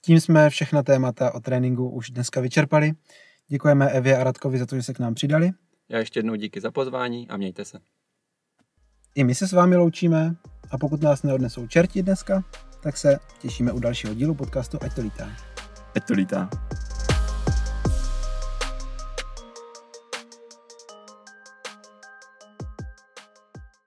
Tím 0.00 0.20
jsme 0.20 0.50
všechna 0.50 0.82
témata 0.82 1.34
o 1.34 1.40
tréninku 1.40 1.88
už 1.88 2.10
dneska 2.10 2.40
vyčerpali. 2.40 2.92
Děkujeme 3.48 3.88
Evě 3.90 4.18
a 4.18 4.24
Radkovi 4.24 4.58
za 4.58 4.66
to, 4.66 4.76
že 4.76 4.82
se 4.82 4.94
k 4.94 4.98
nám 4.98 5.14
přidali. 5.14 5.52
Já 5.88 5.98
ještě 5.98 6.18
jednou 6.18 6.34
díky 6.34 6.60
za 6.60 6.70
pozvání 6.70 7.28
a 7.28 7.36
mějte 7.36 7.64
se. 7.64 7.78
I 9.14 9.24
my 9.24 9.34
se 9.34 9.48
s 9.48 9.52
vámi 9.52 9.76
loučíme 9.76 10.36
a 10.70 10.78
pokud 10.78 11.02
nás 11.02 11.22
neodnesou 11.22 11.66
čerti 11.66 12.02
dneska, 12.02 12.44
tak 12.82 12.96
se 12.96 13.18
těšíme 13.38 13.72
u 13.72 13.78
dalšího 13.78 14.14
dílu 14.14 14.34
podcastu 14.34 14.78
Ať 14.82 14.94
to 14.94 15.00
lítá. 15.00 15.30
Ať 15.96 16.06
to 16.06 16.14
lítá. 16.14 16.50